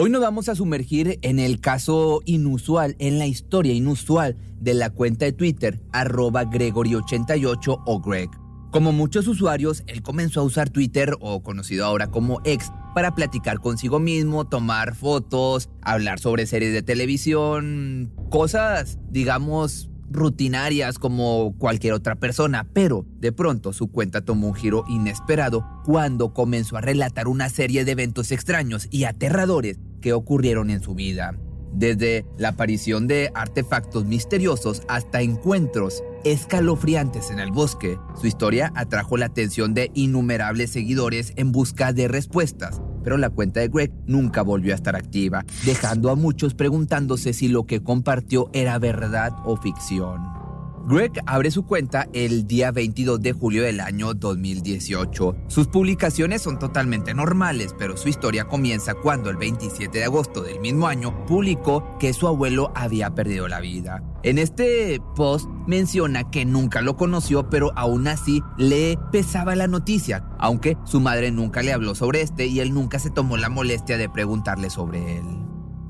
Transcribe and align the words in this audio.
Hoy 0.00 0.10
nos 0.10 0.20
vamos 0.20 0.48
a 0.48 0.54
sumergir 0.54 1.18
en 1.22 1.40
el 1.40 1.58
caso 1.58 2.22
inusual, 2.24 2.94
en 3.00 3.18
la 3.18 3.26
historia 3.26 3.74
inusual 3.74 4.36
de 4.60 4.72
la 4.74 4.90
cuenta 4.90 5.24
de 5.24 5.32
Twitter, 5.32 5.80
arroba 5.90 6.44
Gregory88 6.44 7.82
o 7.84 8.00
Greg. 8.00 8.30
Como 8.70 8.92
muchos 8.92 9.26
usuarios, 9.26 9.82
él 9.88 10.02
comenzó 10.02 10.38
a 10.38 10.44
usar 10.44 10.70
Twitter, 10.70 11.16
o 11.18 11.42
conocido 11.42 11.84
ahora 11.84 12.12
como 12.12 12.40
X, 12.44 12.70
para 12.94 13.16
platicar 13.16 13.58
consigo 13.58 13.98
mismo, 13.98 14.46
tomar 14.46 14.94
fotos, 14.94 15.68
hablar 15.82 16.20
sobre 16.20 16.46
series 16.46 16.72
de 16.72 16.82
televisión, 16.82 18.12
cosas, 18.30 19.00
digamos, 19.10 19.90
rutinarias 20.10 21.00
como 21.00 21.56
cualquier 21.58 21.94
otra 21.94 22.14
persona, 22.14 22.68
pero 22.72 23.04
de 23.18 23.32
pronto 23.32 23.72
su 23.72 23.88
cuenta 23.88 24.24
tomó 24.24 24.46
un 24.46 24.54
giro 24.54 24.84
inesperado 24.88 25.66
cuando 25.84 26.32
comenzó 26.32 26.76
a 26.76 26.82
relatar 26.82 27.26
una 27.26 27.48
serie 27.48 27.84
de 27.84 27.90
eventos 27.92 28.30
extraños 28.30 28.86
y 28.92 29.04
aterradores 29.04 29.80
que 30.00 30.12
ocurrieron 30.12 30.70
en 30.70 30.80
su 30.80 30.94
vida. 30.94 31.34
Desde 31.72 32.24
la 32.38 32.50
aparición 32.50 33.06
de 33.06 33.30
artefactos 33.34 34.04
misteriosos 34.06 34.82
hasta 34.88 35.20
encuentros 35.20 36.02
escalofriantes 36.24 37.30
en 37.30 37.38
el 37.38 37.52
bosque, 37.52 37.98
su 38.20 38.26
historia 38.26 38.72
atrajo 38.74 39.16
la 39.16 39.26
atención 39.26 39.74
de 39.74 39.90
innumerables 39.94 40.70
seguidores 40.70 41.32
en 41.36 41.52
busca 41.52 41.92
de 41.92 42.08
respuestas, 42.08 42.80
pero 43.04 43.16
la 43.16 43.30
cuenta 43.30 43.60
de 43.60 43.68
Greg 43.68 43.92
nunca 44.06 44.42
volvió 44.42 44.72
a 44.72 44.76
estar 44.76 44.96
activa, 44.96 45.44
dejando 45.64 46.10
a 46.10 46.16
muchos 46.16 46.54
preguntándose 46.54 47.32
si 47.32 47.48
lo 47.48 47.66
que 47.66 47.82
compartió 47.82 48.50
era 48.52 48.78
verdad 48.78 49.32
o 49.44 49.56
ficción. 49.56 50.47
Greg 50.88 51.20
abre 51.26 51.50
su 51.50 51.66
cuenta 51.66 52.08
el 52.14 52.46
día 52.46 52.70
22 52.70 53.20
de 53.20 53.34
julio 53.34 53.62
del 53.62 53.80
año 53.80 54.14
2018. 54.14 55.36
Sus 55.46 55.68
publicaciones 55.68 56.40
son 56.40 56.58
totalmente 56.58 57.12
normales, 57.12 57.74
pero 57.78 57.98
su 57.98 58.08
historia 58.08 58.46
comienza 58.46 58.94
cuando 58.94 59.28
el 59.28 59.36
27 59.36 59.98
de 59.98 60.04
agosto 60.04 60.40
del 60.40 60.60
mismo 60.60 60.86
año 60.86 61.26
publicó 61.26 61.98
que 61.98 62.14
su 62.14 62.26
abuelo 62.26 62.72
había 62.74 63.14
perdido 63.14 63.48
la 63.48 63.60
vida. 63.60 64.02
En 64.22 64.38
este 64.38 64.98
post 65.14 65.46
menciona 65.66 66.30
que 66.30 66.46
nunca 66.46 66.80
lo 66.80 66.96
conoció, 66.96 67.50
pero 67.50 67.70
aún 67.76 68.08
así 68.08 68.42
le 68.56 68.98
pesaba 69.12 69.54
la 69.56 69.66
noticia, 69.66 70.24
aunque 70.38 70.78
su 70.86 71.02
madre 71.02 71.30
nunca 71.30 71.60
le 71.60 71.74
habló 71.74 71.94
sobre 71.94 72.22
este 72.22 72.46
y 72.46 72.60
él 72.60 72.72
nunca 72.72 72.98
se 72.98 73.10
tomó 73.10 73.36
la 73.36 73.50
molestia 73.50 73.98
de 73.98 74.08
preguntarle 74.08 74.70
sobre 74.70 75.18
él. 75.18 75.24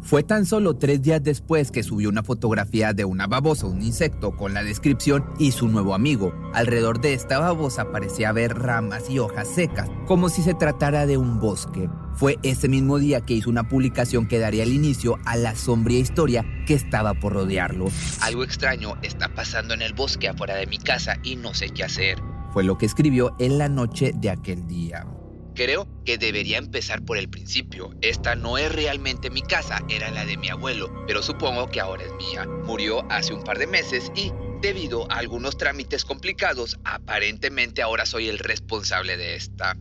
Fue 0.09 0.23
tan 0.23 0.47
solo 0.47 0.75
tres 0.75 1.03
días 1.03 1.23
después 1.23 1.71
que 1.71 1.83
subió 1.83 2.09
una 2.09 2.23
fotografía 2.23 2.95
de 2.95 3.05
una 3.05 3.27
babosa, 3.27 3.67
un 3.67 3.83
insecto, 3.83 4.35
con 4.35 4.55
la 4.55 4.65
descripción 4.65 5.27
y 5.39 5.53
su 5.53 5.69
nuevo 5.69 5.95
amigo. 5.95 6.33
Alrededor 6.55 7.03
de 7.03 7.13
esta 7.13 7.39
babosa 7.39 7.93
parecía 7.93 8.31
haber 8.31 8.57
ramas 8.57 9.11
y 9.11 9.19
hojas 9.19 9.49
secas, 9.49 9.91
como 10.07 10.31
si 10.31 10.41
se 10.41 10.55
tratara 10.55 11.05
de 11.05 11.19
un 11.19 11.41
bosque. 11.41 11.91
Fue 12.15 12.39
ese 12.43 12.71
mismo 12.71 12.97
día 12.99 13.21
que 13.21 13.35
hizo 13.35 13.51
una 13.51 13.69
publicación 13.69 14.29
que 14.29 14.39
daría 14.39 14.63
el 14.63 14.73
inicio 14.73 15.19
a 15.27 15.37
la 15.37 15.55
sombría 15.55 15.99
historia 15.99 16.43
que 16.67 16.73
estaba 16.73 17.13
por 17.13 17.35
rodearlo. 17.35 17.89
Algo 18.23 18.45
extraño 18.45 18.95
está 19.03 19.29
pasando 19.35 19.75
en 19.75 19.83
el 19.83 19.93
bosque 19.93 20.31
afuera 20.31 20.57
de 20.57 20.67
mi 20.67 20.79
casa 20.79 21.19
y 21.23 21.37
no 21.37 21.53
sé 21.53 21.69
qué 21.69 21.85
hacer. 21.85 22.17
Fue 22.55 22.65
lo 22.65 22.79
que 22.79 22.87
escribió 22.87 23.37
en 23.39 23.59
la 23.59 23.69
noche 23.69 24.13
de 24.17 24.31
aquel 24.31 24.67
día. 24.67 25.07
Creo 25.59 25.89
que 26.05 26.19
debería 26.19 26.57
empezar 26.57 27.05
por 27.05 27.19
el 27.19 27.29
principio. 27.29 27.91
Esta 28.01 28.37
no 28.37 28.59
es 28.59 28.73
realmente 28.73 29.29
mi 29.29 29.43
casa, 29.43 29.81
era 29.89 30.09
la 30.13 30.25
de 30.25 30.37
mi 30.37 30.49
abuelo, 30.49 30.89
pero 31.09 31.21
supongo 31.21 31.67
que 31.67 31.81
ahora 31.81 32.05
es 32.05 32.13
mía. 32.15 32.47
Murió 32.47 33.05
hace 33.11 33.35
un 33.35 33.43
par 33.43 33.59
de 33.59 33.67
meses 33.67 34.13
y, 34.15 34.33
debido 34.63 35.11
a 35.11 35.17
algunos 35.17 35.59
trámites 35.59 36.05
complicados, 36.05 36.79
aparentemente 36.85 37.83
ahora 37.83 38.07
soy 38.07 38.29
el 38.29 38.39
responsable 38.39 39.17
de 39.17 39.35
esta. 39.35 39.77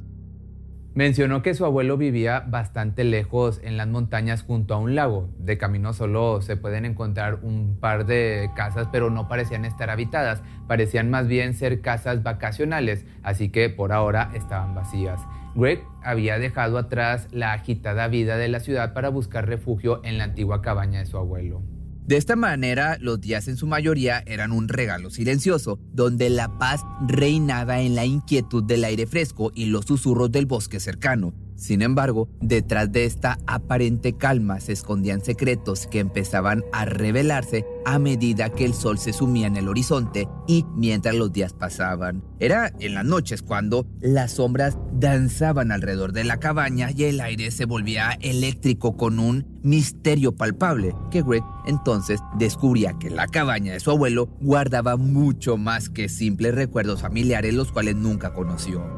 Mencionó 0.95 1.43
que 1.43 1.53
su 1.53 1.63
abuelo 1.63 1.95
vivía 1.95 2.39
bastante 2.39 3.03
lejos 3.03 3.59
en 3.63 3.77
las 3.77 3.87
montañas 3.87 4.41
junto 4.41 4.73
a 4.73 4.79
un 4.79 4.95
lago. 4.95 5.29
De 5.37 5.59
camino 5.59 5.93
solo 5.93 6.41
se 6.41 6.57
pueden 6.57 6.85
encontrar 6.85 7.41
un 7.43 7.77
par 7.79 8.07
de 8.07 8.49
casas, 8.55 8.87
pero 8.91 9.11
no 9.11 9.27
parecían 9.27 9.63
estar 9.63 9.91
habitadas, 9.91 10.41
parecían 10.67 11.11
más 11.11 11.27
bien 11.27 11.53
ser 11.53 11.81
casas 11.81 12.23
vacacionales, 12.23 13.05
así 13.21 13.49
que 13.49 13.69
por 13.69 13.91
ahora 13.91 14.31
estaban 14.33 14.73
vacías. 14.73 15.21
Greg 15.55 15.83
había 16.03 16.39
dejado 16.39 16.77
atrás 16.77 17.27
la 17.31 17.53
agitada 17.53 18.07
vida 18.07 18.37
de 18.37 18.47
la 18.47 18.59
ciudad 18.59 18.93
para 18.93 19.09
buscar 19.09 19.47
refugio 19.47 20.01
en 20.03 20.17
la 20.17 20.25
antigua 20.25 20.61
cabaña 20.61 20.99
de 20.99 21.05
su 21.05 21.17
abuelo. 21.17 21.61
De 22.07 22.15
esta 22.15 22.37
manera, 22.37 22.97
los 23.01 23.19
días 23.19 23.49
en 23.49 23.57
su 23.57 23.67
mayoría 23.67 24.23
eran 24.25 24.53
un 24.53 24.69
regalo 24.69 25.09
silencioso, 25.09 25.77
donde 25.91 26.29
la 26.29 26.57
paz 26.57 26.81
reinaba 27.05 27.81
en 27.81 27.95
la 27.95 28.05
inquietud 28.05 28.63
del 28.63 28.85
aire 28.85 29.07
fresco 29.07 29.51
y 29.53 29.65
los 29.65 29.85
susurros 29.85 30.31
del 30.31 30.45
bosque 30.45 30.79
cercano. 30.79 31.33
Sin 31.57 31.81
embargo, 31.81 32.29
detrás 32.39 32.91
de 32.91 33.05
esta 33.05 33.39
aparente 33.47 34.13
calma 34.13 34.59
se 34.59 34.73
escondían 34.73 35.21
secretos 35.21 35.87
que 35.87 35.99
empezaban 35.99 36.63
a 36.71 36.85
revelarse 36.85 37.65
a 37.83 37.97
medida 37.97 38.49
que 38.49 38.63
el 38.63 38.75
sol 38.75 38.99
se 38.99 39.11
sumía 39.11 39.47
en 39.47 39.57
el 39.57 39.67
horizonte 39.67 40.27
y 40.47 40.65
mientras 40.75 41.15
los 41.15 41.33
días 41.33 41.53
pasaban. 41.53 42.23
Era 42.39 42.71
en 42.79 42.93
las 42.93 43.05
noches 43.05 43.41
cuando 43.41 43.87
las 44.01 44.33
sombras 44.33 44.77
danzaban 44.93 45.71
alrededor 45.71 46.13
de 46.13 46.25
la 46.25 46.37
cabaña 46.37 46.91
y 46.91 47.05
el 47.05 47.19
aire 47.21 47.49
se 47.49 47.65
volvía 47.65 48.11
eléctrico 48.21 48.95
con 48.95 49.17
un 49.17 49.57
misterio 49.63 50.35
palpable 50.35 50.93
que 51.09 51.23
Greg 51.23 51.43
entonces 51.65 52.19
descubría 52.37 52.93
que 52.99 53.09
la 53.09 53.27
cabaña 53.27 53.73
de 53.73 53.79
su 53.79 53.89
abuelo 53.89 54.29
guardaba 54.39 54.95
mucho 54.95 55.57
más 55.57 55.89
que 55.89 56.07
simples 56.07 56.53
recuerdos 56.53 57.01
familiares 57.01 57.53
los 57.55 57.71
cuales 57.71 57.95
nunca 57.95 58.31
conoció. 58.31 58.96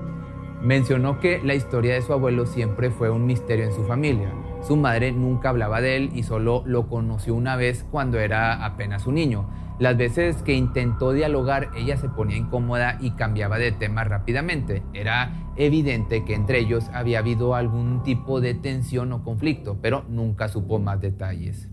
Mencionó 0.62 1.20
que 1.20 1.42
la 1.42 1.56
historia 1.56 1.94
de 1.94 2.02
su 2.02 2.12
abuelo 2.12 2.46
siempre 2.46 2.92
fue 2.92 3.10
un 3.10 3.26
misterio 3.26 3.66
en 3.66 3.74
su 3.74 3.86
familia. 3.86 4.30
Su 4.62 4.76
madre 4.76 5.14
nunca 5.14 5.50
hablaba 5.50 5.80
de 5.80 5.96
él 5.96 6.12
y 6.14 6.24
solo 6.24 6.64
lo 6.66 6.88
conoció 6.88 7.34
una 7.34 7.56
vez 7.56 7.86
cuando 7.90 8.20
era 8.20 8.66
apenas 8.66 9.08
un 9.08 9.16
niño. 9.16 9.50
Las 9.80 9.96
veces 9.96 10.44
que 10.44 10.54
intentó 10.54 11.14
dialogar, 11.14 11.72
ella 11.78 11.96
se 11.96 12.10
ponía 12.10 12.36
incómoda 12.36 12.98
y 13.00 13.12
cambiaba 13.12 13.58
de 13.58 13.72
tema 13.72 14.04
rápidamente. 14.04 14.84
Era 14.94 15.54
evidente 15.56 16.26
que 16.26 16.34
entre 16.34 16.60
ellos 16.60 16.90
había 16.94 17.20
habido 17.20 17.56
algún 17.56 18.04
tipo 18.04 18.42
de 18.42 18.54
tensión 18.54 19.14
o 19.14 19.24
conflicto, 19.24 19.78
pero 19.82 20.04
nunca 20.10 20.50
supo 20.50 20.80
más 20.80 21.00
detalles. 21.00 21.70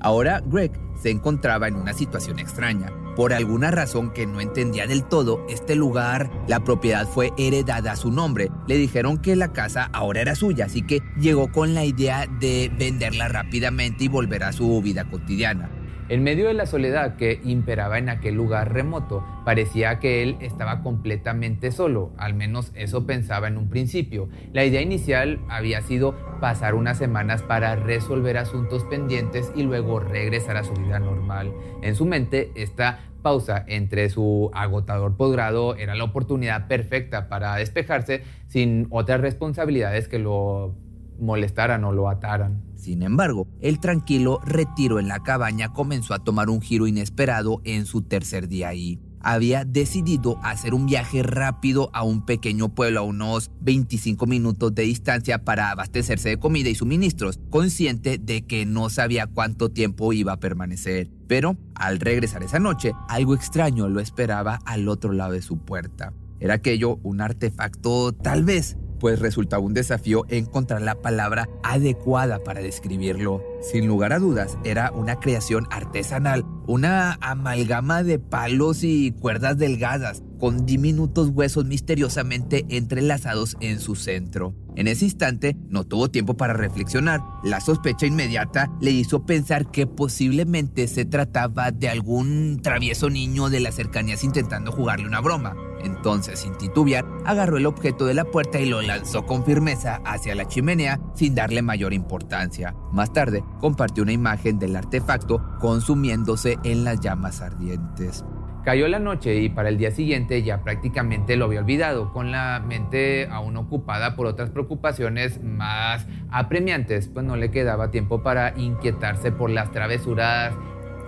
Ahora 0.00 0.42
Greg 0.46 0.72
se 0.96 1.10
encontraba 1.10 1.68
en 1.68 1.76
una 1.76 1.92
situación 1.92 2.38
extraña. 2.38 2.90
Por 3.16 3.32
alguna 3.32 3.70
razón 3.70 4.10
que 4.12 4.26
no 4.26 4.40
entendía 4.40 4.86
del 4.86 5.04
todo, 5.04 5.44
este 5.48 5.74
lugar, 5.74 6.30
la 6.48 6.60
propiedad 6.60 7.06
fue 7.06 7.32
heredada 7.36 7.92
a 7.92 7.96
su 7.96 8.10
nombre. 8.10 8.50
Le 8.66 8.76
dijeron 8.76 9.18
que 9.18 9.36
la 9.36 9.52
casa 9.52 9.90
ahora 9.92 10.22
era 10.22 10.34
suya, 10.34 10.64
así 10.66 10.82
que 10.82 11.02
llegó 11.18 11.52
con 11.52 11.74
la 11.74 11.84
idea 11.84 12.26
de 12.26 12.70
venderla 12.78 13.28
rápidamente 13.28 14.04
y 14.04 14.08
volver 14.08 14.44
a 14.44 14.52
su 14.52 14.80
vida 14.80 15.04
cotidiana. 15.04 15.70
En 16.08 16.24
medio 16.24 16.48
de 16.48 16.54
la 16.54 16.66
soledad 16.66 17.16
que 17.16 17.40
imperaba 17.44 17.96
en 17.96 18.08
aquel 18.08 18.34
lugar 18.34 18.72
remoto, 18.72 19.24
parecía 19.44 19.98
que 19.98 20.22
él 20.22 20.36
estaba 20.40 20.82
completamente 20.82 21.70
solo, 21.70 22.12
al 22.18 22.34
menos 22.34 22.72
eso 22.74 23.06
pensaba 23.06 23.48
en 23.48 23.56
un 23.56 23.70
principio. 23.70 24.28
La 24.52 24.64
idea 24.64 24.82
inicial 24.82 25.40
había 25.48 25.80
sido 25.80 26.14
pasar 26.40 26.74
unas 26.74 26.98
semanas 26.98 27.42
para 27.42 27.76
resolver 27.76 28.36
asuntos 28.36 28.84
pendientes 28.84 29.52
y 29.54 29.62
luego 29.62 30.00
regresar 30.00 30.56
a 30.56 30.64
su 30.64 30.74
vida 30.74 30.98
normal. 30.98 31.52
En 31.82 31.94
su 31.94 32.04
mente, 32.04 32.50
esta 32.56 32.98
pausa 33.22 33.64
entre 33.68 34.10
su 34.10 34.50
agotador 34.52 35.16
posgrado 35.16 35.76
era 35.76 35.94
la 35.94 36.04
oportunidad 36.04 36.66
perfecta 36.66 37.28
para 37.28 37.54
despejarse 37.56 38.22
sin 38.48 38.88
otras 38.90 39.20
responsabilidades 39.20 40.08
que 40.08 40.18
lo 40.18 40.74
molestaran 41.20 41.84
o 41.84 41.92
lo 41.92 42.08
ataran. 42.08 42.62
Sin 42.82 43.04
embargo, 43.04 43.46
el 43.60 43.78
tranquilo 43.78 44.40
retiro 44.44 44.98
en 44.98 45.06
la 45.06 45.22
cabaña 45.22 45.72
comenzó 45.72 46.14
a 46.14 46.18
tomar 46.18 46.50
un 46.50 46.60
giro 46.60 46.88
inesperado 46.88 47.60
en 47.62 47.86
su 47.86 48.02
tercer 48.02 48.48
día 48.48 48.70
ahí. 48.70 48.98
Había 49.20 49.64
decidido 49.64 50.40
hacer 50.42 50.74
un 50.74 50.86
viaje 50.86 51.22
rápido 51.22 51.90
a 51.92 52.02
un 52.02 52.26
pequeño 52.26 52.74
pueblo 52.74 52.98
a 52.98 53.02
unos 53.04 53.52
25 53.60 54.26
minutos 54.26 54.74
de 54.74 54.82
distancia 54.82 55.44
para 55.44 55.70
abastecerse 55.70 56.30
de 56.30 56.38
comida 56.38 56.70
y 56.70 56.74
suministros, 56.74 57.38
consciente 57.50 58.18
de 58.18 58.42
que 58.42 58.66
no 58.66 58.90
sabía 58.90 59.28
cuánto 59.28 59.68
tiempo 59.68 60.12
iba 60.12 60.32
a 60.32 60.40
permanecer. 60.40 61.08
Pero 61.28 61.56
al 61.76 62.00
regresar 62.00 62.42
esa 62.42 62.58
noche, 62.58 62.94
algo 63.08 63.36
extraño 63.36 63.88
lo 63.88 64.00
esperaba 64.00 64.58
al 64.64 64.88
otro 64.88 65.12
lado 65.12 65.34
de 65.34 65.42
su 65.42 65.58
puerta. 65.58 66.12
Era 66.40 66.54
aquello 66.54 66.98
un 67.04 67.20
artefacto 67.20 68.12
tal 68.12 68.42
vez 68.42 68.76
pues 69.02 69.18
resultaba 69.18 69.64
un 69.64 69.74
desafío 69.74 70.24
encontrar 70.28 70.80
la 70.80 70.94
palabra 70.94 71.48
adecuada 71.64 72.38
para 72.44 72.60
describirlo. 72.60 73.42
Sin 73.60 73.88
lugar 73.88 74.12
a 74.12 74.20
dudas, 74.20 74.56
era 74.62 74.92
una 74.92 75.18
creación 75.18 75.66
artesanal, 75.72 76.44
una 76.68 77.18
amalgama 77.20 78.04
de 78.04 78.20
palos 78.20 78.84
y 78.84 79.10
cuerdas 79.10 79.58
delgadas, 79.58 80.22
con 80.38 80.66
diminutos 80.66 81.30
huesos 81.30 81.64
misteriosamente 81.64 82.64
entrelazados 82.68 83.56
en 83.58 83.80
su 83.80 83.96
centro. 83.96 84.54
En 84.76 84.86
ese 84.86 85.06
instante 85.06 85.56
no 85.68 85.82
tuvo 85.82 86.08
tiempo 86.08 86.36
para 86.36 86.54
reflexionar. 86.54 87.20
La 87.42 87.60
sospecha 87.60 88.06
inmediata 88.06 88.70
le 88.80 88.92
hizo 88.92 89.26
pensar 89.26 89.70
que 89.72 89.88
posiblemente 89.88 90.86
se 90.86 91.04
trataba 91.04 91.72
de 91.72 91.88
algún 91.88 92.60
travieso 92.62 93.10
niño 93.10 93.50
de 93.50 93.58
las 93.58 93.74
cercanías 93.74 94.22
intentando 94.22 94.70
jugarle 94.70 95.08
una 95.08 95.20
broma. 95.20 95.56
Entonces, 95.84 96.40
sin 96.40 96.56
titubear, 96.56 97.04
agarró 97.24 97.56
el 97.56 97.66
objeto 97.66 98.06
de 98.06 98.14
la 98.14 98.24
puerta 98.24 98.60
y 98.60 98.68
lo 98.68 98.82
lanzó 98.82 99.26
con 99.26 99.44
firmeza 99.44 100.00
hacia 100.04 100.34
la 100.34 100.46
chimenea 100.46 101.00
sin 101.14 101.34
darle 101.34 101.62
mayor 101.62 101.92
importancia. 101.92 102.74
Más 102.92 103.12
tarde, 103.12 103.44
compartió 103.60 104.02
una 104.02 104.12
imagen 104.12 104.58
del 104.58 104.76
artefacto 104.76 105.42
consumiéndose 105.60 106.58
en 106.64 106.84
las 106.84 107.00
llamas 107.00 107.40
ardientes. 107.40 108.24
Cayó 108.64 108.86
la 108.86 109.00
noche 109.00 109.40
y 109.40 109.48
para 109.48 109.70
el 109.70 109.76
día 109.76 109.90
siguiente 109.90 110.40
ya 110.44 110.62
prácticamente 110.62 111.34
lo 111.34 111.46
había 111.46 111.58
olvidado, 111.58 112.12
con 112.12 112.30
la 112.30 112.62
mente 112.64 113.26
aún 113.28 113.56
ocupada 113.56 114.14
por 114.14 114.26
otras 114.26 114.50
preocupaciones 114.50 115.42
más 115.42 116.06
apremiantes, 116.30 117.08
pues 117.08 117.26
no 117.26 117.34
le 117.34 117.50
quedaba 117.50 117.90
tiempo 117.90 118.22
para 118.22 118.56
inquietarse 118.56 119.32
por 119.32 119.50
las 119.50 119.72
travesuras 119.72 120.54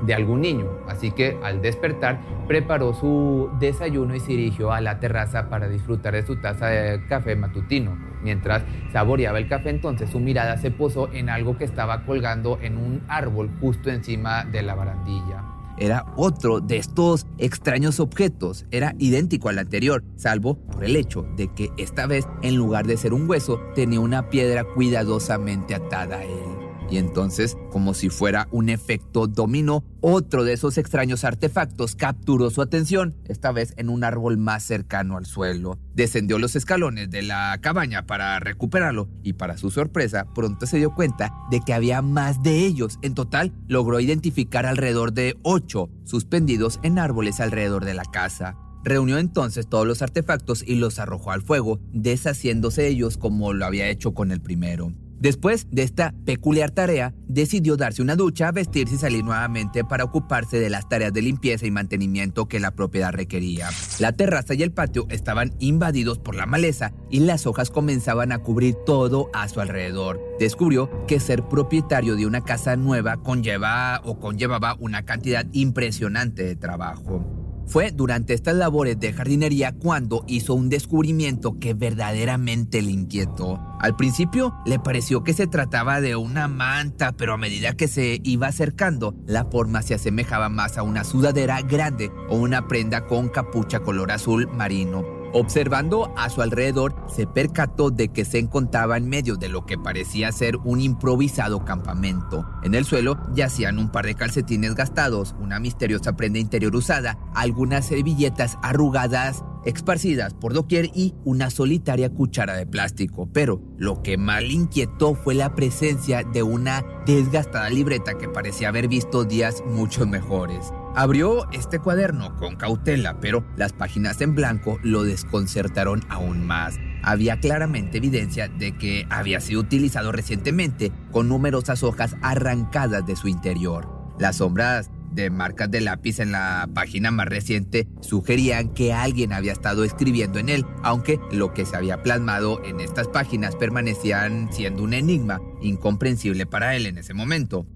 de 0.06 0.14
algún 0.14 0.40
niño. 0.40 0.66
Así 0.88 1.10
que 1.10 1.38
al 1.42 1.62
despertar 1.62 2.20
preparó 2.46 2.94
su 2.94 3.50
desayuno 3.58 4.14
y 4.14 4.20
se 4.20 4.32
dirigió 4.32 4.72
a 4.72 4.80
la 4.80 5.00
terraza 5.00 5.48
para 5.48 5.68
disfrutar 5.68 6.14
de 6.14 6.26
su 6.26 6.36
taza 6.36 6.66
de 6.66 7.06
café 7.06 7.36
matutino. 7.36 7.96
Mientras 8.22 8.62
saboreaba 8.92 9.38
el 9.38 9.48
café 9.48 9.70
entonces 9.70 10.10
su 10.10 10.20
mirada 10.20 10.56
se 10.56 10.70
posó 10.70 11.12
en 11.12 11.28
algo 11.28 11.58
que 11.58 11.64
estaba 11.64 12.04
colgando 12.04 12.58
en 12.62 12.78
un 12.78 13.02
árbol 13.08 13.50
justo 13.60 13.90
encima 13.90 14.44
de 14.44 14.62
la 14.62 14.74
barandilla 14.74 15.44
era 15.76 16.06
otro 16.16 16.60
de 16.60 16.76
estos 16.76 17.26
extraños 17.38 18.00
objetos, 18.00 18.66
era 18.70 18.94
idéntico 18.98 19.48
al 19.48 19.58
anterior, 19.58 20.04
salvo 20.16 20.56
por 20.56 20.84
el 20.84 20.96
hecho 20.96 21.26
de 21.36 21.48
que 21.52 21.70
esta 21.76 22.06
vez, 22.06 22.26
en 22.42 22.56
lugar 22.56 22.86
de 22.86 22.96
ser 22.96 23.12
un 23.12 23.28
hueso, 23.28 23.60
tenía 23.74 24.00
una 24.00 24.28
piedra 24.30 24.64
cuidadosamente 24.64 25.74
atada 25.74 26.18
a 26.18 26.24
él. 26.24 26.63
Y 26.90 26.98
entonces, 26.98 27.56
como 27.70 27.94
si 27.94 28.08
fuera 28.08 28.48
un 28.50 28.68
efecto 28.68 29.26
dominó, 29.26 29.84
otro 30.00 30.44
de 30.44 30.52
esos 30.52 30.78
extraños 30.78 31.24
artefactos 31.24 31.96
capturó 31.96 32.50
su 32.50 32.60
atención, 32.62 33.16
esta 33.26 33.52
vez 33.52 33.72
en 33.76 33.88
un 33.88 34.04
árbol 34.04 34.36
más 34.36 34.62
cercano 34.64 35.16
al 35.16 35.26
suelo. 35.26 35.78
Descendió 35.94 36.38
los 36.38 36.56
escalones 36.56 37.10
de 37.10 37.22
la 37.22 37.58
cabaña 37.60 38.06
para 38.06 38.38
recuperarlo 38.38 39.08
y 39.22 39.32
para 39.32 39.56
su 39.56 39.70
sorpresa 39.70 40.26
pronto 40.34 40.66
se 40.66 40.76
dio 40.76 40.94
cuenta 40.94 41.32
de 41.50 41.60
que 41.60 41.72
había 41.72 42.02
más 42.02 42.42
de 42.42 42.66
ellos. 42.66 42.98
En 43.02 43.14
total, 43.14 43.52
logró 43.66 44.00
identificar 44.00 44.66
alrededor 44.66 45.12
de 45.12 45.36
ocho 45.42 45.88
suspendidos 46.04 46.80
en 46.82 46.98
árboles 46.98 47.40
alrededor 47.40 47.84
de 47.84 47.94
la 47.94 48.04
casa. 48.04 48.56
Reunió 48.84 49.16
entonces 49.16 49.66
todos 49.66 49.86
los 49.86 50.02
artefactos 50.02 50.62
y 50.62 50.74
los 50.74 50.98
arrojó 50.98 51.30
al 51.30 51.40
fuego, 51.40 51.80
deshaciéndose 51.92 52.86
ellos 52.86 53.16
como 53.16 53.54
lo 53.54 53.64
había 53.64 53.88
hecho 53.88 54.12
con 54.12 54.30
el 54.30 54.42
primero. 54.42 54.92
Después 55.24 55.68
de 55.70 55.84
esta 55.84 56.12
peculiar 56.26 56.70
tarea, 56.70 57.14
decidió 57.28 57.78
darse 57.78 58.02
una 58.02 58.14
ducha, 58.14 58.52
vestirse 58.52 58.96
y 58.96 58.98
salir 58.98 59.24
nuevamente 59.24 59.82
para 59.82 60.04
ocuparse 60.04 60.60
de 60.60 60.68
las 60.68 60.86
tareas 60.86 61.14
de 61.14 61.22
limpieza 61.22 61.64
y 61.66 61.70
mantenimiento 61.70 62.46
que 62.46 62.60
la 62.60 62.72
propiedad 62.72 63.10
requería. 63.10 63.70
La 64.00 64.12
terraza 64.12 64.52
y 64.52 64.62
el 64.62 64.72
patio 64.72 65.06
estaban 65.08 65.54
invadidos 65.60 66.18
por 66.18 66.34
la 66.34 66.44
maleza 66.44 66.92
y 67.08 67.20
las 67.20 67.46
hojas 67.46 67.70
comenzaban 67.70 68.32
a 68.32 68.40
cubrir 68.40 68.74
todo 68.84 69.30
a 69.32 69.48
su 69.48 69.62
alrededor. 69.62 70.20
Descubrió 70.38 71.06
que 71.06 71.18
ser 71.20 71.42
propietario 71.48 72.16
de 72.16 72.26
una 72.26 72.42
casa 72.42 72.76
nueva 72.76 73.16
conlleva 73.16 74.02
o 74.04 74.20
conllevaba 74.20 74.76
una 74.78 75.06
cantidad 75.06 75.46
impresionante 75.54 76.44
de 76.44 76.56
trabajo. 76.56 77.43
Fue 77.66 77.90
durante 77.90 78.34
estas 78.34 78.54
labores 78.54 79.00
de 79.00 79.12
jardinería 79.12 79.72
cuando 79.72 80.24
hizo 80.26 80.54
un 80.54 80.68
descubrimiento 80.68 81.58
que 81.58 81.74
verdaderamente 81.74 82.82
le 82.82 82.90
inquietó. 82.90 83.60
Al 83.80 83.96
principio 83.96 84.54
le 84.66 84.78
pareció 84.78 85.24
que 85.24 85.32
se 85.32 85.46
trataba 85.46 86.00
de 86.00 86.16
una 86.16 86.46
manta, 86.48 87.12
pero 87.12 87.34
a 87.34 87.38
medida 87.38 87.74
que 87.74 87.88
se 87.88 88.20
iba 88.22 88.48
acercando, 88.48 89.14
la 89.26 89.44
forma 89.46 89.82
se 89.82 89.94
asemejaba 89.94 90.48
más 90.48 90.78
a 90.78 90.82
una 90.82 91.04
sudadera 91.04 91.60
grande 91.62 92.10
o 92.28 92.36
una 92.36 92.68
prenda 92.68 93.06
con 93.06 93.28
capucha 93.28 93.80
color 93.80 94.12
azul 94.12 94.48
marino. 94.52 95.23
Observando 95.36 96.14
a 96.16 96.30
su 96.30 96.42
alrededor, 96.42 96.94
se 97.08 97.26
percató 97.26 97.90
de 97.90 98.10
que 98.10 98.24
se 98.24 98.38
encontraba 98.38 98.96
en 98.96 99.08
medio 99.08 99.34
de 99.34 99.48
lo 99.48 99.66
que 99.66 99.76
parecía 99.76 100.30
ser 100.30 100.58
un 100.58 100.80
improvisado 100.80 101.64
campamento. 101.64 102.46
En 102.62 102.76
el 102.76 102.84
suelo 102.84 103.18
yacían 103.34 103.80
un 103.80 103.90
par 103.90 104.06
de 104.06 104.14
calcetines 104.14 104.76
gastados, 104.76 105.34
una 105.40 105.58
misteriosa 105.58 106.16
prenda 106.16 106.38
interior 106.38 106.76
usada, 106.76 107.18
algunas 107.34 107.86
servilletas 107.86 108.58
arrugadas 108.62 109.42
esparcidas 109.64 110.34
por 110.34 110.52
doquier 110.52 110.90
y 110.94 111.14
una 111.24 111.50
solitaria 111.50 112.10
cuchara 112.10 112.54
de 112.54 112.66
plástico. 112.66 113.28
Pero 113.32 113.60
lo 113.76 114.02
que 114.02 114.16
más 114.16 114.40
le 114.40 114.52
inquietó 114.52 115.16
fue 115.16 115.34
la 115.34 115.56
presencia 115.56 116.22
de 116.22 116.44
una 116.44 116.84
desgastada 117.06 117.70
libreta 117.70 118.16
que 118.16 118.28
parecía 118.28 118.68
haber 118.68 118.86
visto 118.86 119.24
días 119.24 119.64
mucho 119.66 120.06
mejores. 120.06 120.72
Abrió 120.96 121.50
este 121.50 121.80
cuaderno 121.80 122.36
con 122.36 122.54
cautela, 122.54 123.18
pero 123.20 123.44
las 123.56 123.72
páginas 123.72 124.20
en 124.20 124.36
blanco 124.36 124.78
lo 124.84 125.02
desconcertaron 125.02 126.04
aún 126.08 126.46
más. 126.46 126.76
Había 127.02 127.40
claramente 127.40 127.98
evidencia 127.98 128.46
de 128.46 128.76
que 128.76 129.04
había 129.10 129.40
sido 129.40 129.60
utilizado 129.60 130.12
recientemente 130.12 130.92
con 131.10 131.28
numerosas 131.28 131.82
hojas 131.82 132.14
arrancadas 132.22 133.04
de 133.06 133.16
su 133.16 133.26
interior. 133.26 133.88
Las 134.20 134.36
sombras 134.36 134.88
de 135.10 135.30
marcas 135.30 135.68
de 135.70 135.80
lápiz 135.80 136.20
en 136.20 136.30
la 136.30 136.68
página 136.72 137.10
más 137.10 137.26
reciente 137.26 137.88
sugerían 138.00 138.68
que 138.68 138.92
alguien 138.92 139.32
había 139.32 139.52
estado 139.52 139.82
escribiendo 139.82 140.38
en 140.38 140.48
él, 140.48 140.64
aunque 140.84 141.18
lo 141.32 141.54
que 141.54 141.66
se 141.66 141.76
había 141.76 142.02
plasmado 142.02 142.64
en 142.64 142.78
estas 142.78 143.08
páginas 143.08 143.56
permanecían 143.56 144.52
siendo 144.52 144.84
un 144.84 144.94
enigma 144.94 145.40
incomprensible 145.60 146.46
para 146.46 146.76
él 146.76 146.86
en 146.86 146.98
ese 146.98 147.14
momento. 147.14 147.66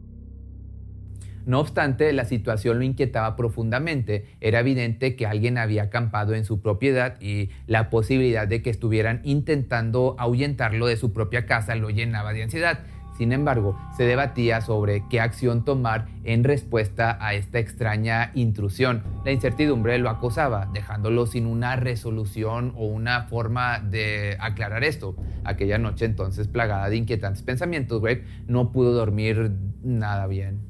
No 1.48 1.60
obstante, 1.60 2.12
la 2.12 2.26
situación 2.26 2.78
lo 2.78 2.84
inquietaba 2.84 3.34
profundamente. 3.34 4.26
Era 4.42 4.60
evidente 4.60 5.16
que 5.16 5.24
alguien 5.26 5.56
había 5.56 5.84
acampado 5.84 6.34
en 6.34 6.44
su 6.44 6.60
propiedad 6.60 7.18
y 7.22 7.48
la 7.66 7.88
posibilidad 7.88 8.46
de 8.46 8.60
que 8.60 8.68
estuvieran 8.68 9.22
intentando 9.24 10.14
ahuyentarlo 10.18 10.86
de 10.86 10.98
su 10.98 11.14
propia 11.14 11.46
casa 11.46 11.74
lo 11.74 11.88
llenaba 11.88 12.34
de 12.34 12.42
ansiedad. 12.42 12.80
Sin 13.16 13.32
embargo, 13.32 13.80
se 13.96 14.04
debatía 14.04 14.60
sobre 14.60 15.04
qué 15.08 15.22
acción 15.22 15.64
tomar 15.64 16.04
en 16.22 16.44
respuesta 16.44 17.16
a 17.18 17.32
esta 17.32 17.58
extraña 17.58 18.30
intrusión. 18.34 19.02
La 19.24 19.32
incertidumbre 19.32 19.96
lo 19.96 20.10
acosaba, 20.10 20.68
dejándolo 20.74 21.26
sin 21.26 21.46
una 21.46 21.76
resolución 21.76 22.74
o 22.76 22.84
una 22.84 23.22
forma 23.22 23.78
de 23.78 24.36
aclarar 24.38 24.84
esto. 24.84 25.16
Aquella 25.44 25.78
noche 25.78 26.04
entonces, 26.04 26.46
plagada 26.46 26.90
de 26.90 26.96
inquietantes 26.98 27.42
pensamientos, 27.42 28.02
Greg 28.02 28.26
no 28.46 28.70
pudo 28.70 28.92
dormir 28.92 29.50
nada 29.82 30.26
bien. 30.26 30.67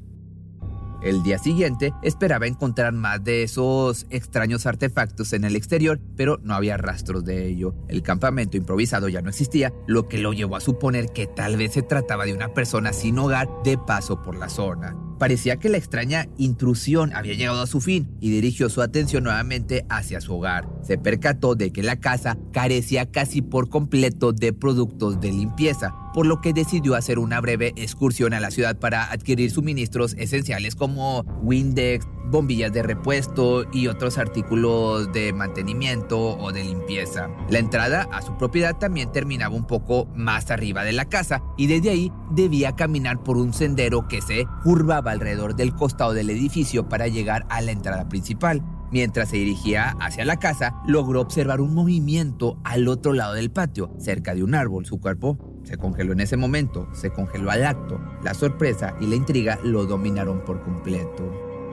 El 1.01 1.23
día 1.23 1.37
siguiente 1.37 1.93
esperaba 2.03 2.45
encontrar 2.45 2.91
más 2.91 3.23
de 3.23 3.43
esos 3.43 4.05
extraños 4.09 4.65
artefactos 4.65 5.31
en 5.31 5.45
el 5.45 5.55
exterior, 5.55 5.99
pero 6.17 6.39
no 6.43 6.53
había 6.53 6.75
rastros 6.75 7.23
de 7.23 7.47
ello. 7.47 7.73
El 7.87 8.03
campamento 8.03 8.57
improvisado 8.57 9.07
ya 9.07 9.21
no 9.21 9.29
existía, 9.29 9.73
lo 9.87 10.09
que 10.09 10.17
lo 10.17 10.33
llevó 10.33 10.57
a 10.57 10.61
suponer 10.61 11.07
que 11.13 11.25
tal 11.25 11.55
vez 11.55 11.73
se 11.73 11.83
trataba 11.83 12.25
de 12.25 12.33
una 12.33 12.53
persona 12.53 12.91
sin 12.91 13.17
hogar 13.17 13.47
de 13.63 13.77
paso 13.77 14.21
por 14.21 14.37
la 14.37 14.49
zona. 14.49 14.95
Parecía 15.19 15.57
que 15.57 15.67
la 15.67 15.77
extraña 15.77 16.29
intrusión 16.37 17.13
había 17.13 17.33
llegado 17.33 17.61
a 17.61 17.67
su 17.67 17.81
fin 17.81 18.09
y 18.21 18.31
dirigió 18.31 18.69
su 18.69 18.81
atención 18.81 19.25
nuevamente 19.25 19.85
hacia 19.89 20.21
su 20.21 20.33
hogar. 20.33 20.69
Se 20.81 20.97
percató 20.97 21.55
de 21.55 21.71
que 21.71 21.83
la 21.83 21.99
casa 21.99 22.37
carecía 22.53 23.11
casi 23.11 23.41
por 23.41 23.69
completo 23.69 24.31
de 24.31 24.53
productos 24.53 25.19
de 25.19 25.33
limpieza, 25.33 25.93
por 26.13 26.25
lo 26.25 26.41
que 26.41 26.53
decidió 26.53 26.95
hacer 26.95 27.19
una 27.19 27.41
breve 27.41 27.73
excursión 27.75 28.33
a 28.33 28.39
la 28.39 28.51
ciudad 28.51 28.77
para 28.77 29.11
adquirir 29.11 29.51
suministros 29.51 30.15
esenciales 30.17 30.75
como 30.75 31.23
Windex, 31.41 32.07
bombillas 32.29 32.71
de 32.71 32.83
repuesto 32.83 33.65
y 33.71 33.87
otros 33.87 34.17
artículos 34.17 35.11
de 35.11 35.33
mantenimiento 35.33 36.37
o 36.37 36.51
de 36.51 36.63
limpieza. 36.63 37.29
La 37.49 37.59
entrada 37.59 38.07
a 38.11 38.21
su 38.21 38.37
propiedad 38.37 38.77
también 38.77 39.11
terminaba 39.11 39.55
un 39.55 39.65
poco 39.65 40.07
más 40.15 40.51
arriba 40.51 40.83
de 40.83 40.93
la 40.93 41.05
casa 41.05 41.41
y 41.57 41.67
desde 41.67 41.89
ahí 41.89 42.11
debía 42.31 42.75
caminar 42.75 43.23
por 43.23 43.37
un 43.37 43.53
sendero 43.53 44.07
que 44.07 44.21
se 44.21 44.45
curvaba 44.63 45.11
alrededor 45.11 45.55
del 45.55 45.73
costado 45.73 46.13
del 46.13 46.29
edificio 46.29 46.87
para 46.87 47.07
llegar 47.07 47.45
a 47.49 47.61
la 47.61 47.71
entrada 47.71 48.07
principal. 48.09 48.63
Mientras 48.91 49.29
se 49.29 49.37
dirigía 49.37 49.95
hacia 49.99 50.25
la 50.25 50.39
casa, 50.39 50.81
logró 50.87 51.21
observar 51.21 51.61
un 51.61 51.75
movimiento 51.75 52.59
al 52.63 52.87
otro 52.87 53.13
lado 53.13 53.35
del 53.35 53.51
patio, 53.51 53.93
cerca 53.99 54.33
de 54.33 54.43
un 54.43 54.55
árbol. 54.55 54.87
Su 54.87 54.99
cuerpo 54.99 55.37
se 55.63 55.77
congeló 55.77 56.13
en 56.13 56.21
ese 56.21 56.37
momento, 56.37 56.87
se 56.93 57.11
congeló 57.11 57.51
al 57.51 57.65
acto. 57.65 57.99
La 58.23 58.33
sorpresa 58.33 58.95
y 58.99 59.07
la 59.07 59.15
intriga 59.15 59.59
lo 59.63 59.85
dominaron 59.85 60.41
por 60.41 60.61
completo. 60.61 61.31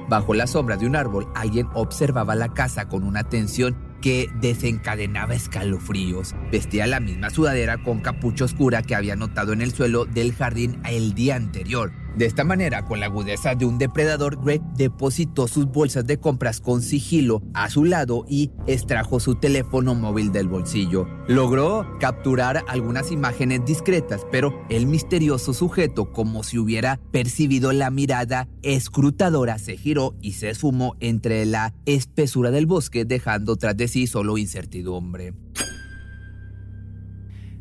Bajo 0.09 0.35
la 0.35 0.47
sombra 0.47 0.77
de 0.77 0.87
un 0.87 0.95
árbol, 0.95 1.27
alguien 1.35 1.69
observaba 1.75 2.37
la 2.37 2.55
casa 2.55 2.89
con 2.89 3.03
una 3.03 3.21
atención 3.21 3.77
que 4.01 4.31
desencadenaba 4.41 5.35
escalofríos. 5.35 6.35
Vestía 6.53 6.87
la 6.87 7.01
misma 7.01 7.31
sudadera 7.31 7.83
con 7.83 8.01
capucha 8.01 8.45
oscura 8.45 8.83
que 8.83 8.95
había 8.95 9.17
notado 9.17 9.53
en 9.53 9.63
el 9.63 9.73
suelo 9.73 10.05
del 10.05 10.33
jardín 10.33 10.81
el 10.85 11.15
día 11.15 11.35
anterior. 11.35 11.93
De 12.17 12.25
esta 12.25 12.45
manera, 12.45 12.87
con 12.87 12.99
la 12.99 13.07
agudeza 13.07 13.55
de 13.55 13.67
un 13.67 13.77
depredador, 13.77 14.43
Greg 14.43 14.63
depositó 14.75 15.47
sus 15.49 15.67
bolsas 15.67 16.07
de 16.07 16.19
compras 16.19 16.63
con 16.63 16.81
sigilo 16.81 17.43
a 17.53 17.69
su 17.69 17.85
lado 17.85 18.25
y 18.27 18.53
extrajo 18.67 19.21
su 19.21 19.35
teléfono 19.35 19.95
móvil 19.95 20.33
del 20.33 20.49
bolsillo. 20.49 21.07
Logró 21.29 21.87
capturar 22.01 22.65
algunas 22.69 23.13
imágenes 23.13 23.67
discretas, 23.67 24.23
pero 24.33 24.65
el 24.71 24.87
misterioso 24.87 25.53
sujeto, 25.53 26.11
como 26.11 26.43
si 26.43 26.59
hubiera 26.59 26.99
percibido 27.13 27.75
la 27.75 27.91
mirada 27.91 28.49
escrutadora, 28.63 29.59
se 29.59 29.77
giró 29.77 30.15
y 30.23 30.33
se 30.33 30.49
esfumó 30.49 30.97
entre 31.01 31.45
la 31.45 31.75
espesura 31.85 32.51
del 32.51 32.65
bosque, 32.65 33.05
dejando 33.05 33.57
tras 33.57 33.77
de 33.77 33.89
sí 33.89 34.07
solo 34.07 34.39
incertidumbre. 34.39 35.35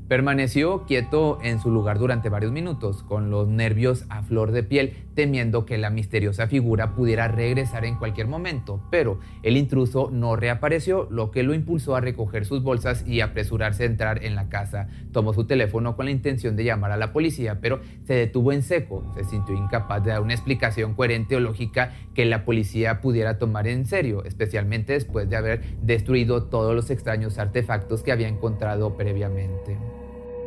Permaneció 0.07 0.85
quieto 0.85 1.39
en 1.41 1.59
su 1.59 1.71
lugar 1.71 1.97
durante 1.97 2.29
varios 2.29 2.51
minutos, 2.51 3.01
con 3.01 3.31
los 3.31 3.47
nervios 3.47 4.05
a 4.09 4.21
flor 4.21 4.51
de 4.51 4.61
piel, 4.61 4.93
temiendo 5.15 5.65
que 5.65 5.79
la 5.79 5.89
misteriosa 5.89 6.45
figura 6.45 6.93
pudiera 6.93 7.27
regresar 7.27 7.85
en 7.85 7.95
cualquier 7.95 8.27
momento, 8.27 8.83
pero 8.91 9.19
el 9.41 9.57
intruso 9.57 10.11
no 10.11 10.35
reapareció, 10.35 11.07
lo 11.09 11.31
que 11.31 11.41
lo 11.41 11.55
impulsó 11.55 11.95
a 11.95 12.01
recoger 12.01 12.45
sus 12.45 12.61
bolsas 12.61 13.03
y 13.07 13.21
apresurarse 13.21 13.81
a 13.81 13.87
entrar 13.87 14.23
en 14.23 14.35
la 14.35 14.47
casa. 14.47 14.89
Tomó 15.11 15.33
su 15.33 15.47
teléfono 15.47 15.95
con 15.95 16.05
la 16.05 16.11
intención 16.11 16.55
de 16.55 16.65
llamar 16.65 16.91
a 16.91 16.97
la 16.97 17.11
policía, 17.11 17.59
pero 17.59 17.79
se 18.03 18.13
detuvo 18.13 18.51
en 18.51 18.61
seco, 18.61 19.11
se 19.15 19.23
sintió 19.23 19.55
incapaz 19.55 20.03
de 20.03 20.11
dar 20.11 20.21
una 20.21 20.35
explicación 20.35 20.93
coherente 20.93 21.35
o 21.35 21.39
lógica 21.39 21.93
que 22.13 22.25
la 22.25 22.45
policía 22.45 23.01
pudiera 23.01 23.39
tomar 23.39 23.67
en 23.67 23.87
serio, 23.87 24.23
especialmente 24.23 24.93
después 24.93 25.27
de 25.31 25.35
haber 25.35 25.63
destruido 25.81 26.43
todos 26.43 26.75
los 26.75 26.91
extraños 26.91 27.39
artefactos 27.39 28.03
que 28.03 28.11
había 28.11 28.27
encontrado 28.27 28.95
previamente. 28.95 29.94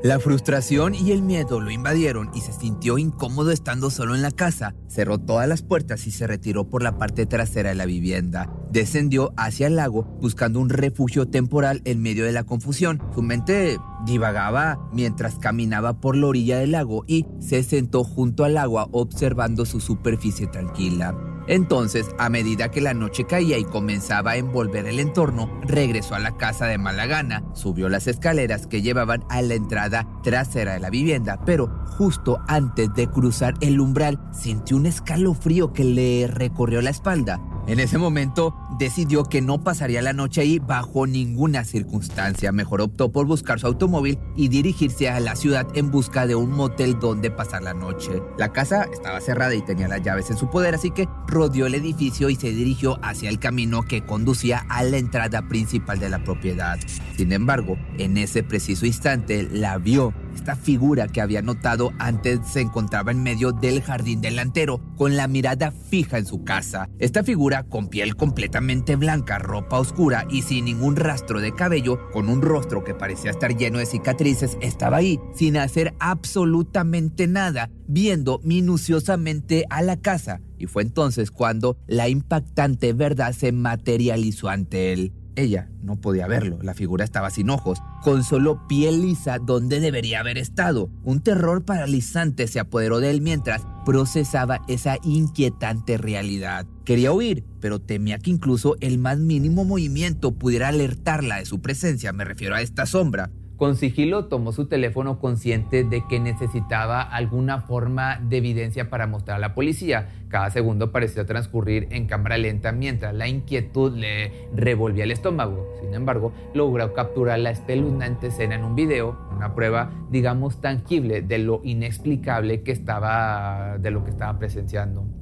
La 0.04 0.20
frustración 0.20 0.94
y 0.94 1.10
el 1.10 1.22
miedo 1.22 1.60
lo 1.60 1.72
invadieron 1.72 2.30
y 2.32 2.40
se 2.42 2.52
sintió 2.52 2.98
incómodo 2.98 3.50
estando 3.50 3.90
solo 3.90 4.14
en 4.14 4.22
la 4.22 4.30
casa. 4.30 4.76
Cerró 4.86 5.18
todas 5.18 5.48
las 5.48 5.62
puertas 5.62 6.06
y 6.06 6.12
se 6.12 6.28
retiró 6.28 6.70
por 6.70 6.84
la 6.84 6.96
parte 6.98 7.26
trasera 7.26 7.70
de 7.70 7.74
la 7.74 7.84
vivienda. 7.84 8.48
Descendió 8.70 9.32
hacia 9.36 9.66
el 9.66 9.74
lago 9.74 10.04
buscando 10.20 10.60
un 10.60 10.68
refugio 10.68 11.26
temporal 11.26 11.82
en 11.84 12.00
medio 12.00 12.24
de 12.24 12.32
la 12.32 12.44
confusión. 12.44 13.02
Su 13.12 13.22
mente 13.22 13.78
divagaba 14.06 14.78
mientras 14.92 15.34
caminaba 15.40 16.00
por 16.00 16.16
la 16.16 16.28
orilla 16.28 16.58
del 16.58 16.72
lago 16.72 17.02
y 17.08 17.26
se 17.40 17.64
sentó 17.64 18.04
junto 18.04 18.44
al 18.44 18.56
agua 18.56 18.86
observando 18.92 19.66
su 19.66 19.80
superficie 19.80 20.46
tranquila. 20.46 21.37
Entonces, 21.48 22.10
a 22.18 22.28
medida 22.28 22.70
que 22.70 22.82
la 22.82 22.94
noche 22.94 23.24
caía 23.24 23.58
y 23.58 23.64
comenzaba 23.64 24.32
a 24.32 24.36
envolver 24.36 24.86
el 24.86 25.00
entorno, 25.00 25.50
regresó 25.62 26.14
a 26.14 26.18
la 26.18 26.36
casa 26.36 26.66
de 26.66 26.76
mala 26.76 27.06
gana, 27.06 27.42
subió 27.54 27.88
las 27.88 28.06
escaleras 28.06 28.66
que 28.66 28.82
llevaban 28.82 29.24
a 29.30 29.40
la 29.40 29.54
entrada 29.54 30.06
trasera 30.22 30.74
de 30.74 30.80
la 30.80 30.90
vivienda, 30.90 31.40
pero 31.46 31.68
justo 31.86 32.38
antes 32.46 32.92
de 32.94 33.08
cruzar 33.08 33.54
el 33.60 33.80
umbral 33.80 34.20
sintió 34.32 34.76
un 34.76 34.86
escalofrío 34.86 35.72
que 35.72 35.84
le 35.84 36.26
recorrió 36.26 36.82
la 36.82 36.90
espalda. 36.90 37.40
En 37.68 37.80
ese 37.80 37.98
momento 37.98 38.54
decidió 38.78 39.24
que 39.24 39.42
no 39.42 39.62
pasaría 39.62 40.00
la 40.00 40.14
noche 40.14 40.40
ahí 40.40 40.58
bajo 40.58 41.06
ninguna 41.06 41.64
circunstancia. 41.64 42.50
Mejor 42.50 42.80
optó 42.80 43.12
por 43.12 43.26
buscar 43.26 43.60
su 43.60 43.66
automóvil 43.66 44.18
y 44.36 44.48
dirigirse 44.48 45.10
a 45.10 45.20
la 45.20 45.36
ciudad 45.36 45.66
en 45.74 45.90
busca 45.90 46.26
de 46.26 46.34
un 46.34 46.50
motel 46.50 46.98
donde 46.98 47.30
pasar 47.30 47.62
la 47.62 47.74
noche. 47.74 48.22
La 48.38 48.54
casa 48.54 48.88
estaba 48.90 49.20
cerrada 49.20 49.54
y 49.54 49.60
tenía 49.60 49.86
las 49.86 50.02
llaves 50.02 50.30
en 50.30 50.38
su 50.38 50.48
poder, 50.48 50.74
así 50.74 50.90
que 50.92 51.06
rodeó 51.38 51.66
el 51.66 51.76
edificio 51.76 52.30
y 52.30 52.34
se 52.34 52.50
dirigió 52.50 52.98
hacia 53.00 53.28
el 53.28 53.38
camino 53.38 53.84
que 53.84 54.02
conducía 54.02 54.66
a 54.68 54.82
la 54.82 54.96
entrada 54.96 55.42
principal 55.42 56.00
de 56.00 56.08
la 56.08 56.24
propiedad. 56.24 56.80
Sin 57.16 57.30
embargo, 57.30 57.78
en 57.96 58.18
ese 58.18 58.42
preciso 58.42 58.86
instante 58.86 59.48
la 59.52 59.78
vio 59.78 60.12
esta 60.38 60.54
figura 60.54 61.08
que 61.08 61.20
había 61.20 61.42
notado 61.42 61.92
antes 61.98 62.38
se 62.46 62.60
encontraba 62.60 63.10
en 63.10 63.24
medio 63.24 63.50
del 63.50 63.82
jardín 63.82 64.20
delantero, 64.20 64.80
con 64.96 65.16
la 65.16 65.26
mirada 65.26 65.72
fija 65.72 66.16
en 66.16 66.26
su 66.26 66.44
casa. 66.44 66.88
Esta 67.00 67.24
figura, 67.24 67.64
con 67.64 67.88
piel 67.88 68.14
completamente 68.14 68.94
blanca, 68.94 69.40
ropa 69.40 69.80
oscura 69.80 70.26
y 70.30 70.42
sin 70.42 70.66
ningún 70.66 70.94
rastro 70.94 71.40
de 71.40 71.52
cabello, 71.54 71.98
con 72.12 72.28
un 72.28 72.40
rostro 72.40 72.84
que 72.84 72.94
parecía 72.94 73.32
estar 73.32 73.56
lleno 73.56 73.80
de 73.80 73.86
cicatrices, 73.86 74.56
estaba 74.60 74.98
ahí, 74.98 75.18
sin 75.34 75.56
hacer 75.56 75.94
absolutamente 75.98 77.26
nada, 77.26 77.70
viendo 77.88 78.40
minuciosamente 78.44 79.64
a 79.70 79.82
la 79.82 79.96
casa. 79.96 80.40
Y 80.56 80.66
fue 80.66 80.82
entonces 80.82 81.32
cuando 81.32 81.78
la 81.88 82.08
impactante 82.08 82.92
verdad 82.92 83.32
se 83.32 83.50
materializó 83.50 84.48
ante 84.48 84.92
él. 84.92 85.12
Ella 85.38 85.68
no 85.84 85.94
podía 86.00 86.26
verlo, 86.26 86.58
la 86.62 86.74
figura 86.74 87.04
estaba 87.04 87.30
sin 87.30 87.48
ojos, 87.48 87.78
con 88.02 88.24
solo 88.24 88.66
piel 88.66 89.02
lisa 89.02 89.38
donde 89.38 89.78
debería 89.78 90.18
haber 90.18 90.36
estado. 90.36 90.90
Un 91.04 91.20
terror 91.20 91.64
paralizante 91.64 92.48
se 92.48 92.58
apoderó 92.58 92.98
de 92.98 93.10
él 93.10 93.20
mientras 93.20 93.62
procesaba 93.86 94.62
esa 94.66 94.96
inquietante 95.04 95.96
realidad. 95.96 96.66
Quería 96.84 97.12
huir, 97.12 97.44
pero 97.60 97.80
temía 97.80 98.18
que 98.18 98.30
incluso 98.30 98.74
el 98.80 98.98
más 98.98 99.20
mínimo 99.20 99.64
movimiento 99.64 100.32
pudiera 100.32 100.68
alertarla 100.68 101.36
de 101.36 101.46
su 101.46 101.62
presencia, 101.62 102.12
me 102.12 102.24
refiero 102.24 102.56
a 102.56 102.60
esta 102.60 102.84
sombra. 102.84 103.30
Con 103.58 103.74
sigilo 103.74 104.26
tomó 104.26 104.52
su 104.52 104.66
teléfono 104.66 105.18
consciente 105.18 105.82
de 105.82 106.06
que 106.06 106.20
necesitaba 106.20 107.02
alguna 107.02 107.62
forma 107.62 108.20
de 108.22 108.36
evidencia 108.36 108.88
para 108.88 109.08
mostrar 109.08 109.38
a 109.38 109.40
la 109.40 109.52
policía. 109.56 110.10
Cada 110.28 110.48
segundo 110.50 110.92
parecía 110.92 111.26
transcurrir 111.26 111.88
en 111.90 112.06
cámara 112.06 112.38
lenta 112.38 112.70
mientras 112.70 113.12
la 113.16 113.26
inquietud 113.26 113.96
le 113.96 114.30
revolvía 114.54 115.02
el 115.02 115.10
estómago. 115.10 115.66
Sin 115.80 115.92
embargo, 115.92 116.32
logró 116.54 116.94
capturar 116.94 117.40
la 117.40 117.50
espeluznante 117.50 118.28
escena 118.28 118.54
en 118.54 118.62
un 118.62 118.76
video, 118.76 119.18
una 119.36 119.56
prueba, 119.56 119.90
digamos, 120.08 120.60
tangible 120.60 121.22
de 121.22 121.38
lo 121.38 121.60
inexplicable 121.64 122.62
que 122.62 122.70
estaba, 122.70 123.76
de 123.78 123.90
lo 123.90 124.04
que 124.04 124.10
estaba 124.10 124.38
presenciando. 124.38 125.17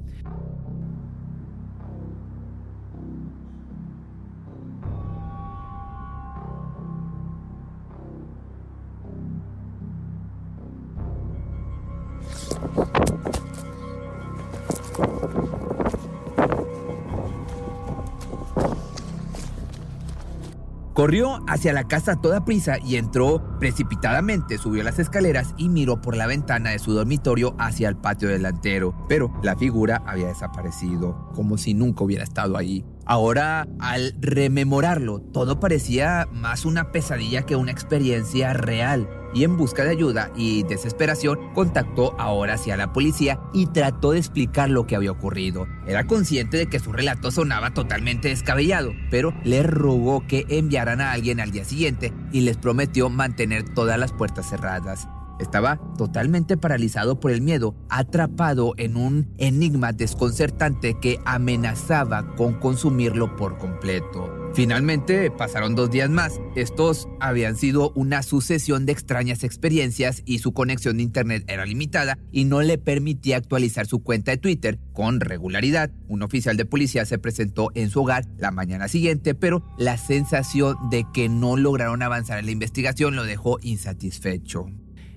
Corrió 20.97 21.41
hacia 21.47 21.73
la 21.73 21.87
casa 21.87 22.13
a 22.13 22.21
toda 22.21 22.43
prisa 22.43 22.79
y 22.83 22.95
entró 22.95 23.59
precipitadamente, 23.59 24.57
subió 24.57 24.81
las 24.83 24.97
escaleras 24.97 25.53
y 25.55 25.69
miró 25.69 26.01
por 26.01 26.17
la 26.17 26.25
ventana 26.25 26.71
de 26.71 26.79
su 26.79 26.91
dormitorio 26.91 27.55
hacia 27.59 27.87
el 27.87 27.97
patio 27.97 28.29
delantero. 28.29 28.95
Pero 29.07 29.31
la 29.43 29.55
figura 29.55 30.01
había 30.07 30.25
desaparecido, 30.25 31.29
como 31.35 31.59
si 31.59 31.75
nunca 31.75 32.03
hubiera 32.03 32.23
estado 32.23 32.57
allí. 32.57 32.83
Ahora, 33.09 33.65
al 33.79 34.13
rememorarlo, 34.19 35.21
todo 35.21 35.61
parecía 35.61 36.27
más 36.33 36.65
una 36.65 36.91
pesadilla 36.91 37.43
que 37.43 37.55
una 37.55 37.71
experiencia 37.71 38.51
real. 38.51 39.09
Y 39.33 39.45
en 39.45 39.55
busca 39.55 39.85
de 39.85 39.91
ayuda 39.91 40.29
y 40.35 40.63
desesperación, 40.63 41.53
contactó 41.53 42.19
ahora 42.19 42.55
hacia 42.55 42.75
la 42.75 42.91
policía 42.91 43.39
y 43.53 43.67
trató 43.67 44.11
de 44.11 44.19
explicar 44.19 44.69
lo 44.69 44.87
que 44.87 44.97
había 44.97 45.11
ocurrido. 45.11 45.67
Era 45.85 46.05
consciente 46.05 46.57
de 46.57 46.67
que 46.67 46.79
su 46.79 46.91
relato 46.91 47.31
sonaba 47.31 47.73
totalmente 47.73 48.27
descabellado, 48.27 48.91
pero 49.09 49.33
le 49.45 49.63
rogó 49.63 50.27
que 50.27 50.45
enviaran 50.49 50.99
a 50.99 51.13
alguien 51.13 51.39
al 51.39 51.51
día 51.51 51.63
siguiente 51.63 52.13
y 52.33 52.41
les 52.41 52.57
prometió 52.57 53.09
mantener 53.09 53.63
todas 53.73 53.97
las 53.97 54.11
puertas 54.11 54.49
cerradas. 54.49 55.07
Estaba 55.39 55.79
totalmente 55.97 56.57
paralizado 56.57 57.19
por 57.19 57.31
el 57.31 57.41
miedo, 57.41 57.75
atrapado 57.89 58.73
en 58.77 58.97
un 58.97 59.33
enigma 59.37 59.93
desconcertante 59.93 60.97
que 60.99 61.19
amenazaba 61.25 62.35
con 62.35 62.55
consumirlo 62.55 63.35
por 63.35 63.57
completo. 63.57 64.33
Finalmente 64.53 65.29
pasaron 65.29 65.75
dos 65.75 65.91
días 65.91 66.09
más. 66.09 66.39
Estos 66.55 67.07
habían 67.19 67.55
sido 67.55 67.91
una 67.95 68.23
sucesión 68.23 68.87
de 68.87 68.91
extrañas 68.91 69.43
experiencias 69.43 70.23
y 70.25 70.39
su 70.39 70.53
conexión 70.53 70.97
de 70.97 71.03
internet 71.03 71.43
era 71.47 71.65
limitada 71.65 72.17
y 72.31 72.45
no 72.45 72.61
le 72.61 72.79
permitía 72.79 73.37
actualizar 73.37 73.85
su 73.85 74.01
cuenta 74.01 74.31
de 74.31 74.37
Twitter 74.37 74.79
con 74.93 75.19
regularidad. 75.19 75.91
Un 76.07 76.23
oficial 76.23 76.57
de 76.57 76.65
policía 76.65 77.05
se 77.05 77.19
presentó 77.19 77.69
en 77.75 77.91
su 77.91 78.01
hogar 78.01 78.25
la 78.37 78.49
mañana 78.49 78.87
siguiente, 78.87 79.35
pero 79.35 79.63
la 79.77 79.97
sensación 79.97 80.75
de 80.89 81.05
que 81.13 81.29
no 81.29 81.55
lograron 81.55 82.01
avanzar 82.01 82.39
en 82.39 82.45
la 82.45 82.51
investigación 82.51 83.15
lo 83.15 83.25
dejó 83.25 83.59
insatisfecho. 83.61 84.65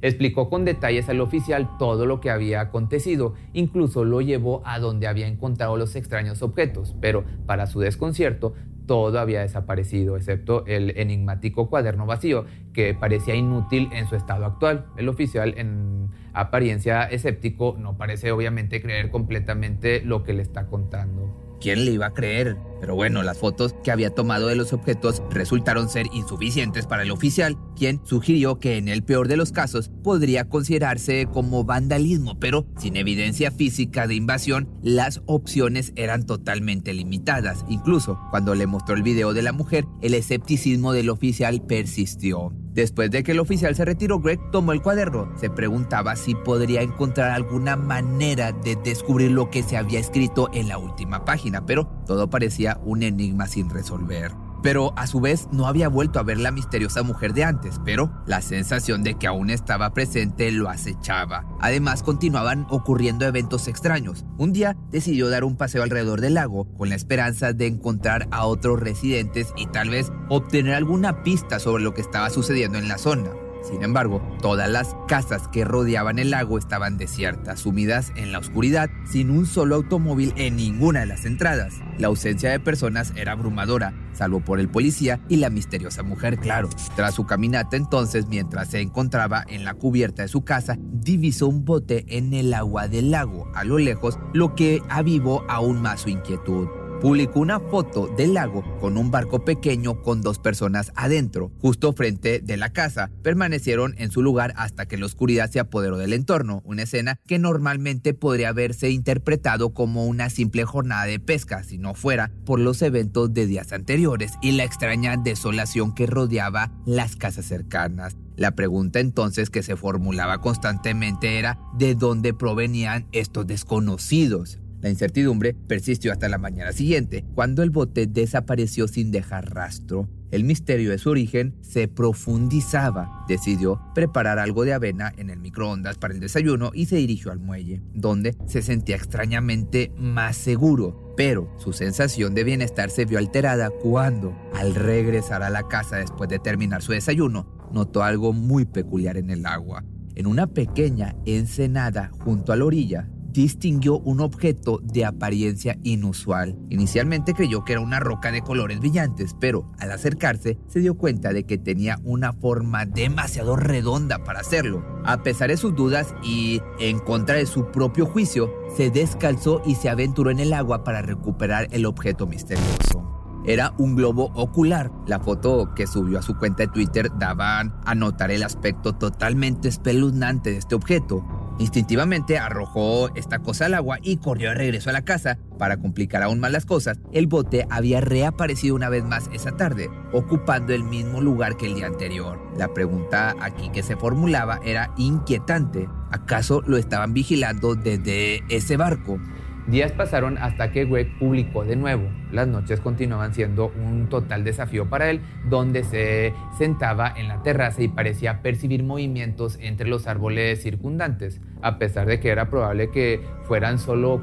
Explicó 0.02 0.49
con 0.49 0.64
detalles 0.64 1.09
al 1.09 1.21
oficial 1.21 1.69
todo 1.78 2.07
lo 2.07 2.21
que 2.21 2.30
había 2.30 2.61
acontecido, 2.61 3.35
incluso 3.52 4.04
lo 4.04 4.21
llevó 4.21 4.62
a 4.64 4.78
donde 4.78 5.07
había 5.07 5.26
encontrado 5.26 5.76
los 5.76 5.95
extraños 5.97 6.42
objetos, 6.42 6.95
pero 7.00 7.25
para 7.47 7.66
su 7.66 7.80
desconcierto, 7.80 8.54
todo 8.87 9.21
había 9.21 9.42
desaparecido, 9.42 10.16
excepto 10.16 10.66
el 10.66 10.99
enigmático 10.99 11.71
cuaderno 11.71 12.07
vacío, 12.07 12.45
que 12.73 12.92
parecía 12.92 13.37
inútil 13.37 13.88
en 13.92 14.09
su 14.09 14.16
estado 14.16 14.47
actual. 14.47 14.87
El 14.97 15.09
oficial, 15.09 15.54
en 15.57 16.09
apariencia 16.33 17.04
escéptico, 17.04 17.76
no 17.78 17.97
parece 17.97 18.33
obviamente 18.33 18.83
creer 18.83 19.11
completamente 19.11 20.02
lo 20.04 20.25
que 20.25 20.33
le 20.33 20.42
está 20.42 20.66
contando. 20.66 21.59
¿Quién 21.61 21.85
le 21.85 21.92
iba 21.92 22.07
a 22.07 22.14
creer? 22.14 22.57
Pero 22.81 22.95
bueno, 22.95 23.23
las 23.23 23.39
fotos 23.39 23.75
que 23.85 23.91
había 23.91 24.11
tomado 24.11 24.47
de 24.47 24.57
los 24.57 24.73
objetos 24.73 25.23
resultaron 25.31 25.89
ser 25.89 26.07
insuficientes 26.13 26.87
para 26.87 27.03
el 27.03 27.11
oficial, 27.11 27.59
quien 27.77 28.01
sugirió 28.05 28.59
que 28.59 28.77
en 28.77 28.89
el 28.89 29.03
peor 29.03 29.29
de 29.29 29.37
los 29.37 29.53
casos 29.53 29.91
podría 30.03 30.49
considerarse 30.49 31.29
como 31.33 31.65
vandalismo, 31.65 32.39
pero 32.39 32.67
sin 32.79 32.97
evidencia 32.97 33.51
física 33.51 34.07
de 34.07 34.15
invasión, 34.15 34.69
las 34.83 35.23
opciones 35.27 35.93
eran 35.97 36.25
totalmente 36.25 36.95
limitadas. 36.95 37.65
Incluso 37.69 38.19
cuando 38.31 38.55
le 38.55 38.67
mostró 38.67 38.95
el 38.95 39.03
video 39.03 39.35
de 39.35 39.43
la 39.43 39.53
mujer, 39.53 39.85
el 40.01 40.15
escepticismo 40.15 40.93
del 40.93 41.11
oficial 41.11 41.63
persistió. 41.63 42.53
Después 42.73 43.11
de 43.11 43.25
que 43.25 43.33
el 43.33 43.41
oficial 43.41 43.75
se 43.75 43.85
retiró, 43.85 44.21
Greg 44.21 44.39
tomó 44.53 44.73
el 44.73 44.81
cuaderno. 44.81 45.33
Se 45.37 45.51
preguntaba 45.51 46.15
si 46.15 46.37
podría 46.37 46.83
encontrar 46.83 47.33
alguna 47.33 47.77
manera 47.77 48.53
de 48.53 48.77
descubrir 48.77 49.33
lo 49.33 49.51
que 49.51 49.65
se 49.65 49.77
había 49.77 49.99
escrito 49.99 50.49
en 50.55 50.69
la 50.69 50.79
última 50.79 51.25
página, 51.25 51.67
pero 51.67 51.89
todo 52.07 52.31
parecía 52.31 52.70
un 52.85 53.03
enigma 53.03 53.47
sin 53.47 53.71
resolver 53.71 54.33
pero 54.62 54.93
a 54.97 55.07
su 55.07 55.21
vez 55.21 55.49
no 55.53 55.67
había 55.67 55.89
vuelto 55.89 56.19
a 56.19 56.23
ver 56.23 56.39
la 56.39 56.50
misteriosa 56.50 57.03
mujer 57.03 57.33
de 57.33 57.45
antes, 57.45 57.81
pero 57.85 58.11
la 58.27 58.43
sensación 58.43 59.03
de 59.03 59.15
que 59.15 59.27
aún 59.27 59.50
estaba 59.50 59.95
presente 59.95 60.50
lo 60.53 60.69
acechaba. 60.69 61.45
Además, 61.61 62.03
continuaban 62.03 62.67
ocurriendo 62.71 63.27
eventos 63.27 63.69
extraños. 63.69 64.25
Un 64.39 64.53
día 64.53 64.77
decidió 64.91 65.29
dar 65.29 65.45
un 65.45 65.57
paseo 65.57 65.83
alrededor 65.83 66.21
del 66.21 66.35
lago 66.35 66.67
con 66.77 66.89
la 66.89 66.95
esperanza 66.95 67.53
de 67.53 67.67
encontrar 67.67 68.29
a 68.31 68.47
otros 68.47 68.81
residentes 68.81 69.53
y 69.57 69.67
tal 69.67 69.91
vez 69.91 70.12
obtener 70.29 70.75
alguna 70.75 71.23
pista 71.23 71.59
sobre 71.59 71.83
lo 71.83 71.95
que 71.95 72.00
estaba 72.00 72.31
sucediendo 72.31 72.79
en 72.79 72.89
la 72.89 72.99
zona. 72.99 73.31
Sin 73.62 73.83
embargo, 73.83 74.23
todas 74.40 74.71
las 74.71 74.97
casas 75.07 75.49
que 75.49 75.64
rodeaban 75.64 76.19
el 76.19 76.31
lago 76.31 76.59
estaban 76.59 76.97
desiertas, 76.97 77.61
sumidas 77.61 78.12
en 78.17 78.33
la 78.33 78.38
oscuridad, 78.38 78.90
sin 79.05 79.31
un 79.31 79.47
solo 79.47 79.76
automóvil 79.76 80.33
en 80.37 80.57
ninguna 80.57 81.00
de 81.00 81.07
las 81.07 81.25
entradas. 81.25 81.75
La 81.99 82.09
ausencia 82.09 82.50
de 82.50 82.61
personas 82.61 83.12
era 83.17 83.33
abrumadora, 83.33 83.95
salvo 84.12 84.40
por 84.40 84.61
el 84.61 84.69
policía 84.69 85.21
y 85.29 85.37
la 85.37 85.50
misteriosa 85.50 86.02
mujer, 86.02 86.38
claro. 86.38 86.69
Tras 86.97 87.14
su 87.14 87.26
caminata 87.26 87.76
entonces, 87.76 88.26
mientras 88.26 88.69
se 88.69 88.81
encontraba 88.81 89.45
en 89.49 89.64
la 89.64 89.75
cubierta 89.75 90.23
de 90.23 90.29
su 90.29 90.43
casa, 90.43 90.76
divisó 90.79 91.49
un 91.49 91.64
bote 91.64 92.05
en 92.09 92.33
el 92.35 92.55
agua 92.55 92.88
del 92.88 93.11
lago 93.11 93.50
a 93.55 93.64
lo 93.64 93.79
lejos, 93.79 94.19
lo 94.33 94.55
que 94.55 94.83
avivó 94.88 95.45
aún 95.49 95.82
más 95.82 96.00
su 96.00 96.08
inquietud 96.08 96.69
publicó 97.00 97.41
una 97.41 97.60
foto 97.60 98.08
del 98.17 98.34
lago 98.34 98.63
con 98.78 98.99
un 98.99 99.10
barco 99.10 99.45
pequeño 99.45 100.02
con 100.02 100.21
dos 100.21 100.39
personas 100.39 100.93
adentro, 100.97 101.50
justo 101.60 101.93
frente 101.93 102.41
de 102.41 102.56
la 102.56 102.73
casa. 102.73 103.10
Permanecieron 103.23 103.95
en 103.99 104.10
su 104.10 104.23
lugar 104.23 104.52
hasta 104.56 104.86
que 104.86 104.99
la 104.99 105.06
oscuridad 105.06 105.50
se 105.50 105.60
apoderó 105.60 105.97
del 105.97 106.13
entorno, 106.13 106.63
una 106.65 106.82
escena 106.82 107.19
que 107.26 107.39
normalmente 107.39 108.13
podría 108.15 108.50
haberse 108.50 108.91
interpretado 108.91 109.73
como 109.73 110.06
una 110.06 110.30
simple 110.30 110.65
jornada 110.65 111.04
de 111.04 111.19
pesca 111.19 111.63
si 111.63 111.78
no 111.78 111.95
fuera 111.95 112.30
por 112.45 112.60
los 112.60 112.82
eventos 112.82 113.32
de 113.32 113.47
días 113.47 113.73
anteriores 113.73 114.32
y 114.43 114.52
la 114.52 114.65
extraña 114.65 115.17
desolación 115.17 115.95
que 115.95 116.06
rodeaba 116.06 116.73
las 116.84 117.17
casas 117.17 117.47
cercanas. 117.47 118.17
La 118.36 118.52
pregunta 118.52 119.00
entonces 119.00 119.50
que 119.50 119.63
se 119.63 119.76
formulaba 119.76 120.41
constantemente 120.41 121.39
era 121.39 121.58
¿de 121.76 121.95
dónde 121.95 122.34
provenían 122.34 123.06
estos 123.13 123.47
desconocidos? 123.47 124.58
La 124.80 124.88
incertidumbre 124.88 125.54
persistió 125.54 126.10
hasta 126.12 126.28
la 126.28 126.38
mañana 126.38 126.73
siguiente, 126.73 127.25
cuando 127.34 127.62
el 127.62 127.71
bote 127.71 128.06
desapareció 128.06 128.88
sin 128.88 129.10
dejar 129.10 129.54
rastro. 129.54 130.08
El 130.30 130.45
misterio 130.45 130.90
de 130.90 130.99
su 130.99 131.10
origen 131.10 131.56
se 131.60 131.88
profundizaba. 131.88 133.25
Decidió 133.28 133.80
preparar 133.95 134.38
algo 134.38 134.64
de 134.64 134.73
avena 134.73 135.12
en 135.16 135.28
el 135.28 135.40
microondas 135.40 135.99
para 135.99 136.14
el 136.14 136.21
desayuno 136.21 136.71
y 136.73 136.86
se 136.86 136.97
dirigió 136.97 137.32
al 137.32 137.40
muelle, 137.40 137.82
donde 137.95 138.36
se 138.47 138.62
sentía 138.62 138.97
extrañamente 138.97 139.93
más 139.99 140.36
seguro. 140.36 141.14
Pero 141.16 141.52
su 141.58 141.73
sensación 141.73 142.34
de 142.34 142.45
bienestar 142.45 142.90
se 142.90 143.04
vio 143.04 143.19
alterada 143.19 143.71
cuando, 143.71 144.34
al 144.54 144.75
regresar 144.75 145.43
a 145.43 145.50
la 145.50 145.66
casa 145.69 145.97
después 145.97 146.30
de 146.30 146.38
terminar 146.38 146.80
su 146.80 146.93
desayuno, 146.93 147.69
notó 147.73 148.02
algo 148.02 148.32
muy 148.32 148.64
peculiar 148.64 149.16
en 149.16 149.30
el 149.30 149.45
agua. 149.45 149.84
En 150.14 150.26
una 150.26 150.47
pequeña 150.47 151.16
ensenada 151.26 152.10
junto 152.25 152.52
a 152.52 152.56
la 152.56 152.64
orilla 152.64 153.08
distinguió 153.32 153.99
un 153.99 154.21
objeto 154.21 154.80
de 154.82 155.04
apariencia 155.04 155.78
inusual. 155.82 156.56
Inicialmente 156.69 157.34
creyó 157.34 157.64
que 157.64 157.73
era 157.73 157.80
una 157.80 158.00
roca 158.00 158.32
de 158.32 158.43
colores 158.43 158.80
brillantes, 158.80 159.34
pero 159.38 159.71
al 159.78 159.93
acercarse 159.93 160.58
se 160.69 160.80
dio 160.80 160.97
cuenta 160.97 161.32
de 161.32 161.45
que 161.45 161.58
tenía 161.58 161.99
una 162.04 162.32
forma 162.32 162.86
demasiado 162.86 163.56
redonda 163.56 164.25
para 164.25 164.40
hacerlo. 164.40 164.84
A 165.04 165.23
pesar 165.23 165.50
de 165.50 165.56
sus 165.56 165.75
dudas 165.75 166.14
y 166.23 166.60
en 166.78 166.99
contra 166.99 167.36
de 167.36 167.47
su 167.47 167.71
propio 167.71 168.06
juicio, 168.06 168.50
se 168.76 168.90
descalzó 168.90 169.62
y 169.64 169.75
se 169.75 169.88
aventuró 169.88 170.30
en 170.30 170.40
el 170.40 170.52
agua 170.52 170.84
para 170.84 171.02
recuperar 171.02 171.69
el 171.71 171.86
objeto 171.86 172.26
misterioso 172.26 173.10
era 173.45 173.73
un 173.78 173.97
globo 173.97 174.30
ocular. 174.34 174.90
La 175.06 175.21
foto 175.21 175.75
que 175.75 175.86
subió 175.86 176.19
a 176.19 176.23
su 176.23 176.36
cuenta 176.36 176.64
de 176.64 176.69
Twitter 176.69 177.10
daba 177.19 177.60
a 177.60 177.95
notar 177.95 178.30
el 178.30 178.43
aspecto 178.43 178.95
totalmente 178.95 179.69
espeluznante 179.69 180.50
de 180.50 180.58
este 180.58 180.75
objeto. 180.75 181.25
Instintivamente 181.61 182.39
arrojó 182.39 183.15
esta 183.15 183.41
cosa 183.41 183.67
al 183.67 183.75
agua 183.75 183.99
y 184.03 184.17
corrió 184.17 184.49
de 184.49 184.55
regreso 184.55 184.89
a 184.89 184.95
la 184.95 185.05
casa. 185.05 185.37
Para 185.59 185.77
complicar 185.77 186.23
aún 186.23 186.41
más 186.41 186.53
las 186.53 186.65
cosas, 186.65 186.99
el 187.13 187.27
bote 187.27 187.67
había 187.69 188.01
reaparecido 188.01 188.75
una 188.75 188.89
vez 188.89 189.05
más 189.05 189.29
esa 189.35 189.53
tarde, 189.53 189.91
ocupando 190.11 190.73
el 190.73 190.85
mismo 190.85 191.21
lugar 191.21 191.59
que 191.59 191.67
el 191.67 191.75
día 191.75 191.87
anterior. 191.87 192.41
La 192.57 192.73
pregunta 192.73 193.37
aquí 193.43 193.69
que 193.69 193.83
se 193.83 193.95
formulaba 193.95 194.59
era 194.65 194.95
inquietante. 194.97 195.87
¿Acaso 196.11 196.63
lo 196.67 196.79
estaban 196.79 197.13
vigilando 197.13 197.75
desde 197.75 198.43
ese 198.49 198.79
barco? 198.79 199.21
Días 199.67 199.93
pasaron 199.93 200.39
hasta 200.39 200.73
que 200.73 200.85
Greg 200.85 201.17
publicó 201.19 201.65
de 201.65 201.77
nuevo. 201.77 202.09
Las 202.33 202.49
noches 202.49 202.81
continuaban 202.81 203.35
siendo 203.35 203.73
un 203.77 204.09
total 204.09 204.43
desafío 204.43 204.89
para 204.89 205.11
él, 205.11 205.21
donde 205.49 205.85
se 205.85 206.35
sentaba 206.59 207.13
en 207.17 207.29
la 207.29 207.43
terraza 207.43 207.83
y 207.83 207.89
parecía 207.89 208.43
percibir 208.43 208.83
movimientos 208.83 209.59
entre 209.61 209.89
los 209.89 210.07
árboles 210.07 210.63
circundantes, 210.63 211.41
a 211.63 211.79
pesar 211.79 212.07
de 212.07 212.21
que 212.21 212.31
era 212.31 212.51
probable 212.51 212.91
que 212.91 213.21
fueran 213.45 213.79
solo 213.79 214.21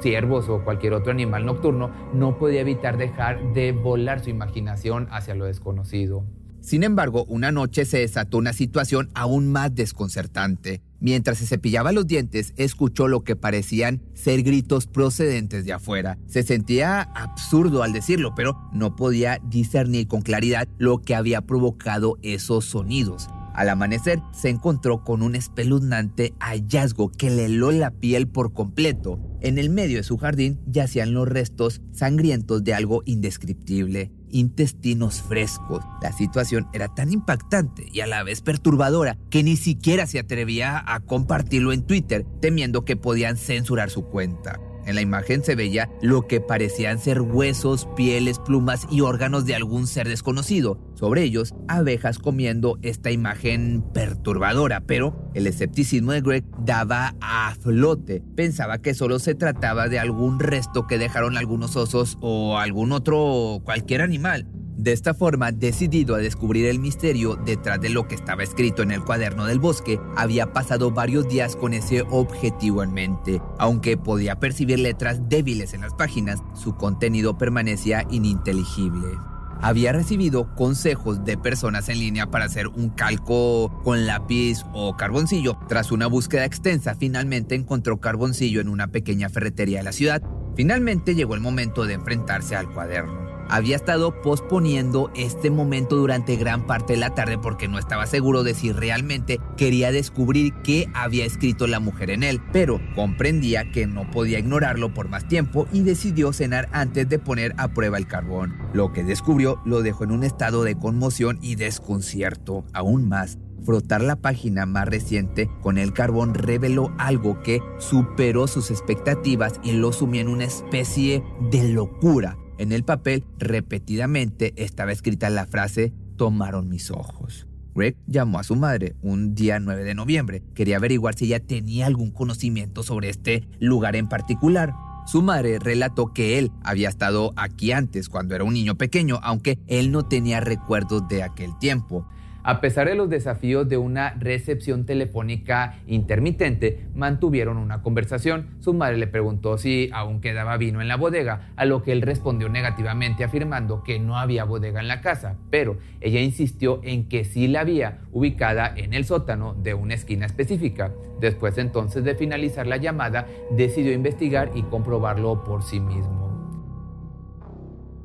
ciervos 0.00 0.48
o 0.48 0.64
cualquier 0.64 0.94
otro 0.94 1.12
animal 1.12 1.44
nocturno, 1.44 1.90
no 2.14 2.38
podía 2.38 2.62
evitar 2.62 2.96
dejar 2.96 3.52
de 3.52 3.72
volar 3.72 4.20
su 4.20 4.30
imaginación 4.30 5.08
hacia 5.10 5.34
lo 5.34 5.44
desconocido. 5.44 6.24
Sin 6.60 6.82
embargo, 6.84 7.24
una 7.24 7.52
noche 7.52 7.84
se 7.84 7.98
desató 7.98 8.38
una 8.38 8.52
situación 8.52 9.10
aún 9.14 9.50
más 9.50 9.74
desconcertante. 9.74 10.82
Mientras 11.00 11.38
se 11.38 11.46
cepillaba 11.46 11.92
los 11.92 12.06
dientes, 12.06 12.52
escuchó 12.56 13.08
lo 13.08 13.24
que 13.24 13.34
parecían 13.34 14.02
ser 14.14 14.42
gritos 14.42 14.86
procedentes 14.86 15.64
de 15.64 15.72
afuera. 15.72 16.18
Se 16.26 16.42
sentía 16.42 17.00
absurdo 17.02 17.82
al 17.82 17.92
decirlo, 17.92 18.34
pero 18.34 18.56
no 18.72 18.96
podía 18.96 19.40
discernir 19.48 20.08
con 20.08 20.20
claridad 20.20 20.68
lo 20.78 21.00
que 21.00 21.14
había 21.14 21.40
provocado 21.40 22.18
esos 22.22 22.66
sonidos. 22.66 23.28
Al 23.54 23.68
amanecer 23.68 24.20
se 24.32 24.48
encontró 24.48 25.02
con 25.02 25.22
un 25.22 25.34
espeluznante 25.34 26.34
hallazgo 26.38 27.10
que 27.10 27.30
le 27.30 27.46
heló 27.46 27.72
la 27.72 27.90
piel 27.90 28.28
por 28.28 28.52
completo. 28.52 29.18
En 29.40 29.58
el 29.58 29.70
medio 29.70 29.98
de 29.98 30.02
su 30.02 30.18
jardín 30.18 30.60
yacían 30.66 31.12
los 31.14 31.28
restos 31.28 31.80
sangrientos 31.92 32.62
de 32.62 32.74
algo 32.74 33.02
indescriptible, 33.06 34.12
intestinos 34.32 35.22
frescos. 35.22 35.84
La 36.02 36.12
situación 36.12 36.68
era 36.72 36.88
tan 36.88 37.12
impactante 37.12 37.86
y 37.92 38.00
a 38.00 38.06
la 38.06 38.22
vez 38.22 38.40
perturbadora 38.40 39.16
que 39.30 39.42
ni 39.42 39.56
siquiera 39.56 40.06
se 40.06 40.18
atrevía 40.18 40.82
a 40.86 41.00
compartirlo 41.00 41.72
en 41.72 41.86
Twitter, 41.86 42.26
temiendo 42.40 42.84
que 42.84 42.96
podían 42.96 43.36
censurar 43.36 43.90
su 43.90 44.04
cuenta. 44.04 44.60
En 44.86 44.94
la 44.94 45.00
imagen 45.00 45.44
se 45.44 45.54
veía 45.54 45.88
lo 46.02 46.26
que 46.26 46.40
parecían 46.40 46.98
ser 46.98 47.20
huesos, 47.20 47.88
pieles, 47.96 48.38
plumas 48.38 48.86
y 48.90 49.00
órganos 49.02 49.44
de 49.44 49.54
algún 49.54 49.86
ser 49.86 50.08
desconocido. 50.08 50.78
Sobre 50.94 51.22
ellos, 51.22 51.54
abejas 51.68 52.18
comiendo 52.18 52.78
esta 52.82 53.10
imagen 53.10 53.82
perturbadora, 53.94 54.80
pero 54.80 55.30
el 55.34 55.46
escepticismo 55.46 56.12
de 56.12 56.20
Greg 56.20 56.44
daba 56.64 57.14
a 57.20 57.54
flote. 57.60 58.22
Pensaba 58.34 58.78
que 58.78 58.94
solo 58.94 59.18
se 59.18 59.34
trataba 59.34 59.88
de 59.88 59.98
algún 59.98 60.40
resto 60.40 60.86
que 60.86 60.98
dejaron 60.98 61.36
algunos 61.36 61.76
osos 61.76 62.18
o 62.20 62.58
algún 62.58 62.92
otro 62.92 63.60
cualquier 63.64 64.02
animal. 64.02 64.46
De 64.80 64.92
esta 64.92 65.12
forma, 65.12 65.52
decidido 65.52 66.14
a 66.14 66.20
descubrir 66.20 66.64
el 66.64 66.78
misterio 66.78 67.36
detrás 67.36 67.82
de 67.82 67.90
lo 67.90 68.08
que 68.08 68.14
estaba 68.14 68.42
escrito 68.42 68.82
en 68.82 68.92
el 68.92 69.04
cuaderno 69.04 69.44
del 69.44 69.58
bosque, 69.58 70.00
había 70.16 70.54
pasado 70.54 70.90
varios 70.90 71.28
días 71.28 71.54
con 71.54 71.74
ese 71.74 72.00
objetivo 72.08 72.82
en 72.82 72.94
mente. 72.94 73.42
Aunque 73.58 73.98
podía 73.98 74.40
percibir 74.40 74.78
letras 74.78 75.28
débiles 75.28 75.74
en 75.74 75.82
las 75.82 75.92
páginas, 75.92 76.40
su 76.54 76.76
contenido 76.76 77.36
permanecía 77.36 78.06
ininteligible. 78.10 79.18
Había 79.60 79.92
recibido 79.92 80.54
consejos 80.54 81.26
de 81.26 81.36
personas 81.36 81.90
en 81.90 81.98
línea 81.98 82.30
para 82.30 82.46
hacer 82.46 82.66
un 82.68 82.88
calco 82.88 83.82
con 83.84 84.06
lápiz 84.06 84.64
o 84.72 84.96
carboncillo. 84.96 85.58
Tras 85.68 85.92
una 85.92 86.06
búsqueda 86.06 86.46
extensa, 86.46 86.94
finalmente 86.94 87.54
encontró 87.54 88.00
carboncillo 88.00 88.62
en 88.62 88.70
una 88.70 88.86
pequeña 88.86 89.28
ferretería 89.28 89.80
de 89.80 89.84
la 89.84 89.92
ciudad. 89.92 90.22
Finalmente 90.56 91.14
llegó 91.14 91.34
el 91.34 91.42
momento 91.42 91.84
de 91.84 91.92
enfrentarse 91.92 92.56
al 92.56 92.72
cuaderno 92.72 93.19
había 93.50 93.76
estado 93.76 94.22
posponiendo 94.22 95.10
este 95.14 95.50
momento 95.50 95.96
durante 95.96 96.36
gran 96.36 96.66
parte 96.66 96.94
de 96.94 97.00
la 97.00 97.14
tarde 97.14 97.38
porque 97.38 97.68
no 97.68 97.78
estaba 97.78 98.06
seguro 98.06 98.42
de 98.42 98.54
si 98.54 98.72
realmente 98.72 99.40
quería 99.56 99.92
descubrir 99.92 100.54
qué 100.62 100.88
había 100.94 101.24
escrito 101.24 101.66
la 101.66 101.80
mujer 101.80 102.10
en 102.10 102.22
él, 102.22 102.40
pero 102.52 102.80
comprendía 102.94 103.70
que 103.70 103.86
no 103.86 104.10
podía 104.10 104.38
ignorarlo 104.38 104.94
por 104.94 105.08
más 105.08 105.28
tiempo 105.28 105.66
y 105.72 105.82
decidió 105.82 106.32
cenar 106.32 106.68
antes 106.72 107.08
de 107.08 107.18
poner 107.18 107.54
a 107.56 107.68
prueba 107.68 107.98
el 107.98 108.06
carbón. 108.06 108.56
Lo 108.72 108.92
que 108.92 109.04
descubrió 109.04 109.60
lo 109.64 109.82
dejó 109.82 110.04
en 110.04 110.12
un 110.12 110.24
estado 110.24 110.64
de 110.64 110.76
conmoción 110.76 111.38
y 111.42 111.56
desconcierto, 111.56 112.64
aún 112.72 113.08
más 113.08 113.38
Frotar 113.64 114.00
la 114.00 114.16
página 114.16 114.64
más 114.66 114.88
reciente 114.88 115.50
con 115.60 115.76
el 115.76 115.92
carbón 115.92 116.34
reveló 116.34 116.92
algo 116.98 117.42
que 117.42 117.60
superó 117.78 118.46
sus 118.46 118.70
expectativas 118.70 119.60
y 119.62 119.72
lo 119.72 119.92
sumió 119.92 120.22
en 120.22 120.28
una 120.28 120.44
especie 120.44 121.22
de 121.50 121.68
locura. 121.68 122.38
En 122.60 122.72
el 122.72 122.84
papel, 122.84 123.24
repetidamente 123.38 124.52
estaba 124.62 124.92
escrita 124.92 125.30
la 125.30 125.46
frase 125.46 125.94
tomaron 126.18 126.68
mis 126.68 126.90
ojos. 126.90 127.46
Greg 127.74 127.96
llamó 128.06 128.38
a 128.38 128.42
su 128.42 128.54
madre 128.54 128.96
un 129.00 129.34
día 129.34 129.58
9 129.58 129.82
de 129.82 129.94
noviembre. 129.94 130.42
Quería 130.54 130.76
averiguar 130.76 131.14
si 131.14 131.24
ella 131.24 131.40
tenía 131.40 131.86
algún 131.86 132.10
conocimiento 132.10 132.82
sobre 132.82 133.08
este 133.08 133.48
lugar 133.60 133.96
en 133.96 134.10
particular. 134.10 134.74
Su 135.06 135.22
madre 135.22 135.58
relató 135.58 136.12
que 136.12 136.38
él 136.38 136.52
había 136.62 136.90
estado 136.90 137.32
aquí 137.36 137.72
antes 137.72 138.10
cuando 138.10 138.34
era 138.34 138.44
un 138.44 138.52
niño 138.52 138.74
pequeño, 138.74 139.20
aunque 139.22 139.58
él 139.66 139.90
no 139.90 140.02
tenía 140.02 140.40
recuerdos 140.40 141.08
de 141.08 141.22
aquel 141.22 141.58
tiempo. 141.58 142.06
A 142.42 142.60
pesar 142.60 142.88
de 142.88 142.94
los 142.94 143.10
desafíos 143.10 143.68
de 143.68 143.76
una 143.76 144.14
recepción 144.18 144.86
telefónica 144.86 145.78
intermitente, 145.86 146.86
mantuvieron 146.94 147.58
una 147.58 147.82
conversación. 147.82 148.48
Su 148.60 148.72
madre 148.72 148.96
le 148.96 149.06
preguntó 149.06 149.58
si 149.58 149.90
aún 149.92 150.20
quedaba 150.20 150.56
vino 150.56 150.80
en 150.80 150.88
la 150.88 150.96
bodega, 150.96 151.52
a 151.56 151.64
lo 151.66 151.82
que 151.82 151.92
él 151.92 152.02
respondió 152.02 152.48
negativamente 152.48 153.24
afirmando 153.24 153.82
que 153.82 153.98
no 153.98 154.18
había 154.18 154.44
bodega 154.44 154.80
en 154.80 154.88
la 154.88 155.00
casa, 155.00 155.36
pero 155.50 155.78
ella 156.00 156.20
insistió 156.20 156.80
en 156.82 157.08
que 157.08 157.24
sí 157.24 157.46
la 157.46 157.60
había, 157.60 157.98
ubicada 158.12 158.72
en 158.74 158.94
el 158.94 159.04
sótano 159.04 159.54
de 159.54 159.74
una 159.74 159.94
esquina 159.94 160.24
específica. 160.24 160.92
Después 161.20 161.58
entonces 161.58 162.04
de 162.04 162.14
finalizar 162.14 162.66
la 162.66 162.78
llamada, 162.78 163.26
decidió 163.50 163.92
investigar 163.92 164.50
y 164.54 164.62
comprobarlo 164.62 165.44
por 165.44 165.62
sí 165.62 165.78
mismo. 165.78 166.29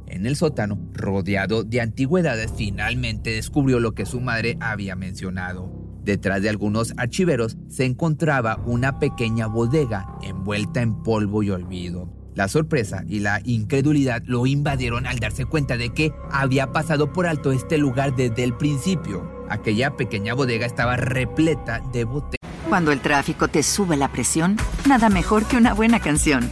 En 0.07 0.25
el 0.25 0.35
sótano, 0.35 0.79
rodeado 0.93 1.63
de 1.63 1.81
antigüedades, 1.81 2.51
finalmente 2.55 3.31
descubrió 3.31 3.79
lo 3.79 3.93
que 3.93 4.05
su 4.05 4.21
madre 4.21 4.57
había 4.59 4.95
mencionado. 4.95 5.71
Detrás 6.03 6.41
de 6.41 6.49
algunos 6.49 6.93
archiveros 6.97 7.57
se 7.67 7.85
encontraba 7.85 8.61
una 8.65 8.99
pequeña 8.99 9.47
bodega 9.47 10.05
envuelta 10.21 10.81
en 10.81 11.01
polvo 11.01 11.41
y 11.41 11.49
olvido. 11.49 12.09
La 12.35 12.47
sorpresa 12.47 13.03
y 13.07 13.21
la 13.21 13.41
incredulidad 13.45 14.21
lo 14.25 14.45
invadieron 14.45 15.07
al 15.07 15.19
darse 15.19 15.45
cuenta 15.45 15.77
de 15.77 15.93
que 15.93 16.11
había 16.29 16.71
pasado 16.73 17.13
por 17.13 17.25
alto 17.27 17.51
este 17.51 17.77
lugar 17.77 18.15
desde 18.15 18.43
el 18.43 18.53
principio. 18.55 19.47
Aquella 19.49 19.95
pequeña 19.95 20.33
bodega 20.33 20.65
estaba 20.65 20.97
repleta 20.97 21.81
de 21.93 22.03
botellas. 22.03 22.51
Cuando 22.67 22.91
el 22.91 22.99
tráfico 22.99 23.47
te 23.47 23.63
sube 23.63 23.95
la 23.95 24.11
presión, 24.11 24.57
nada 24.87 25.09
mejor 25.09 25.45
que 25.45 25.55
una 25.55 25.73
buena 25.73 25.99
canción. 25.99 26.51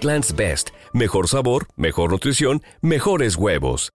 Egglands 0.01 0.35
Best. 0.35 0.71
Mejor 0.93 1.27
sabor, 1.27 1.67
mejor 1.75 2.09
nutrición, 2.09 2.63
mejores 2.81 3.35
huevos. 3.35 3.91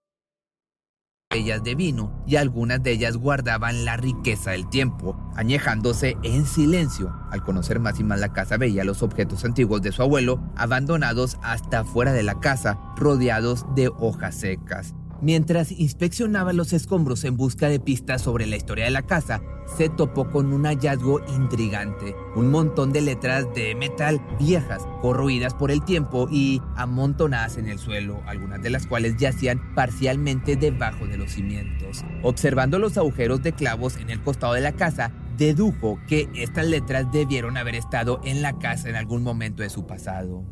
Ellas 1.31 1.61
de 1.65 1.75
vino 1.75 2.23
y 2.25 2.37
algunas 2.37 2.81
de 2.81 2.91
ellas 2.91 3.17
guardaban 3.17 3.83
la 3.83 3.97
riqueza 3.97 4.51
del 4.51 4.69
tiempo, 4.69 5.19
añejándose 5.35 6.15
en 6.23 6.45
silencio. 6.45 7.13
Al 7.29 7.43
conocer 7.43 7.81
más 7.81 7.99
y 7.99 8.05
más 8.05 8.21
la 8.21 8.31
casa 8.31 8.55
veía 8.55 8.85
los 8.85 9.03
objetos 9.03 9.43
antiguos 9.43 9.81
de 9.81 9.91
su 9.91 10.01
abuelo 10.01 10.41
abandonados 10.55 11.37
hasta 11.43 11.83
fuera 11.83 12.13
de 12.13 12.23
la 12.23 12.39
casa, 12.39 12.79
rodeados 12.95 13.65
de 13.75 13.89
hojas 13.89 14.35
secas. 14.35 14.95
Mientras 15.21 15.71
inspeccionaba 15.71 16.53
los 16.53 16.73
escombros 16.73 17.23
en 17.23 17.37
busca 17.37 17.69
de 17.69 17.79
pistas 17.79 18.21
sobre 18.21 18.45
la 18.45 18.55
historia 18.55 18.85
de 18.85 18.91
la 18.91 19.01
casa, 19.01 19.41
se 19.77 19.89
topó 19.89 20.29
con 20.29 20.53
un 20.53 20.65
hallazgo 20.65 21.21
intrigante, 21.35 22.15
un 22.35 22.51
montón 22.51 22.93
de 22.93 23.01
letras 23.01 23.45
de 23.55 23.73
metal 23.73 24.21
viejas, 24.39 24.87
corroídas 25.01 25.55
por 25.55 25.71
el 25.71 25.83
tiempo 25.83 26.27
y 26.31 26.61
amontonadas 26.75 27.57
en 27.57 27.67
el 27.67 27.79
suelo, 27.79 28.21
algunas 28.27 28.61
de 28.61 28.69
las 28.69 28.85
cuales 28.85 29.17
yacían 29.17 29.73
parcialmente 29.73 30.55
debajo 30.55 31.07
de 31.07 31.17
los 31.17 31.31
cimientos. 31.31 32.05
Observando 32.21 32.77
los 32.77 32.97
agujeros 32.97 33.41
de 33.41 33.53
clavos 33.53 33.97
en 33.97 34.11
el 34.11 34.21
costado 34.21 34.53
de 34.53 34.61
la 34.61 34.73
casa, 34.73 35.11
dedujo 35.35 35.99
que 36.07 36.29
estas 36.35 36.67
letras 36.67 37.11
debieron 37.11 37.57
haber 37.57 37.75
estado 37.75 38.21
en 38.23 38.43
la 38.43 38.57
casa 38.59 38.89
en 38.89 38.95
algún 38.95 39.23
momento 39.23 39.63
de 39.63 39.69
su 39.69 39.87
pasado 39.87 40.43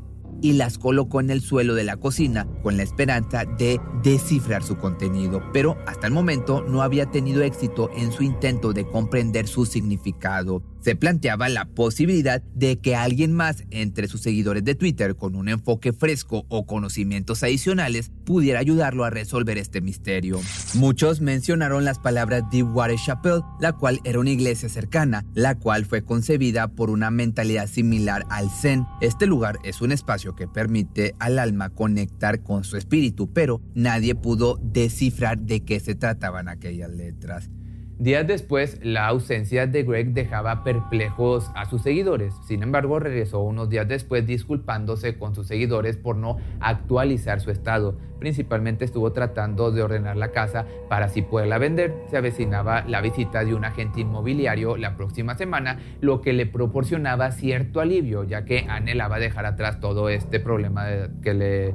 y 0.42 0.54
las 0.54 0.78
colocó 0.78 1.20
en 1.20 1.30
el 1.30 1.42
suelo 1.42 1.76
de 1.76 1.84
la 1.84 1.98
cocina 1.98 2.48
con 2.64 2.78
la 2.78 2.84
esperanza 2.84 3.46
de 3.46 3.80
descifrar 4.04 4.64
su 4.64 4.78
contenido, 4.78 5.42
pero 5.54 5.78
hasta 5.88 6.08
el 6.08 6.14
momento 6.14 6.64
no 6.68 6.82
había 6.82 7.06
tenido 7.08 7.44
éxito 7.44 7.90
en 7.96 8.12
su 8.12 8.24
intento 8.24 8.74
de 8.74 8.86
comprender 8.86 9.48
su 9.48 9.66
significado. 9.66 10.62
Se 10.86 10.96
planteaba 10.96 11.50
la 11.50 11.66
posibilidad 11.66 12.44
de 12.54 12.78
que 12.78 12.96
alguien 12.96 13.34
más 13.34 13.64
entre 13.72 14.08
sus 14.08 14.22
seguidores 14.22 14.64
de 14.64 14.76
Twitter 14.76 15.16
con 15.16 15.36
un 15.36 15.50
enfoque 15.50 15.94
fresco 15.94 16.46
o 16.48 16.68
conocimientos 16.68 17.42
adicionales 17.42 18.12
pudiera 18.24 18.60
ayudarlo 18.60 19.04
a 19.04 19.10
resolver 19.10 19.58
este 19.58 19.82
misterio. 19.82 20.40
Muchos 20.76 21.22
mencionaron 21.22 21.86
las 21.86 21.98
palabras 21.98 22.44
Deepwater 22.52 23.00
Chapel, 23.04 23.42
la 23.60 23.74
cual 23.74 24.00
era 24.04 24.20
una 24.20 24.30
iglesia 24.30 24.70
cercana, 24.70 25.26
la 25.34 25.56
cual 25.56 25.86
fue 25.86 26.04
concebida 26.04 26.68
por 26.68 26.92
una 26.92 27.10
mentalidad 27.10 27.66
similar 27.66 28.24
al 28.30 28.52
Zen. 28.52 28.86
Este 29.02 29.26
lugar 29.26 29.58
es 29.64 29.82
un 29.82 29.92
espacio 29.92 30.36
que 30.36 30.48
permite 30.48 31.16
al 31.18 31.40
alma 31.40 31.72
conectar 31.72 32.44
con 32.44 32.64
su 32.64 32.78
espíritu, 32.78 33.34
pero 33.34 33.60
nadie 33.74 34.14
pudo 34.14 34.60
descifrar 34.62 35.40
de 35.40 35.62
qué 35.62 35.80
se 35.80 35.96
trataban 35.96 36.48
aquellas 36.48 36.92
letras. 36.92 37.50
Días 37.98 38.28
después, 38.28 38.82
la 38.84 39.08
ausencia 39.08 39.68
de 39.68 39.84
Greg 39.84 40.12
dejaba 40.12 40.66
perplejos 40.66 41.50
a 41.56 41.64
sus 41.64 41.82
seguidores. 41.82 42.36
Sin 42.46 42.62
embargo, 42.62 43.00
regresó 43.00 43.40
unos 43.40 43.70
días 43.70 43.88
después 43.88 44.28
disculpándose 44.28 45.18
con 45.18 45.34
sus 45.34 45.48
seguidores 45.48 45.96
por 45.96 46.18
no 46.18 46.36
actualizar 46.60 47.40
su 47.40 47.52
estado. 47.52 47.96
Principalmente 48.20 48.84
estuvo 48.84 49.14
tratando 49.14 49.72
de 49.72 49.82
ordenar 49.82 50.18
la 50.18 50.32
casa 50.32 50.66
para 50.90 51.06
así 51.06 51.22
poderla 51.22 51.58
vender. 51.58 51.94
Se 52.10 52.18
avecinaba 52.18 52.84
la 52.86 53.00
visita 53.00 53.46
de 53.46 53.56
un 53.56 53.64
agente 53.64 54.02
inmobiliario 54.02 54.76
la 54.76 54.98
próxima 54.98 55.36
semana, 55.36 55.80
lo 56.02 56.20
que 56.20 56.34
le 56.34 56.46
proporcionaba 56.46 57.32
cierto 57.32 57.80
alivio, 57.80 58.26
ya 58.26 58.44
que 58.44 58.66
anhelaba 58.68 59.20
dejar 59.20 59.46
atrás 59.46 59.80
todo 59.80 60.10
este 60.10 60.42
problema 60.42 60.86
que 61.24 61.34
le 61.34 61.74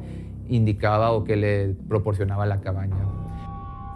indicaba 0.50 1.12
o 1.12 1.24
que 1.24 1.37
le 1.37 1.74
proporcionaba 1.88 2.44
la 2.44 2.61
cabaña 2.61 3.19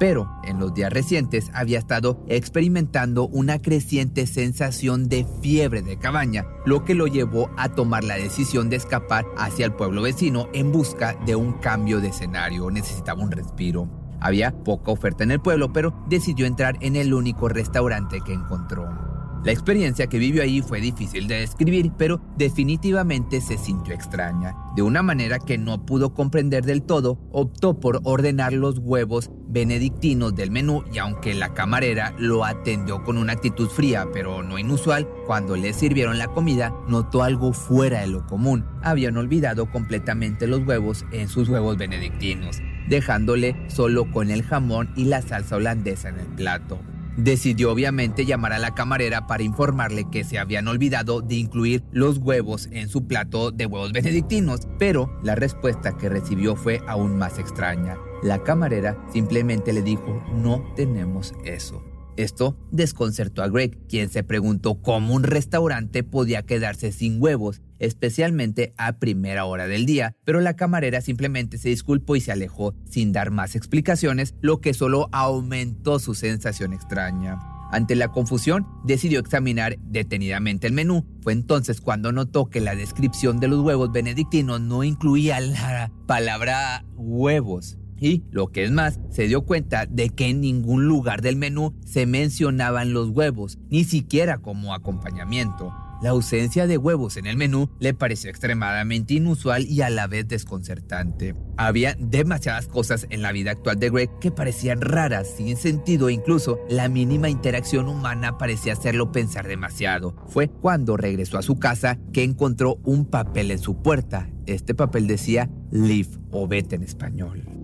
pero 0.05 0.29
en 0.43 0.61
los 0.61 0.75
días 0.75 0.93
recientes 0.93 1.51
había 1.55 1.79
estado 1.79 2.23
experimentando 2.29 3.27
una 3.27 3.59
creciente 3.59 4.27
sensación 4.27 5.09
de 5.09 5.27
fiebre 5.41 5.81
de 5.81 5.99
cabaña, 5.99 6.45
lo 6.67 6.85
que 6.85 6.95
lo 6.95 7.07
llevó 7.07 7.49
a 7.57 7.71
tomar 7.71 8.05
la 8.05 8.17
decisión 8.17 8.69
de 8.69 8.77
escapar 8.77 9.25
hacia 9.39 9.65
el 9.65 9.73
pueblo 9.73 10.03
vecino 10.03 10.51
en 10.53 10.73
busca 10.73 11.15
de 11.25 11.37
un 11.37 11.55
cambio 11.55 12.03
de 12.03 12.09
escenario. 12.09 12.71
Necesitaba 12.71 13.23
un 13.23 13.31
respiro. 13.31 13.89
Había 14.21 14.53
poca 14.63 14.93
oferta 14.93 15.25
en 15.25 15.31
el 15.31 15.41
pueblo, 15.41 15.73
pero 15.73 15.95
decidió 16.07 16.45
entrar 16.45 16.77
en 16.83 16.97
el 16.97 17.15
único 17.15 17.49
restaurante 17.49 18.21
que 18.21 18.35
encontró. 18.35 19.24
La 19.45 19.53
experiencia 19.53 20.07
que 20.07 20.19
vivió 20.19 20.43
ahí 20.43 20.63
fue 20.63 20.81
difícil 20.81 21.29
de 21.29 21.41
describir, 21.41 21.93
pero 21.99 22.19
definitivamente 22.39 23.43
se 23.43 23.59
sintió 23.59 23.93
extraña. 23.93 24.57
De 24.75 24.81
una 24.81 25.03
manera 25.03 25.39
que 25.39 25.59
no 25.59 25.85
pudo 25.85 26.15
comprender 26.15 26.65
del 26.65 26.83
todo, 26.83 27.19
optó 27.31 27.79
por 27.79 28.01
ordenar 28.05 28.55
los 28.55 28.79
huevos 28.79 29.31
benedictinos 29.47 30.35
del 30.35 30.51
menú 30.51 30.83
y 30.91 30.97
aunque 30.97 31.35
la 31.35 31.53
camarera 31.53 32.15
lo 32.19 32.47
atendió 32.47 33.05
con 33.05 33.19
una 33.19 33.35
actitud 33.35 33.69
fría 33.69 34.09
pero 34.15 34.43
no 34.43 34.59
inusual, 34.59 35.07
cuando 35.27 35.57
le 35.57 35.75
sirvieron 35.75 36.17
la 36.17 36.29
comida 36.29 36.75
notó 36.89 37.23
algo 37.23 37.53
fuera 37.53 38.01
de 38.01 38.07
lo 38.07 38.27
común. 38.27 38.65
Habían 38.83 39.19
olvidado 39.19 39.71
completamente 39.71 40.47
los 40.47 40.67
huevos 40.67 41.05
en 41.13 41.29
sus 41.29 41.51
huevos 41.51 41.77
benedictinos, 41.77 42.63
dejándole 42.89 43.55
solo 43.69 44.11
con 44.11 44.31
el 44.31 44.43
jamón 44.43 44.89
y 44.97 45.05
la 45.05 45.21
salsa 45.21 45.57
holandesa 45.57 46.09
en 46.09 46.19
el 46.19 46.27
plato. 46.29 46.81
Decidió 47.17 47.71
obviamente 47.71 48.27
llamar 48.27 48.53
a 48.53 48.59
la 48.59 48.75
camarera 48.75 49.27
para 49.27 49.45
informarle 49.45 50.11
que 50.11 50.25
se 50.25 50.39
habían 50.39 50.67
olvidado 50.67 51.21
de 51.21 51.37
incluir 51.37 51.85
los 51.93 52.19
huevos 52.19 52.69
en 52.73 52.89
su 52.89 53.07
plato 53.07 53.53
de 53.53 53.67
huevos 53.67 53.93
benedictinos, 53.93 54.67
pero 54.79 55.17
la 55.23 55.37
respuesta 55.37 55.97
que 55.97 56.09
recibió 56.09 56.57
fue 56.57 56.81
aún 56.89 57.17
más 57.17 57.39
extraña. 57.39 57.97
La 58.23 58.43
camarera 58.43 58.99
simplemente 59.13 59.73
le 59.73 59.83
dijo, 59.83 60.25
no 60.35 60.65
tenemos 60.75 61.35
eso. 61.45 61.94
Esto 62.17 62.57
desconcertó 62.71 63.43
a 63.43 63.49
Greg, 63.49 63.79
quien 63.89 64.09
se 64.09 64.23
preguntó 64.23 64.81
cómo 64.81 65.15
un 65.15 65.25
restaurante 65.25 66.03
podía 66.05 66.43
quedarse 66.43 66.93
sin 66.93 67.21
huevos, 67.21 67.61
especialmente 67.79 68.73
a 68.77 68.99
primera 68.99 69.45
hora 69.47 69.67
del 69.67 69.85
día, 69.85 70.15
pero 70.25 70.41
la 70.41 70.55
camarera 70.55 71.01
simplemente 71.01 71.59
se 71.59 71.71
disculpó 71.71 72.17
y 72.17 72.21
se 72.21 72.33
alejó 72.33 72.75
sin 72.89 73.13
dar 73.13 73.31
más 73.31 73.57
explicaciones, 73.57 74.35
lo 74.41 74.61
que 74.61 74.75
solo 74.75 75.09
aumentó 75.13 75.99
su 75.99 76.15
sensación 76.15 76.73
extraña. 76.73 77.39
Ante 77.73 77.97
la 77.97 78.09
confusión, 78.09 78.69
decidió 78.85 79.19
examinar 79.19 79.77
detenidamente 79.81 80.69
el 80.69 80.73
menú. 80.73 81.05
Fue 81.23 81.33
entonces 81.33 81.81
cuando 81.81 82.13
notó 82.13 82.49
que 82.49 82.61
la 82.61 82.77
descripción 82.77 83.41
de 83.41 83.49
los 83.49 83.61
huevos 83.61 83.91
benedictinos 83.91 84.61
no 84.61 84.85
incluía 84.85 85.41
la 85.41 85.91
palabra 86.07 86.85
huevos. 86.95 87.79
Y, 88.05 88.23
lo 88.31 88.49
que 88.49 88.65
es 88.65 88.71
más, 88.71 89.01
se 89.09 89.27
dio 89.29 89.47
cuenta 89.47 89.87
de 89.87 90.11
que 90.11 90.29
en 90.29 90.43
ningún 90.43 90.85
lugar 90.85 91.23
del 91.23 91.37
menú 91.37 91.75
se 91.87 92.05
mencionaban 92.05 92.93
los 92.93 93.09
huevos, 93.09 93.59
ni 93.71 93.85
siquiera 93.85 94.37
como 94.37 94.75
acompañamiento. 94.75 95.73
La 96.03 96.11
ausencia 96.11 96.67
de 96.67 96.77
huevos 96.77 97.17
en 97.17 97.25
el 97.25 97.39
menú 97.39 97.71
le 97.81 97.95
pareció 97.95 98.29
extremadamente 98.29 99.15
inusual 99.15 99.65
y 99.65 99.81
a 99.81 99.89
la 99.89 100.07
vez 100.07 100.29
desconcertante. 100.29 101.35
Había 101.57 101.97
demasiadas 101.99 102.69
cosas 102.69 103.07
en 103.09 103.23
la 103.23 103.33
vida 103.33 103.53
actual 103.53 103.79
de 103.79 103.89
Greg 103.89 104.11
que 104.21 104.31
parecían 104.31 104.83
raras, 104.83 105.27
sin 105.39 105.57
sentido 105.57 106.11
e 106.11 106.13
incluso 106.13 106.59
la 106.69 106.91
mínima 106.91 107.31
interacción 107.31 107.89
humana 107.89 108.37
parecía 108.37 108.75
hacerlo 108.75 109.13
pensar 109.13 109.49
demasiado. 109.49 110.15
Fue 110.29 110.49
cuando 110.49 110.99
regresó 110.99 111.39
a 111.39 111.43
su 111.43 111.59
casa 111.59 111.99
que 112.13 112.23
encontró 112.23 112.77
un 112.85 113.07
papel 113.07 113.51
en 113.51 113.61
su 113.61 113.81
puerta. 113.81 114.29
Este 114.45 114.75
papel 114.75 115.07
decía 115.07 115.49
Leave 115.71 116.19
o 116.31 116.47
vete 116.47 116.77
en 116.77 116.83
español. 116.83 117.64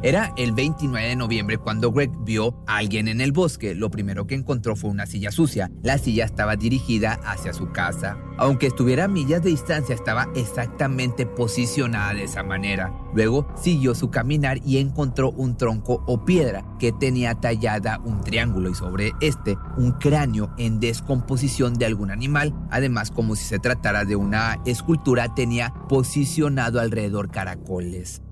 Era 0.00 0.32
el 0.36 0.52
29 0.52 1.08
de 1.08 1.16
noviembre 1.16 1.58
cuando 1.58 1.90
Greg 1.90 2.12
vio 2.20 2.62
a 2.68 2.76
alguien 2.76 3.08
en 3.08 3.20
el 3.20 3.32
bosque. 3.32 3.74
Lo 3.74 3.90
primero 3.90 4.28
que 4.28 4.36
encontró 4.36 4.76
fue 4.76 4.90
una 4.90 5.06
silla 5.06 5.32
sucia. 5.32 5.72
La 5.82 5.98
silla 5.98 6.24
estaba 6.24 6.54
dirigida 6.54 7.14
hacia 7.24 7.52
su 7.52 7.72
casa. 7.72 8.16
Aunque 8.36 8.68
estuviera 8.68 9.06
a 9.06 9.08
millas 9.08 9.42
de 9.42 9.50
distancia, 9.50 9.96
estaba 9.96 10.28
exactamente 10.36 11.26
posicionada 11.26 12.14
de 12.14 12.22
esa 12.22 12.44
manera. 12.44 12.96
Luego 13.12 13.52
siguió 13.60 13.96
su 13.96 14.08
caminar 14.08 14.60
y 14.64 14.78
encontró 14.78 15.32
un 15.32 15.56
tronco 15.56 16.04
o 16.06 16.24
piedra 16.24 16.64
que 16.78 16.92
tenía 16.92 17.34
tallada 17.34 17.98
un 18.04 18.20
triángulo 18.20 18.70
y 18.70 18.76
sobre 18.76 19.14
este 19.20 19.58
un 19.76 19.90
cráneo 19.92 20.54
en 20.58 20.78
descomposición 20.78 21.74
de 21.74 21.86
algún 21.86 22.12
animal. 22.12 22.54
Además, 22.70 23.10
como 23.10 23.34
si 23.34 23.44
se 23.44 23.58
tratara 23.58 24.04
de 24.04 24.14
una 24.14 24.60
escultura, 24.64 25.34
tenía 25.34 25.74
posicionado 25.88 26.78
alrededor 26.78 27.32
caracoles. 27.32 28.22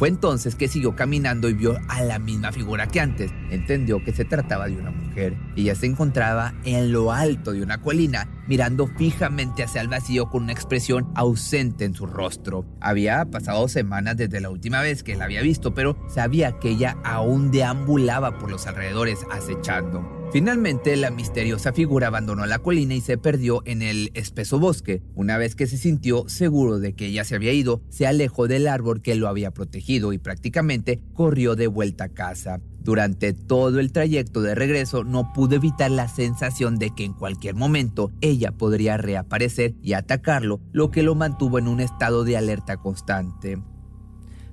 Fue 0.00 0.08
entonces 0.08 0.54
que 0.54 0.66
siguió 0.66 0.96
caminando 0.96 1.50
y 1.50 1.52
vio 1.52 1.76
a 1.88 2.02
la 2.02 2.18
misma 2.18 2.52
figura 2.52 2.86
que 2.86 3.00
antes. 3.00 3.30
Entendió 3.50 4.02
que 4.02 4.14
se 4.14 4.24
trataba 4.24 4.66
de 4.66 4.78
una 4.78 4.90
mujer. 4.90 5.36
Ella 5.56 5.74
se 5.74 5.84
encontraba 5.84 6.54
en 6.64 6.90
lo 6.90 7.12
alto 7.12 7.52
de 7.52 7.62
una 7.62 7.82
colina, 7.82 8.26
mirando 8.48 8.86
fijamente 8.86 9.62
hacia 9.62 9.82
el 9.82 9.88
vacío 9.88 10.30
con 10.30 10.44
una 10.44 10.52
expresión 10.52 11.12
ausente 11.14 11.84
en 11.84 11.92
su 11.92 12.06
rostro. 12.06 12.64
Había 12.80 13.26
pasado 13.26 13.68
semanas 13.68 14.16
desde 14.16 14.40
la 14.40 14.48
última 14.48 14.80
vez 14.80 15.02
que 15.02 15.16
la 15.16 15.26
había 15.26 15.42
visto, 15.42 15.74
pero 15.74 15.98
sabía 16.08 16.58
que 16.58 16.70
ella 16.70 16.96
aún 17.04 17.50
deambulaba 17.50 18.38
por 18.38 18.50
los 18.50 18.66
alrededores 18.66 19.18
acechando. 19.30 20.19
Finalmente, 20.32 20.96
la 20.96 21.10
misteriosa 21.10 21.72
figura 21.72 22.06
abandonó 22.06 22.46
la 22.46 22.60
colina 22.60 22.94
y 22.94 23.00
se 23.00 23.18
perdió 23.18 23.62
en 23.64 23.82
el 23.82 24.12
espeso 24.14 24.60
bosque. 24.60 25.02
Una 25.16 25.36
vez 25.38 25.56
que 25.56 25.66
se 25.66 25.76
sintió 25.76 26.28
seguro 26.28 26.78
de 26.78 26.92
que 26.92 27.06
ella 27.06 27.24
se 27.24 27.34
había 27.34 27.52
ido, 27.52 27.82
se 27.88 28.06
alejó 28.06 28.46
del 28.46 28.68
árbol 28.68 29.02
que 29.02 29.16
lo 29.16 29.26
había 29.26 29.50
protegido 29.50 30.12
y 30.12 30.18
prácticamente 30.18 31.00
corrió 31.14 31.56
de 31.56 31.66
vuelta 31.66 32.04
a 32.04 32.08
casa. 32.10 32.60
Durante 32.78 33.32
todo 33.32 33.80
el 33.80 33.90
trayecto 33.90 34.40
de 34.40 34.54
regreso 34.54 35.02
no 35.02 35.32
pudo 35.32 35.56
evitar 35.56 35.90
la 35.90 36.06
sensación 36.06 36.78
de 36.78 36.94
que 36.94 37.04
en 37.04 37.12
cualquier 37.12 37.56
momento 37.56 38.12
ella 38.20 38.52
podría 38.52 38.96
reaparecer 38.96 39.74
y 39.82 39.94
atacarlo, 39.94 40.60
lo 40.72 40.92
que 40.92 41.02
lo 41.02 41.16
mantuvo 41.16 41.58
en 41.58 41.66
un 41.66 41.80
estado 41.80 42.22
de 42.22 42.36
alerta 42.36 42.76
constante. 42.76 43.58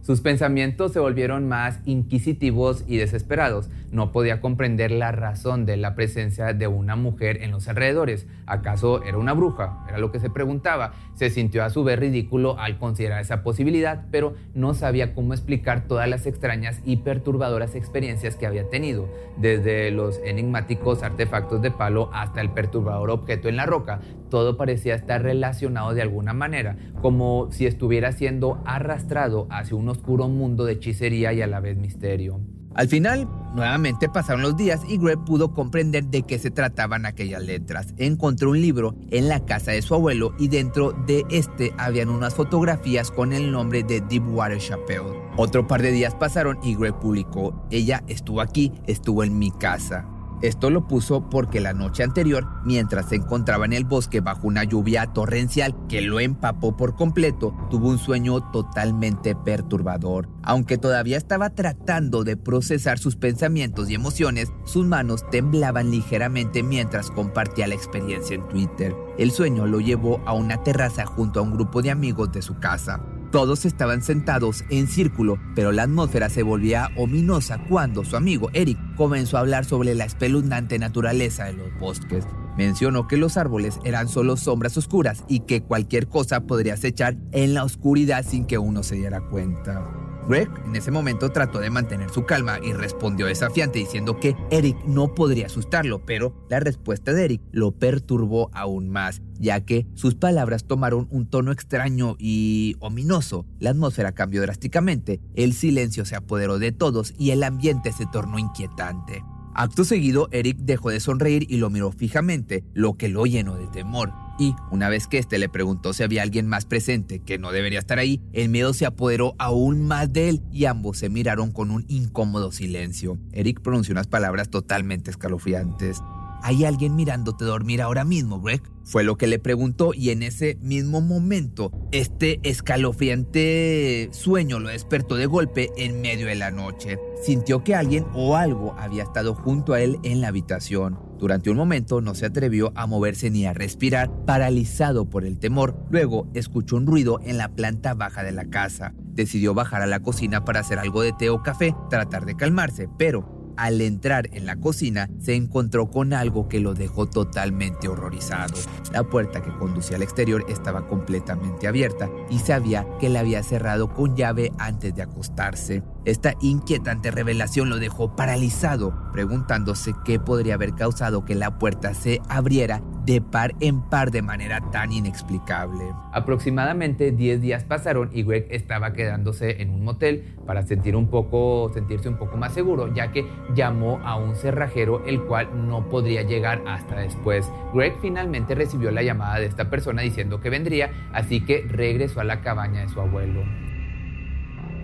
Sus 0.08 0.22
pensamientos 0.22 0.94
se 0.94 1.02
volvieron 1.02 1.50
más 1.50 1.82
inquisitivos 1.84 2.86
y 2.88 2.96
desesperados. 2.96 3.68
No 3.92 4.14
podía 4.14 4.40
comprender 4.40 4.90
la 4.90 5.12
razón 5.12 5.66
de 5.66 5.76
la 5.76 5.96
presencia 5.96 6.54
de 6.54 6.66
una 6.66 6.96
mujer 6.96 7.44
en 7.44 7.52
los 7.52 7.68
alrededores. 7.68 8.26
¿Acaso 8.48 9.04
era 9.04 9.18
una 9.18 9.34
bruja? 9.34 9.86
Era 9.90 9.98
lo 9.98 10.12
que 10.12 10.20
se 10.20 10.30
preguntaba. 10.30 10.94
Se 11.14 11.30
sintió 11.30 11.66
a 11.66 11.70
su 11.70 11.84
vez 11.84 12.00
ridículo 12.00 12.58
al 12.58 12.80
considerar 12.80 13.22
esa 13.22 13.44
posibilidad, 13.44 14.06
pero 14.10 14.36
no 14.54 14.74
sabía 14.74 15.14
cómo 15.14 15.34
explicar 15.34 15.88
todas 15.88 16.08
las 16.08 16.26
extrañas 16.26 16.82
y 16.86 16.98
perturbadoras 16.98 17.76
experiencias 17.76 18.38
que 18.38 18.48
había 18.48 18.70
tenido, 18.70 19.10
desde 19.38 19.92
los 19.92 20.20
enigmáticos 20.24 21.04
artefactos 21.04 21.62
de 21.62 21.72
palo 21.72 22.10
hasta 22.14 22.40
el 22.40 22.52
perturbador 22.52 23.10
objeto 23.10 23.50
en 23.50 23.58
la 23.58 23.66
roca. 23.66 24.00
Todo 24.30 24.56
parecía 24.56 24.96
estar 24.96 25.22
relacionado 25.22 25.94
de 25.94 26.02
alguna 26.02 26.34
manera, 26.34 26.78
como 27.02 27.52
si 27.52 27.66
estuviera 27.66 28.14
siendo 28.14 28.62
arrastrado 28.66 29.48
hacia 29.50 29.76
unos 29.76 29.98
oscuro 29.98 30.28
mundo 30.28 30.64
de 30.66 30.74
hechicería 30.74 31.34
y 31.34 31.42
a 31.42 31.48
la 31.48 31.60
vez 31.60 31.76
misterio. 31.76 32.40
Al 32.78 32.88
final, 32.88 33.28
nuevamente 33.56 34.08
pasaron 34.08 34.44
los 34.44 34.56
días 34.56 34.82
y 34.88 35.00
Greg 35.00 35.18
pudo 35.26 35.52
comprender 35.52 36.06
de 36.06 36.22
qué 36.22 36.38
se 36.38 36.52
trataban 36.52 37.08
aquellas 37.08 37.42
letras. 37.42 37.96
Encontró 37.98 38.52
un 38.52 38.62
libro 38.62 38.96
en 39.10 39.28
la 39.28 39.44
casa 39.46 39.72
de 39.72 39.82
su 39.82 39.96
abuelo 39.96 40.36
y 40.38 40.48
dentro 40.48 40.92
de 41.08 41.26
este 41.32 41.74
habían 41.80 42.10
unas 42.10 42.36
fotografías 42.36 43.10
con 43.10 43.34
el 43.34 43.52
nombre 43.52 43.82
de 43.82 44.02
Deepwater 44.02 44.60
Chapel. 44.60 45.02
Otro 45.38 45.66
par 45.66 45.82
de 45.82 45.92
días 45.92 46.14
pasaron 46.14 46.60
y 46.62 46.76
Greg 46.76 47.00
publicó, 47.00 47.66
ella 47.72 48.04
estuvo 48.08 48.42
aquí, 48.42 48.72
estuvo 48.86 49.24
en 49.24 49.40
mi 49.40 49.50
casa. 49.50 50.06
Esto 50.42 50.70
lo 50.70 50.88
puso 50.88 51.30
porque 51.30 51.60
la 51.60 51.74
noche 51.74 52.04
anterior, 52.04 52.48
mientras 52.64 53.10
se 53.10 53.16
encontraba 53.16 53.66
en 53.66 53.74
el 53.74 53.86
bosque 53.86 54.22
bajo 54.22 54.48
una 54.48 54.64
lluvia 54.64 55.08
torrencial 55.08 55.76
que 55.88 56.02
lo 56.02 56.20
empapó 56.20 56.78
por 56.78 56.96
completo, 56.96 57.56
tuvo 57.70 57.90
un 57.90 57.98
sueño 57.98 58.52
totalmente 58.52 59.36
perturbador. 59.36 60.30
Aunque 60.44 60.78
todavía 60.78 61.18
estaba 61.18 61.50
tratando 61.50 62.24
de 62.24 62.38
procesar 62.38 63.00
sus 63.00 63.16
pensamientos 63.16 63.90
y 63.90 63.96
emociones, 63.96 64.52
sus 64.64 64.86
manos 64.86 65.28
temblaban 65.32 65.90
ligeramente 65.90 66.62
mientras 66.62 67.10
compartía 67.10 67.68
la 67.68 67.76
experiencia 67.76 68.36
en 68.36 68.48
Twitter. 68.48 68.96
El 69.18 69.32
sueño 69.32 69.66
lo 69.66 69.80
llevó 69.80 70.22
a 70.26 70.34
una 70.34 70.64
terraza 70.64 71.06
junto 71.06 71.40
a 71.40 71.44
un 71.44 71.54
grupo 71.54 71.82
de 71.82 71.92
amigos 71.92 72.32
de 72.32 72.44
su 72.44 72.60
casa. 72.60 73.02
Todos 73.32 73.66
estaban 73.66 74.02
sentados 74.02 74.64
en 74.70 74.88
círculo, 74.88 75.38
pero 75.54 75.74
la 75.74 75.84
atmósfera 75.84 76.30
se 76.30 76.44
volvía 76.44 76.90
ominosa 76.96 77.60
cuando 77.68 78.06
su 78.06 78.16
amigo 78.16 78.50
Eric 78.54 78.78
comenzó 78.96 79.38
a 79.38 79.42
hablar 79.42 79.66
sobre 79.66 79.96
la 79.96 80.06
espeluznante 80.06 80.80
naturaleza 80.80 81.46
de 81.46 81.54
los 81.54 81.78
bosques. 81.80 82.26
Mencionó 82.58 83.08
que 83.08 83.18
los 83.18 83.36
árboles 83.36 83.80
eran 83.84 84.08
solo 84.08 84.38
sombras 84.38 84.78
oscuras 84.78 85.26
y 85.28 85.42
que 85.42 85.62
cualquier 85.62 86.08
cosa 86.08 86.42
podría 86.42 86.76
acechar 86.76 87.18
en 87.34 87.54
la 87.54 87.64
oscuridad 87.64 88.26
sin 88.26 88.46
que 88.46 88.58
uno 88.58 88.82
se 88.82 88.96
diera 88.96 89.20
cuenta. 89.20 90.07
Greg 90.28 90.50
en 90.66 90.76
ese 90.76 90.92
momento 90.92 91.32
trató 91.32 91.60
de 91.60 91.70
mantener 91.70 92.10
su 92.10 92.26
calma 92.26 92.60
y 92.62 92.74
respondió 92.74 93.28
desafiante 93.28 93.80
diciendo 93.80 94.20
que 94.20 94.36
Eric 94.52 94.78
no 94.86 95.16
podría 95.16 95.46
asustarlo, 95.46 96.06
pero 96.06 96.36
la 96.50 96.60
respuesta 96.60 97.14
de 97.14 97.26
Eric 97.26 97.42
lo 97.52 97.72
perturbó 97.72 98.50
aún 98.54 98.90
más, 98.90 99.22
ya 99.40 99.62
que 99.62 99.88
sus 99.96 100.16
palabras 100.16 100.66
tomaron 100.66 101.08
un 101.12 101.30
tono 101.30 101.52
extraño 101.52 102.16
y 102.20 102.76
ominoso. 102.80 103.46
La 103.60 103.70
atmósfera 103.70 104.12
cambió 104.12 104.42
drásticamente, 104.42 105.22
el 105.36 105.54
silencio 105.54 106.04
se 106.04 106.18
apoderó 106.18 106.60
de 106.60 106.74
todos 106.74 107.14
y 107.18 107.32
el 107.32 107.44
ambiente 107.44 107.94
se 107.94 108.06
tornó 108.06 108.38
inquietante. 108.38 109.24
Acto 109.56 109.86
seguido, 109.86 110.28
Eric 110.32 110.58
dejó 110.60 110.90
de 110.90 111.00
sonreír 111.00 111.48
y 111.50 111.58
lo 111.58 111.70
miró 111.70 111.92
fijamente, 111.92 112.64
lo 112.74 112.96
que 112.96 113.08
lo 113.08 113.26
llenó 113.26 113.56
de 113.56 113.68
temor 113.68 114.27
y 114.38 114.56
una 114.72 114.90
vez 114.90 115.08
que 115.08 115.18
éste 115.18 115.40
le 115.40 115.50
preguntó 115.50 115.94
si 115.94 116.04
había 116.04 116.24
alguien 116.24 116.48
más 116.48 116.66
presente 116.66 117.20
que 117.20 117.38
no 117.38 117.52
debería 117.52 117.80
estar 117.80 118.00
ahí, 118.00 118.22
el 118.34 118.50
miedo 118.50 118.74
se 118.74 118.86
apoderó 118.86 119.36
aún 119.40 119.88
más 119.88 120.12
de 120.14 120.30
él 120.30 120.42
y 120.52 120.66
ambos 120.66 120.98
se 121.00 121.10
miraron 121.10 121.52
con 121.52 121.72
un 121.72 121.86
incómodo 121.88 122.52
silencio. 122.52 123.18
Eric 123.32 123.62
pronunció 123.62 123.94
unas 123.94 124.08
palabras 124.08 124.50
totalmente 124.50 125.12
escalofriantes. 125.12 126.02
¿Hay 126.44 126.66
alguien 126.66 126.96
mirándote 126.96 127.46
dormir 127.46 127.82
ahora 127.82 128.04
mismo, 128.04 128.40
Greg? 128.40 128.62
Fue 128.88 129.04
lo 129.04 129.18
que 129.18 129.28
le 129.28 129.38
preguntó 129.38 129.92
y 129.94 130.12
en 130.12 130.24
ese 130.24 130.58
mismo 130.62 131.02
momento 131.02 131.74
este 131.92 132.40
escalofriante 132.44 134.08
sueño 134.14 134.62
lo 134.62 134.70
despertó 134.70 135.16
de 135.16 135.26
golpe 135.26 135.72
en 135.76 136.00
medio 136.00 136.28
de 136.28 136.36
la 136.36 136.52
noche. 136.52 136.98
Sintió 137.22 137.66
que 137.66 137.76
alguien 137.76 138.06
o 138.14 138.38
algo 138.38 138.76
había 138.80 139.04
estado 139.04 139.36
junto 139.36 139.74
a 139.74 139.82
él 139.82 140.00
en 140.04 140.22
la 140.22 140.30
habitación. 140.30 141.00
Durante 141.20 141.50
un 141.50 141.58
momento 141.58 142.00
no 142.00 142.16
se 142.16 142.28
atrevió 142.28 142.72
a 142.76 142.88
moverse 142.88 143.30
ni 143.30 143.46
a 143.46 143.54
respirar, 143.54 144.10
paralizado 144.26 145.10
por 145.10 145.26
el 145.26 145.38
temor. 145.38 145.76
Luego 145.90 146.30
escuchó 146.34 146.78
un 146.78 146.88
ruido 146.88 147.20
en 147.26 147.38
la 147.38 147.50
planta 147.50 147.94
baja 147.94 148.24
de 148.24 148.32
la 148.32 148.46
casa. 148.46 148.94
Decidió 149.14 149.54
bajar 149.54 149.82
a 149.82 149.88
la 149.88 150.00
cocina 150.00 150.46
para 150.46 150.62
hacer 150.62 150.80
algo 150.80 151.02
de 151.02 151.12
té 151.12 151.30
o 151.30 151.44
café, 151.44 151.76
tratar 151.90 152.26
de 152.26 152.38
calmarse, 152.38 152.88
pero 152.98 153.37
al 153.58 153.82
entrar 153.82 154.30
en 154.34 154.46
la 154.46 154.56
cocina 154.56 155.10
se 155.20 155.36
encontró 155.36 155.90
con 155.90 156.14
algo 156.14 156.48
que 156.48 156.60
lo 156.60 156.74
dejó 156.74 157.08
totalmente 157.08 157.88
horrorizado. 157.88 158.54
La 158.92 159.04
puerta 159.04 159.42
que 159.42 159.52
conducía 159.58 159.98
al 159.98 160.04
exterior 160.04 160.46
estaba 160.48 160.88
completamente 160.88 161.68
abierta 161.68 162.10
y 162.30 162.40
sabía 162.40 162.86
que 163.00 163.10
la 163.10 163.20
había 163.20 163.44
cerrado 163.44 163.94
con 163.94 164.16
llave 164.16 164.52
antes 164.58 164.96
de 164.96 165.02
acostarse. 165.02 165.84
Esta 166.08 166.36
inquietante 166.40 167.12
revelación 167.12 167.70
lo 167.70 167.80
dejó 167.80 168.16
paralizado, 168.16 168.94
preguntándose 169.12 169.94
qué 170.06 170.22
podría 170.22 170.54
haber 170.54 170.74
causado 170.74 171.26
que 171.26 171.36
la 171.36 171.60
puerta 171.60 171.94
se 171.94 172.22
abriera 172.30 172.82
de 173.06 173.20
par 173.20 173.56
en 173.60 173.82
par 173.82 174.12
de 174.12 174.22
manera 174.22 174.62
tan 174.72 174.94
inexplicable. 174.94 175.84
Aproximadamente 176.14 177.12
10 177.12 177.42
días 177.42 177.66
pasaron 177.66 178.10
y 178.14 178.24
Greg 178.24 178.48
estaba 178.52 178.94
quedándose 178.94 179.62
en 179.62 179.70
un 179.70 179.84
motel 179.84 180.34
para 180.46 180.62
sentir 180.62 180.96
un 180.96 181.10
poco, 181.10 181.70
sentirse 181.74 182.08
un 182.08 182.16
poco 182.16 182.38
más 182.38 182.54
seguro, 182.54 182.94
ya 182.94 183.12
que 183.12 183.28
llamó 183.54 184.00
a 184.06 184.16
un 184.16 184.38
cerrajero 184.38 185.04
el 185.06 185.22
cual 185.24 185.68
no 185.68 185.90
podría 185.90 186.22
llegar 186.22 186.62
hasta 186.68 187.00
después. 187.00 187.52
Greg 187.74 187.98
finalmente 188.02 188.56
recibió 188.56 188.92
la 188.92 189.04
llamada 189.04 189.40
de 189.40 189.48
esta 189.48 189.70
persona 189.70 190.04
diciendo 190.04 190.40
que 190.40 190.50
vendría, 190.50 190.90
así 191.12 191.44
que 191.44 191.66
regresó 191.68 192.22
a 192.22 192.24
la 192.24 192.40
cabaña 192.40 192.80
de 192.80 192.88
su 192.88 193.02
abuelo. 193.02 193.67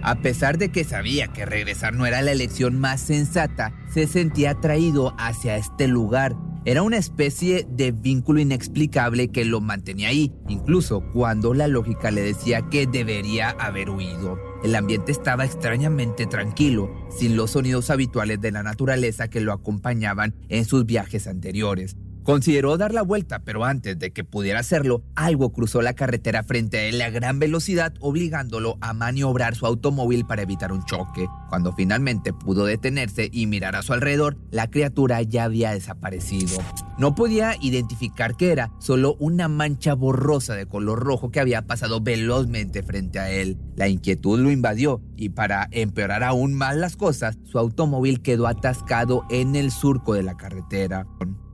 A 0.03 0.15
pesar 0.15 0.57
de 0.57 0.69
que 0.69 0.83
sabía 0.83 1.27
que 1.27 1.45
regresar 1.45 1.93
no 1.93 2.05
era 2.05 2.21
la 2.21 2.31
elección 2.31 2.79
más 2.79 3.01
sensata, 3.01 3.73
se 3.91 4.05
sentía 4.05 4.51
atraído 4.51 5.15
hacia 5.17 5.57
este 5.57 5.87
lugar 5.87 6.35
era 6.65 6.81
una 6.81 6.95
especie 6.95 7.67
de 7.69 7.91
vínculo 7.91 8.39
inexplicable 8.39 9.27
que 9.27 9.43
lo 9.43 9.59
mantenía 9.59 10.07
ahí, 10.07 10.31
incluso 10.47 11.03
cuando 11.11 11.53
la 11.53 11.67
lógica 11.67 12.09
le 12.09 12.21
decía 12.21 12.69
que 12.69 12.87
debería 12.87 13.49
haber 13.49 13.89
huido. 13.89 14.39
El 14.63 14.75
ambiente 14.75 15.11
estaba 15.11 15.43
extrañamente 15.43 16.25
tranquilo, 16.25 16.89
sin 17.09 17.35
los 17.35 17.51
sonidos 17.51 17.89
habituales 17.89 18.39
de 18.39 18.53
la 18.53 18.63
naturaleza 18.63 19.27
que 19.27 19.41
lo 19.41 19.51
acompañaban 19.51 20.35
en 20.47 20.63
sus 20.63 20.85
viajes 20.85 21.27
anteriores. 21.27 21.97
Consideró 22.23 22.77
dar 22.77 22.93
la 22.93 23.01
vuelta, 23.01 23.39
pero 23.39 23.65
antes 23.65 23.99
de 23.99 24.13
que 24.13 24.23
pudiera 24.23 24.59
hacerlo, 24.59 25.03
algo 25.13 25.51
cruzó 25.51 25.81
la 25.81 25.93
carretera 25.93 26.43
frente 26.43 26.77
a 26.77 26.83
él 26.83 27.01
a 27.01 27.09
gran 27.09 27.38
velocidad, 27.38 27.93
obligándolo 27.99 28.77
a 28.79 28.93
maniobrar 28.93 29.55
su 29.55 29.65
automóvil 29.65 30.25
para 30.25 30.43
evitar 30.43 30.71
un 30.71 30.86
choque. 30.86 31.27
Cuando 31.49 31.73
finalmente 31.73 32.31
pudo 32.31 32.65
detenerse 32.65 33.29
y 33.31 33.45
mirar 33.45 33.75
a 33.75 33.83
su 33.83 33.91
alrededor, 33.91 34.38
la 34.51 34.69
criatura 34.69 35.21
ya 35.21 35.43
había 35.43 35.71
desaparecido. 35.71 36.59
No 36.97 37.13
podía 37.13 37.57
identificar 37.59 38.38
qué 38.38 38.53
era, 38.53 38.71
solo 38.79 39.17
una 39.19 39.49
mancha 39.49 39.93
borrosa 39.93 40.55
de 40.55 40.65
color 40.65 40.99
rojo 40.99 41.29
que 41.29 41.41
había 41.41 41.63
pasado 41.63 41.99
velozmente 41.99 42.83
frente 42.83 43.19
a 43.19 43.29
él. 43.29 43.57
La 43.75 43.89
inquietud 43.89 44.39
lo 44.39 44.49
invadió 44.49 45.01
y 45.17 45.29
para 45.29 45.67
empeorar 45.71 46.23
aún 46.23 46.53
más 46.53 46.77
las 46.77 46.95
cosas, 46.95 47.38
su 47.43 47.59
automóvil 47.59 48.21
quedó 48.21 48.47
atascado 48.47 49.25
en 49.29 49.57
el 49.57 49.71
surco 49.71 50.13
de 50.13 50.23
la 50.23 50.38
carretera. 50.38 51.05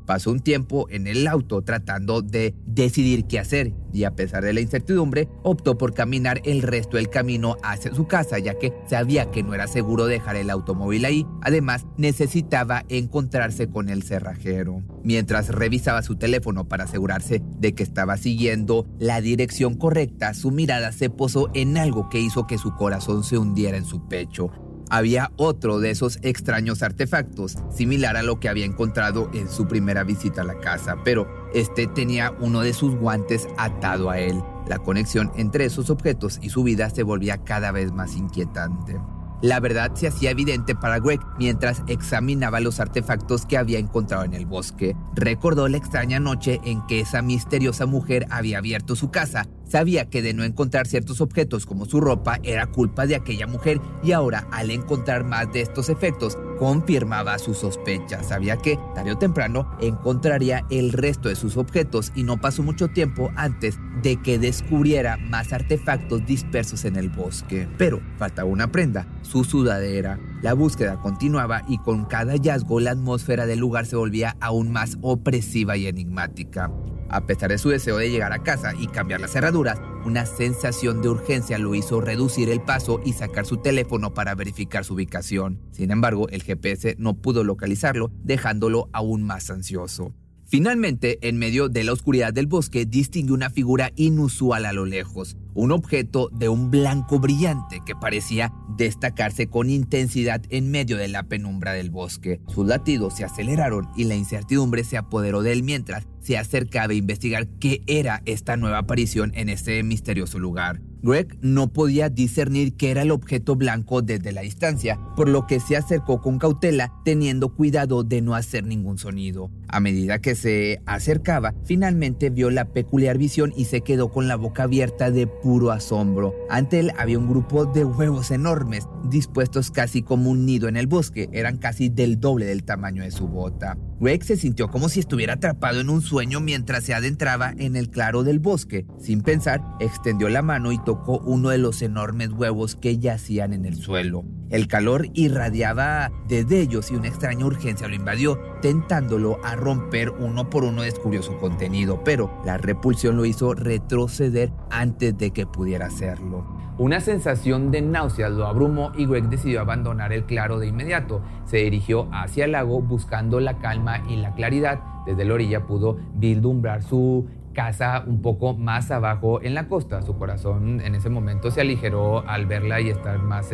Pasó 0.09 0.31
un 0.31 0.39
tiempo 0.39 0.87
en 0.89 1.05
el 1.05 1.27
auto 1.27 1.61
tratando 1.61 2.23
de 2.23 2.55
decidir 2.65 3.25
qué 3.25 3.37
hacer 3.37 3.75
y 3.93 4.05
a 4.05 4.15
pesar 4.15 4.43
de 4.43 4.53
la 4.53 4.59
incertidumbre 4.59 5.29
optó 5.43 5.77
por 5.77 5.93
caminar 5.93 6.41
el 6.45 6.63
resto 6.63 6.97
del 6.97 7.11
camino 7.11 7.57
hacia 7.61 7.93
su 7.93 8.07
casa 8.07 8.39
ya 8.39 8.55
que 8.55 8.73
sabía 8.87 9.29
que 9.29 9.43
no 9.43 9.53
era 9.53 9.67
seguro 9.67 10.07
dejar 10.07 10.35
el 10.35 10.49
automóvil 10.49 11.05
ahí. 11.05 11.27
Además 11.43 11.85
necesitaba 11.97 12.85
encontrarse 12.89 13.69
con 13.69 13.87
el 13.87 14.01
cerrajero. 14.01 14.81
Mientras 15.03 15.49
revisaba 15.49 16.01
su 16.01 16.15
teléfono 16.15 16.67
para 16.67 16.85
asegurarse 16.85 17.43
de 17.59 17.75
que 17.75 17.83
estaba 17.83 18.17
siguiendo 18.17 18.87
la 18.97 19.21
dirección 19.21 19.75
correcta, 19.75 20.33
su 20.33 20.49
mirada 20.49 20.91
se 20.91 21.11
posó 21.11 21.51
en 21.53 21.77
algo 21.77 22.09
que 22.09 22.19
hizo 22.19 22.47
que 22.47 22.57
su 22.57 22.73
corazón 22.73 23.23
se 23.23 23.37
hundiera 23.37 23.77
en 23.77 23.85
su 23.85 24.07
pecho 24.07 24.49
había 24.89 25.31
otro 25.37 25.79
de 25.79 25.91
esos 25.91 26.19
extraños 26.21 26.83
artefactos, 26.83 27.57
similar 27.71 28.17
a 28.17 28.23
lo 28.23 28.39
que 28.39 28.49
había 28.49 28.65
encontrado 28.65 29.29
en 29.33 29.49
su 29.49 29.67
primera 29.67 30.03
visita 30.03 30.41
a 30.41 30.45
la 30.45 30.59
casa, 30.59 30.97
pero 31.03 31.27
este 31.53 31.87
tenía 31.87 32.31
uno 32.39 32.61
de 32.61 32.73
sus 32.73 32.95
guantes 32.95 33.47
atado 33.57 34.09
a 34.09 34.19
él. 34.19 34.41
La 34.67 34.79
conexión 34.79 35.31
entre 35.35 35.65
esos 35.65 35.89
objetos 35.89 36.39
y 36.41 36.49
su 36.49 36.63
vida 36.63 36.89
se 36.89 37.03
volvía 37.03 37.43
cada 37.43 37.71
vez 37.71 37.91
más 37.91 38.15
inquietante. 38.15 38.99
La 39.41 39.61
verdad 39.61 39.95
se 39.95 40.07
hacía 40.07 40.31
evidente 40.31 40.75
para 40.75 40.99
Greg 40.99 41.21
mientras 41.37 41.81
examinaba 41.87 42.59
los 42.59 42.81
artefactos 42.81 43.45
que 43.45 43.57
había 43.57 43.79
encontrado 43.79 44.25
en 44.25 44.33
el 44.33 44.45
bosque. 44.45 44.97
Recordó 45.15 45.69
la 45.69 45.77
extraña 45.77 46.19
noche 46.19 46.59
en 46.65 46.85
que 46.87 46.99
esa 46.99 47.21
misteriosa 47.21 47.85
mujer 47.85 48.27
había 48.31 48.57
abierto 48.57 48.97
su 48.97 49.11
casa 49.11 49.47
Sabía 49.69 50.09
que 50.09 50.23
de 50.23 50.33
no 50.33 50.43
encontrar 50.43 50.87
ciertos 50.87 51.21
objetos 51.21 51.67
como 51.67 51.85
su 51.85 52.01
ropa 52.01 52.39
era 52.41 52.65
culpa 52.65 53.05
de 53.05 53.15
aquella 53.15 53.45
mujer 53.45 53.79
y 54.03 54.13
ahora 54.13 54.47
al 54.51 54.71
encontrar 54.71 55.23
más 55.23 55.53
de 55.53 55.61
estos 55.61 55.89
efectos 55.89 56.37
confirmaba 56.57 57.37
sus 57.37 57.59
sospechas. 57.59 58.29
Sabía 58.29 58.57
que 58.57 58.79
tarde 58.95 59.11
o 59.11 59.17
temprano 59.17 59.69
encontraría 59.79 60.65
el 60.71 60.91
resto 60.91 61.29
de 61.29 61.35
sus 61.35 61.55
objetos 61.55 62.11
y 62.15 62.23
no 62.23 62.41
pasó 62.41 62.63
mucho 62.63 62.87
tiempo 62.87 63.31
antes 63.35 63.77
de 64.01 64.17
que 64.17 64.39
descubriera 64.39 65.17
más 65.17 65.53
artefactos 65.53 66.25
dispersos 66.25 66.83
en 66.83 66.95
el 66.95 67.09
bosque. 67.09 67.67
Pero 67.77 68.01
faltaba 68.17 68.49
una 68.49 68.71
prenda, 68.71 69.07
su 69.21 69.43
sudadera. 69.43 70.19
La 70.41 70.53
búsqueda 70.53 70.99
continuaba 70.99 71.61
y 71.67 71.77
con 71.77 72.05
cada 72.05 72.31
hallazgo 72.33 72.79
la 72.79 72.91
atmósfera 72.91 73.45
del 73.45 73.59
lugar 73.59 73.85
se 73.85 73.95
volvía 73.95 74.35
aún 74.41 74.71
más 74.71 74.97
opresiva 75.01 75.77
y 75.77 75.85
enigmática. 75.85 76.71
A 77.09 77.25
pesar 77.25 77.49
de 77.49 77.57
su 77.57 77.69
deseo 77.69 77.97
de 77.97 78.11
llegar 78.11 78.33
a 78.33 78.43
casa 78.43 78.73
y 78.77 78.87
cambiar 78.87 79.19
las 79.19 79.31
cerraduras, 79.31 79.81
una 80.05 80.25
sensación 80.25 81.01
de 81.01 81.09
urgencia 81.09 81.57
lo 81.57 81.73
hizo 81.73 82.01
reducir 82.01 82.49
el 82.49 82.61
paso 82.61 83.01
y 83.03 83.13
sacar 83.13 83.45
su 83.45 83.57
teléfono 83.57 84.13
para 84.13 84.35
verificar 84.35 84.85
su 84.85 84.93
ubicación. 84.93 85.59
Sin 85.71 85.91
embargo, 85.91 86.29
el 86.29 86.43
GPS 86.43 86.95
no 86.99 87.15
pudo 87.15 87.43
localizarlo, 87.43 88.11
dejándolo 88.23 88.89
aún 88.93 89.23
más 89.23 89.49
ansioso. 89.49 90.13
Finalmente, 90.49 91.19
en 91.21 91.37
medio 91.37 91.69
de 91.69 91.83
la 91.83 91.93
oscuridad 91.93 92.33
del 92.33 92.47
bosque, 92.47 92.87
distinguió 92.87 93.35
una 93.35 93.51
figura 93.51 93.91
inusual 93.95 94.65
a 94.65 94.73
lo 94.73 94.83
lejos, 94.83 95.37
un 95.53 95.71
objeto 95.71 96.29
de 96.33 96.49
un 96.49 96.71
blanco 96.71 97.19
brillante 97.19 97.83
que 97.85 97.95
parecía 97.95 98.51
destacarse 98.75 99.45
con 99.45 99.69
intensidad 99.69 100.41
en 100.49 100.71
medio 100.71 100.97
de 100.97 101.07
la 101.07 101.21
penumbra 101.21 101.73
del 101.73 101.91
bosque. 101.91 102.41
Sus 102.47 102.65
latidos 102.65 103.15
se 103.15 103.25
aceleraron 103.25 103.89
y 103.95 104.05
la 104.05 104.15
incertidumbre 104.15 104.83
se 104.83 104.97
apoderó 104.97 105.43
de 105.43 105.51
él 105.51 105.61
mientras 105.61 106.07
se 106.19 106.39
acercaba 106.39 106.93
a 106.93 106.95
investigar 106.95 107.47
qué 107.59 107.83
era 107.85 108.23
esta 108.25 108.57
nueva 108.57 108.79
aparición 108.79 109.31
en 109.35 109.49
este 109.49 109.83
misterioso 109.83 110.39
lugar. 110.39 110.81
Greg 111.01 111.37
no 111.41 111.71
podía 111.71 112.09
discernir 112.09 112.75
qué 112.75 112.91
era 112.91 113.03
el 113.03 113.11
objeto 113.11 113.55
blanco 113.55 114.01
desde 114.01 114.31
la 114.31 114.41
distancia, 114.41 114.99
por 115.15 115.29
lo 115.29 115.47
que 115.47 115.59
se 115.59 115.77
acercó 115.77 116.21
con 116.21 116.39
cautela, 116.39 116.93
teniendo 117.05 117.55
cuidado 117.55 118.03
de 118.03 118.21
no 118.21 118.35
hacer 118.35 118.65
ningún 118.65 118.97
sonido. 118.97 119.49
A 119.67 119.79
medida 119.79 120.19
que 120.19 120.35
se 120.35 120.81
acercaba, 120.85 121.53
finalmente 121.63 122.29
vio 122.29 122.49
la 122.49 122.65
peculiar 122.65 123.17
visión 123.17 123.53
y 123.55 123.65
se 123.65 123.81
quedó 123.81 124.11
con 124.11 124.27
la 124.27 124.35
boca 124.35 124.63
abierta 124.63 125.11
de 125.11 125.27
puro 125.27 125.71
asombro. 125.71 126.35
Ante 126.49 126.79
él 126.79 126.91
había 126.97 127.19
un 127.19 127.29
grupo 127.29 127.65
de 127.65 127.85
huevos 127.85 128.31
enormes, 128.31 128.87
dispuestos 129.09 129.71
casi 129.71 130.01
como 130.01 130.29
un 130.29 130.45
nido 130.45 130.67
en 130.67 130.75
el 130.75 130.87
bosque, 130.87 131.29
eran 131.31 131.57
casi 131.57 131.89
del 131.89 132.19
doble 132.19 132.45
del 132.45 132.63
tamaño 132.63 133.03
de 133.03 133.11
su 133.11 133.27
bota. 133.27 133.77
Greg 133.99 134.23
se 134.23 134.37
sintió 134.37 134.69
como 134.69 134.87
si 134.87 135.01
estuviera 135.01 135.33
atrapado 135.33 135.81
en 135.81 135.89
un 135.89 136.01
sueño 136.01 136.39
mientras 136.39 136.85
se 136.85 136.93
adentraba 136.93 137.53
en 137.57 137.75
el 137.75 137.89
claro 137.89 138.23
del 138.23 138.39
bosque. 138.39 138.85
Sin 138.97 139.21
pensar, 139.21 139.61
extendió 139.79 140.29
la 140.29 140.41
mano 140.41 140.71
y 140.71 140.83
tocó 140.83 141.19
uno 141.19 141.49
de 141.49 141.57
los 141.57 141.81
enormes 141.81 142.29
huevos 142.31 142.75
que 142.75 142.97
yacían 142.97 143.53
en 143.53 143.65
el 143.65 143.75
suelo. 143.75 144.23
El 144.49 144.67
calor 144.67 145.07
irradiaba 145.13 146.11
desde 146.27 146.61
ellos 146.61 146.89
y 146.91 146.95
una 146.95 147.07
extraña 147.09 147.45
urgencia 147.45 147.87
lo 147.87 147.95
invadió, 147.95 148.39
tentándolo 148.61 149.37
a 149.43 149.55
romper 149.55 150.09
uno 150.09 150.49
por 150.49 150.63
uno 150.63 150.81
descubrió 150.81 151.21
su 151.21 151.37
contenido, 151.37 152.03
pero 152.03 152.41
la 152.45 152.57
repulsión 152.57 153.17
lo 153.17 153.25
hizo 153.25 153.53
retroceder 153.53 154.51
antes 154.71 155.17
de 155.17 155.31
que 155.31 155.45
pudiera 155.45 155.87
hacerlo. 155.87 156.58
Una 156.79 157.01
sensación 157.01 157.71
de 157.71 157.81
náuseas 157.81 158.31
lo 158.31 158.47
abrumó 158.47 158.93
y 158.95 159.05
Greg 159.05 159.25
decidió 159.25 159.59
abandonar 159.59 160.13
el 160.13 160.23
claro 160.23 160.59
de 160.59 160.67
inmediato. 160.67 161.21
Se 161.43 161.57
dirigió 161.57 162.07
hacia 162.13 162.45
el 162.45 162.53
lago 162.53 162.81
buscando 162.81 163.41
la 163.41 163.57
calma 163.57 164.01
y 164.07 164.15
la 164.15 164.33
claridad. 164.33 164.79
Desde 165.05 165.25
la 165.25 165.33
orilla 165.33 165.67
pudo 165.67 165.97
vislumbrar 166.15 166.81
su 166.81 167.27
casa 167.53 168.05
un 168.07 168.21
poco 168.21 168.53
más 168.53 168.91
abajo 168.91 169.41
en 169.41 169.55
la 169.55 169.67
costa. 169.67 170.01
Su 170.03 170.17
corazón 170.17 170.79
en 170.79 170.95
ese 170.95 171.09
momento 171.09 171.51
se 171.51 171.59
aligeró 171.59 172.25
al 172.25 172.45
verla 172.45 172.79
y 172.79 172.87
estar 172.87 173.19
más, 173.19 173.49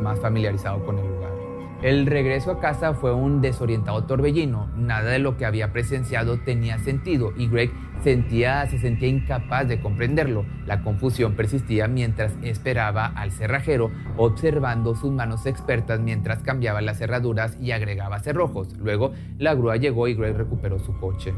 más 0.00 0.18
familiarizado 0.18 0.82
con 0.86 0.98
el 0.98 1.06
lugar. 1.06 1.35
El 1.86 2.04
regreso 2.04 2.50
a 2.50 2.58
casa 2.58 2.94
fue 2.94 3.14
un 3.14 3.40
desorientado 3.40 4.02
torbellino. 4.06 4.68
Nada 4.74 5.12
de 5.12 5.20
lo 5.20 5.36
que 5.36 5.46
había 5.46 5.72
presenciado 5.72 6.36
tenía 6.40 6.80
sentido 6.80 7.32
y 7.36 7.46
Greg 7.46 7.70
sentía, 8.02 8.66
se 8.66 8.80
sentía 8.80 9.06
incapaz 9.06 9.68
de 9.68 9.80
comprenderlo. 9.80 10.44
La 10.66 10.82
confusión 10.82 11.36
persistía 11.36 11.86
mientras 11.86 12.34
esperaba 12.42 13.06
al 13.06 13.30
cerrajero, 13.30 13.92
observando 14.16 14.96
sus 14.96 15.12
manos 15.12 15.46
expertas 15.46 16.00
mientras 16.00 16.42
cambiaba 16.42 16.80
las 16.80 16.98
cerraduras 16.98 17.56
y 17.60 17.70
agregaba 17.70 18.18
cerrojos. 18.18 18.76
Luego, 18.78 19.12
la 19.38 19.54
grúa 19.54 19.76
llegó 19.76 20.08
y 20.08 20.14
Greg 20.14 20.36
recuperó 20.36 20.80
su 20.80 20.98
coche. 20.98 21.34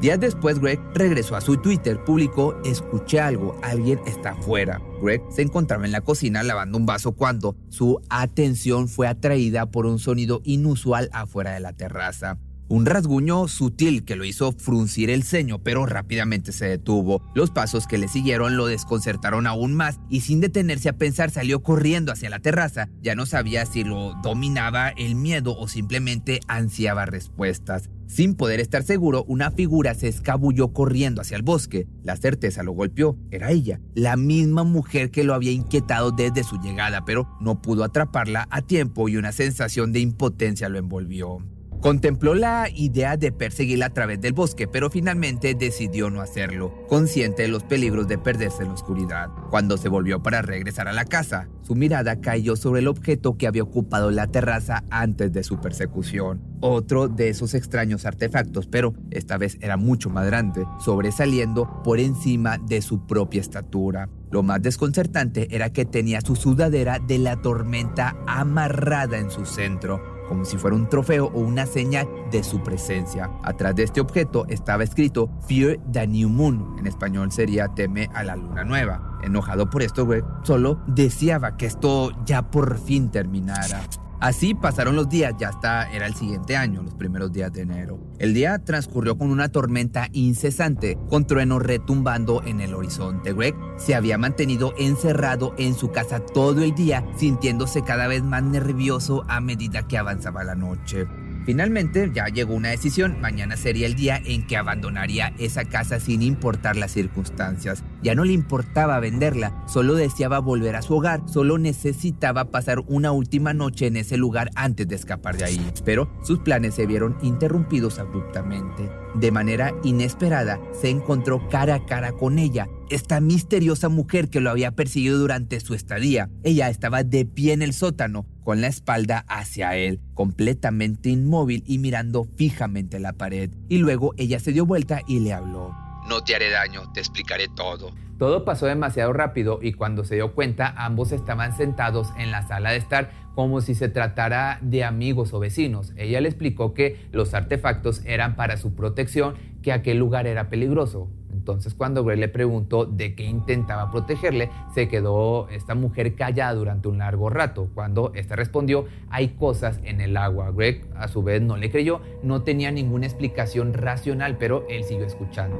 Días 0.00 0.18
después, 0.18 0.58
Greg 0.60 0.80
regresó 0.94 1.36
a 1.36 1.42
su 1.42 1.58
Twitter, 1.58 2.02
publicó, 2.02 2.58
escuché 2.64 3.20
algo, 3.20 3.60
alguien 3.62 4.00
está 4.06 4.30
afuera. 4.30 4.80
Greg 5.02 5.20
se 5.30 5.42
encontraba 5.42 5.84
en 5.84 5.92
la 5.92 6.00
cocina 6.00 6.42
lavando 6.42 6.78
un 6.78 6.86
vaso 6.86 7.12
cuando 7.12 7.54
su 7.68 8.00
atención 8.08 8.88
fue 8.88 9.08
atraída 9.08 9.66
por 9.66 9.84
un 9.84 9.98
sonido 9.98 10.40
inusual 10.44 11.10
afuera 11.12 11.52
de 11.52 11.60
la 11.60 11.74
terraza. 11.74 12.38
Un 12.68 12.86
rasguño 12.86 13.46
sutil 13.46 14.06
que 14.06 14.16
lo 14.16 14.24
hizo 14.24 14.52
fruncir 14.52 15.10
el 15.10 15.22
ceño, 15.22 15.58
pero 15.58 15.84
rápidamente 15.84 16.52
se 16.52 16.66
detuvo. 16.66 17.20
Los 17.34 17.50
pasos 17.50 17.86
que 17.86 17.98
le 17.98 18.08
siguieron 18.08 18.56
lo 18.56 18.66
desconcertaron 18.66 19.46
aún 19.46 19.74
más 19.74 20.00
y 20.08 20.22
sin 20.22 20.40
detenerse 20.40 20.88
a 20.88 20.96
pensar 20.96 21.30
salió 21.30 21.62
corriendo 21.62 22.10
hacia 22.10 22.30
la 22.30 22.38
terraza. 22.38 22.88
Ya 23.02 23.14
no 23.14 23.26
sabía 23.26 23.66
si 23.66 23.84
lo 23.84 24.14
dominaba 24.22 24.88
el 24.90 25.14
miedo 25.14 25.58
o 25.58 25.68
simplemente 25.68 26.40
ansiaba 26.46 27.04
respuestas. 27.04 27.90
Sin 28.10 28.34
poder 28.34 28.58
estar 28.58 28.82
seguro, 28.82 29.22
una 29.28 29.52
figura 29.52 29.94
se 29.94 30.08
escabulló 30.08 30.72
corriendo 30.72 31.20
hacia 31.20 31.36
el 31.36 31.44
bosque. 31.44 31.86
La 32.02 32.16
certeza 32.16 32.64
lo 32.64 32.72
golpeó. 32.72 33.16
Era 33.30 33.52
ella, 33.52 33.80
la 33.94 34.16
misma 34.16 34.64
mujer 34.64 35.12
que 35.12 35.22
lo 35.22 35.32
había 35.32 35.52
inquietado 35.52 36.10
desde 36.10 36.42
su 36.42 36.56
llegada, 36.58 37.04
pero 37.04 37.28
no 37.40 37.62
pudo 37.62 37.84
atraparla 37.84 38.48
a 38.50 38.62
tiempo 38.62 39.08
y 39.08 39.16
una 39.16 39.30
sensación 39.30 39.92
de 39.92 40.00
impotencia 40.00 40.68
lo 40.68 40.78
envolvió. 40.78 41.38
Contempló 41.80 42.34
la 42.34 42.68
idea 42.68 43.16
de 43.16 43.32
perseguirla 43.32 43.86
a 43.86 43.90
través 43.94 44.20
del 44.20 44.34
bosque, 44.34 44.68
pero 44.68 44.90
finalmente 44.90 45.54
decidió 45.54 46.10
no 46.10 46.20
hacerlo, 46.20 46.74
consciente 46.88 47.42
de 47.42 47.48
los 47.48 47.64
peligros 47.64 48.06
de 48.06 48.18
perderse 48.18 48.62
en 48.62 48.68
la 48.68 48.74
oscuridad. 48.74 49.30
Cuando 49.48 49.78
se 49.78 49.88
volvió 49.88 50.22
para 50.22 50.42
regresar 50.42 50.88
a 50.88 50.92
la 50.92 51.06
casa, 51.06 51.48
su 51.62 51.74
mirada 51.74 52.20
cayó 52.20 52.54
sobre 52.56 52.80
el 52.80 52.88
objeto 52.88 53.38
que 53.38 53.46
había 53.46 53.62
ocupado 53.62 54.10
la 54.10 54.26
terraza 54.26 54.84
antes 54.90 55.32
de 55.32 55.42
su 55.42 55.58
persecución. 55.58 56.42
Otro 56.60 57.08
de 57.08 57.30
esos 57.30 57.54
extraños 57.54 58.04
artefactos, 58.04 58.66
pero 58.66 58.92
esta 59.10 59.38
vez 59.38 59.56
era 59.62 59.78
mucho 59.78 60.10
más 60.10 60.26
grande, 60.26 60.66
sobresaliendo 60.80 61.82
por 61.82 61.98
encima 61.98 62.58
de 62.58 62.82
su 62.82 63.06
propia 63.06 63.40
estatura. 63.40 64.10
Lo 64.30 64.42
más 64.42 64.60
desconcertante 64.60 65.48
era 65.54 65.72
que 65.72 65.86
tenía 65.86 66.20
su 66.20 66.36
sudadera 66.36 66.98
de 66.98 67.18
la 67.18 67.40
tormenta 67.40 68.16
amarrada 68.26 69.16
en 69.16 69.30
su 69.30 69.46
centro, 69.46 70.19
como 70.30 70.44
si 70.44 70.56
fuera 70.56 70.76
un 70.76 70.88
trofeo 70.88 71.26
o 71.26 71.40
una 71.40 71.66
señal 71.66 72.08
de 72.30 72.44
su 72.44 72.62
presencia. 72.62 73.28
Atrás 73.42 73.74
de 73.74 73.82
este 73.82 74.00
objeto 74.00 74.46
estaba 74.48 74.84
escrito 74.84 75.28
Fear 75.48 75.78
the 75.90 76.06
New 76.06 76.28
Moon, 76.28 76.76
en 76.78 76.86
español 76.86 77.32
sería 77.32 77.66
teme 77.66 78.08
a 78.14 78.22
la 78.22 78.36
luna 78.36 78.62
nueva. 78.62 79.18
Enojado 79.24 79.68
por 79.68 79.82
esto, 79.82 80.08
solo 80.44 80.80
deseaba 80.86 81.56
que 81.56 81.66
esto 81.66 82.12
ya 82.24 82.48
por 82.48 82.78
fin 82.78 83.10
terminara. 83.10 83.82
Así 84.20 84.54
pasaron 84.54 84.96
los 84.96 85.08
días, 85.08 85.34
ya 85.38 85.48
hasta 85.48 85.90
era 85.90 86.06
el 86.06 86.14
siguiente 86.14 86.54
año, 86.54 86.82
los 86.82 86.92
primeros 86.92 87.32
días 87.32 87.50
de 87.54 87.62
enero. 87.62 87.98
El 88.18 88.34
día 88.34 88.58
transcurrió 88.58 89.16
con 89.16 89.30
una 89.30 89.48
tormenta 89.48 90.08
incesante, 90.12 90.98
con 91.08 91.26
truenos 91.26 91.62
retumbando 91.62 92.42
en 92.44 92.60
el 92.60 92.74
horizonte. 92.74 93.32
Greg 93.32 93.54
se 93.78 93.94
había 93.94 94.18
mantenido 94.18 94.74
encerrado 94.78 95.54
en 95.56 95.74
su 95.74 95.90
casa 95.90 96.20
todo 96.20 96.62
el 96.62 96.74
día, 96.74 97.02
sintiéndose 97.16 97.82
cada 97.82 98.08
vez 98.08 98.22
más 98.22 98.42
nervioso 98.42 99.24
a 99.26 99.40
medida 99.40 99.88
que 99.88 99.96
avanzaba 99.96 100.44
la 100.44 100.54
noche. 100.54 101.06
Finalmente 101.46 102.10
ya 102.12 102.26
llegó 102.26 102.54
una 102.54 102.68
decisión, 102.68 103.22
mañana 103.22 103.56
sería 103.56 103.86
el 103.86 103.94
día 103.94 104.20
en 104.22 104.46
que 104.46 104.58
abandonaría 104.58 105.32
esa 105.38 105.64
casa 105.64 105.98
sin 105.98 106.20
importar 106.20 106.76
las 106.76 106.90
circunstancias. 106.92 107.82
Ya 108.02 108.14
no 108.14 108.24
le 108.24 108.32
importaba 108.32 108.98
venderla, 109.00 109.62
solo 109.66 109.94
deseaba 109.94 110.38
volver 110.38 110.76
a 110.76 110.82
su 110.82 110.94
hogar, 110.94 111.22
solo 111.26 111.58
necesitaba 111.58 112.46
pasar 112.46 112.80
una 112.86 113.12
última 113.12 113.52
noche 113.52 113.86
en 113.86 113.96
ese 113.96 114.16
lugar 114.16 114.50
antes 114.54 114.88
de 114.88 114.94
escapar 114.94 115.36
de 115.36 115.44
ahí. 115.44 115.72
Pero 115.84 116.10
sus 116.22 116.38
planes 116.38 116.74
se 116.74 116.86
vieron 116.86 117.16
interrumpidos 117.22 117.98
abruptamente. 117.98 118.90
De 119.14 119.30
manera 119.32 119.74
inesperada, 119.82 120.60
se 120.72 120.88
encontró 120.88 121.48
cara 121.48 121.74
a 121.74 121.84
cara 121.84 122.12
con 122.12 122.38
ella, 122.38 122.68
esta 122.90 123.20
misteriosa 123.20 123.88
mujer 123.88 124.30
que 124.30 124.40
lo 124.40 124.50
había 124.50 124.72
perseguido 124.72 125.18
durante 125.18 125.60
su 125.60 125.74
estadía. 125.74 126.30
Ella 126.42 126.70
estaba 126.70 127.02
de 127.02 127.24
pie 127.24 127.52
en 127.52 127.62
el 127.62 127.72
sótano, 127.72 128.26
con 128.44 128.60
la 128.60 128.68
espalda 128.68 129.24
hacia 129.28 129.76
él, 129.76 130.00
completamente 130.14 131.10
inmóvil 131.10 131.62
y 131.66 131.78
mirando 131.78 132.26
fijamente 132.36 132.98
la 132.98 133.12
pared. 133.12 133.50
Y 133.68 133.78
luego 133.78 134.14
ella 134.16 134.40
se 134.40 134.52
dio 134.52 134.64
vuelta 134.64 135.02
y 135.06 135.20
le 135.20 135.32
habló. 135.32 135.89
No 136.08 136.22
te 136.22 136.34
haré 136.34 136.50
daño, 136.50 136.90
te 136.92 137.00
explicaré 137.00 137.48
todo. 137.48 137.92
Todo 138.18 138.44
pasó 138.44 138.66
demasiado 138.66 139.12
rápido 139.12 139.60
y 139.62 139.72
cuando 139.72 140.04
se 140.04 140.16
dio 140.16 140.34
cuenta 140.34 140.74
ambos 140.76 141.12
estaban 141.12 141.56
sentados 141.56 142.08
en 142.18 142.30
la 142.30 142.46
sala 142.46 142.72
de 142.72 142.76
estar 142.76 143.10
como 143.34 143.60
si 143.62 143.74
se 143.74 143.88
tratara 143.88 144.58
de 144.60 144.84
amigos 144.84 145.32
o 145.32 145.38
vecinos. 145.38 145.92
Ella 145.96 146.20
le 146.20 146.28
explicó 146.28 146.74
que 146.74 147.08
los 147.12 147.32
artefactos 147.32 148.04
eran 148.04 148.36
para 148.36 148.58
su 148.58 148.74
protección, 148.74 149.36
que 149.62 149.72
aquel 149.72 149.98
lugar 149.98 150.26
era 150.26 150.50
peligroso. 150.50 151.08
Entonces 151.40 151.72
cuando 151.72 152.04
Greg 152.04 152.18
le 152.18 152.28
preguntó 152.28 152.84
de 152.84 153.14
qué 153.14 153.24
intentaba 153.24 153.90
protegerle, 153.90 154.50
se 154.74 154.88
quedó 154.88 155.48
esta 155.48 155.74
mujer 155.74 156.14
callada 156.14 156.52
durante 156.52 156.88
un 156.88 156.98
largo 156.98 157.30
rato. 157.30 157.70
Cuando 157.74 158.12
esta 158.14 158.36
respondió, 158.36 158.84
hay 159.08 159.28
cosas 159.28 159.80
en 159.82 160.02
el 160.02 160.18
agua. 160.18 160.50
Greg 160.50 160.84
a 160.94 161.08
su 161.08 161.22
vez 161.22 161.40
no 161.40 161.56
le 161.56 161.70
creyó, 161.70 162.02
no 162.22 162.42
tenía 162.42 162.70
ninguna 162.70 163.06
explicación 163.06 163.72
racional, 163.72 164.36
pero 164.36 164.66
él 164.68 164.84
siguió 164.84 165.06
escuchando. 165.06 165.56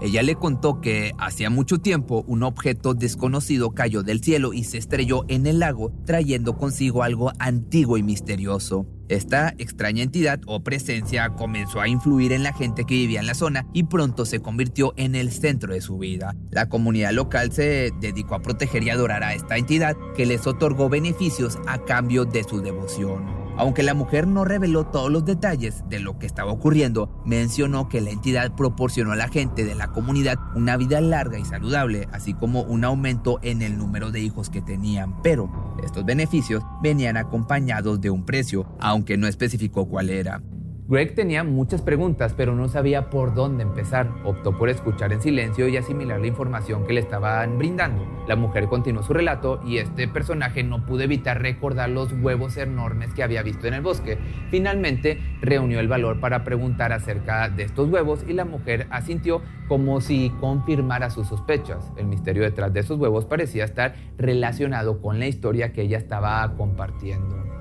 Ella 0.00 0.22
le 0.22 0.34
contó 0.34 0.80
que 0.80 1.12
hacía 1.18 1.50
mucho 1.50 1.78
tiempo 1.78 2.24
un 2.26 2.42
objeto 2.42 2.94
desconocido 2.94 3.72
cayó 3.72 4.02
del 4.02 4.22
cielo 4.22 4.52
y 4.52 4.64
se 4.64 4.78
estrelló 4.78 5.24
en 5.28 5.46
el 5.46 5.60
lago, 5.60 5.92
trayendo 6.04 6.56
consigo 6.56 7.02
algo 7.02 7.32
antiguo 7.38 7.96
y 7.96 8.02
misterioso. 8.02 8.86
Esta 9.08 9.54
extraña 9.58 10.02
entidad 10.02 10.40
o 10.46 10.62
presencia 10.62 11.28
comenzó 11.30 11.80
a 11.80 11.88
influir 11.88 12.32
en 12.32 12.42
la 12.42 12.54
gente 12.54 12.84
que 12.84 12.94
vivía 12.94 13.20
en 13.20 13.26
la 13.26 13.34
zona 13.34 13.66
y 13.74 13.84
pronto 13.84 14.24
se 14.24 14.40
convirtió 14.40 14.94
en 14.96 15.14
el 15.14 15.30
centro 15.30 15.74
de 15.74 15.82
su 15.82 15.98
vida. 15.98 16.34
La 16.50 16.68
comunidad 16.68 17.12
local 17.12 17.52
se 17.52 17.92
dedicó 18.00 18.34
a 18.34 18.42
proteger 18.42 18.82
y 18.82 18.90
adorar 18.90 19.22
a 19.22 19.34
esta 19.34 19.58
entidad 19.58 19.96
que 20.16 20.26
les 20.26 20.46
otorgó 20.46 20.88
beneficios 20.88 21.58
a 21.66 21.84
cambio 21.84 22.24
de 22.24 22.44
su 22.44 22.62
devoción. 22.62 23.43
Aunque 23.56 23.82
la 23.82 23.94
mujer 23.94 24.26
no 24.26 24.44
reveló 24.44 24.86
todos 24.86 25.10
los 25.10 25.24
detalles 25.24 25.84
de 25.88 26.00
lo 26.00 26.18
que 26.18 26.26
estaba 26.26 26.50
ocurriendo, 26.50 27.22
mencionó 27.24 27.88
que 27.88 28.00
la 28.00 28.10
entidad 28.10 28.54
proporcionó 28.56 29.12
a 29.12 29.16
la 29.16 29.28
gente 29.28 29.64
de 29.64 29.74
la 29.74 29.88
comunidad 29.88 30.38
una 30.56 30.76
vida 30.76 31.00
larga 31.00 31.38
y 31.38 31.44
saludable, 31.44 32.08
así 32.12 32.34
como 32.34 32.62
un 32.62 32.84
aumento 32.84 33.38
en 33.42 33.62
el 33.62 33.78
número 33.78 34.10
de 34.10 34.20
hijos 34.20 34.50
que 34.50 34.60
tenían, 34.60 35.22
pero 35.22 35.76
estos 35.84 36.04
beneficios 36.04 36.64
venían 36.82 37.16
acompañados 37.16 38.00
de 38.00 38.10
un 38.10 38.24
precio, 38.24 38.66
aunque 38.80 39.16
no 39.16 39.28
especificó 39.28 39.86
cuál 39.86 40.10
era. 40.10 40.42
Greg 40.86 41.14
tenía 41.14 41.44
muchas 41.44 41.80
preguntas, 41.80 42.34
pero 42.36 42.54
no 42.54 42.68
sabía 42.68 43.08
por 43.08 43.32
dónde 43.32 43.62
empezar. 43.62 44.10
Optó 44.22 44.58
por 44.58 44.68
escuchar 44.68 45.14
en 45.14 45.22
silencio 45.22 45.66
y 45.66 45.78
asimilar 45.78 46.20
la 46.20 46.26
información 46.26 46.86
que 46.86 46.92
le 46.92 47.00
estaban 47.00 47.56
brindando. 47.56 48.06
La 48.28 48.36
mujer 48.36 48.66
continuó 48.66 49.02
su 49.02 49.14
relato 49.14 49.62
y 49.64 49.78
este 49.78 50.06
personaje 50.08 50.62
no 50.62 50.84
pudo 50.84 51.00
evitar 51.00 51.40
recordar 51.40 51.88
los 51.88 52.12
huevos 52.12 52.58
enormes 52.58 53.14
que 53.14 53.22
había 53.22 53.42
visto 53.42 53.66
en 53.66 53.72
el 53.72 53.80
bosque. 53.80 54.18
Finalmente 54.50 55.18
reunió 55.40 55.80
el 55.80 55.88
valor 55.88 56.20
para 56.20 56.44
preguntar 56.44 56.92
acerca 56.92 57.48
de 57.48 57.62
estos 57.62 57.88
huevos 57.88 58.22
y 58.28 58.34
la 58.34 58.44
mujer 58.44 58.86
asintió 58.90 59.40
como 59.68 60.02
si 60.02 60.34
confirmara 60.38 61.08
sus 61.08 61.28
sospechas. 61.28 61.92
El 61.96 62.08
misterio 62.08 62.42
detrás 62.42 62.74
de 62.74 62.80
esos 62.80 62.98
huevos 62.98 63.24
parecía 63.24 63.64
estar 63.64 63.94
relacionado 64.18 65.00
con 65.00 65.18
la 65.18 65.28
historia 65.28 65.72
que 65.72 65.80
ella 65.80 65.96
estaba 65.96 66.54
compartiendo. 66.58 67.53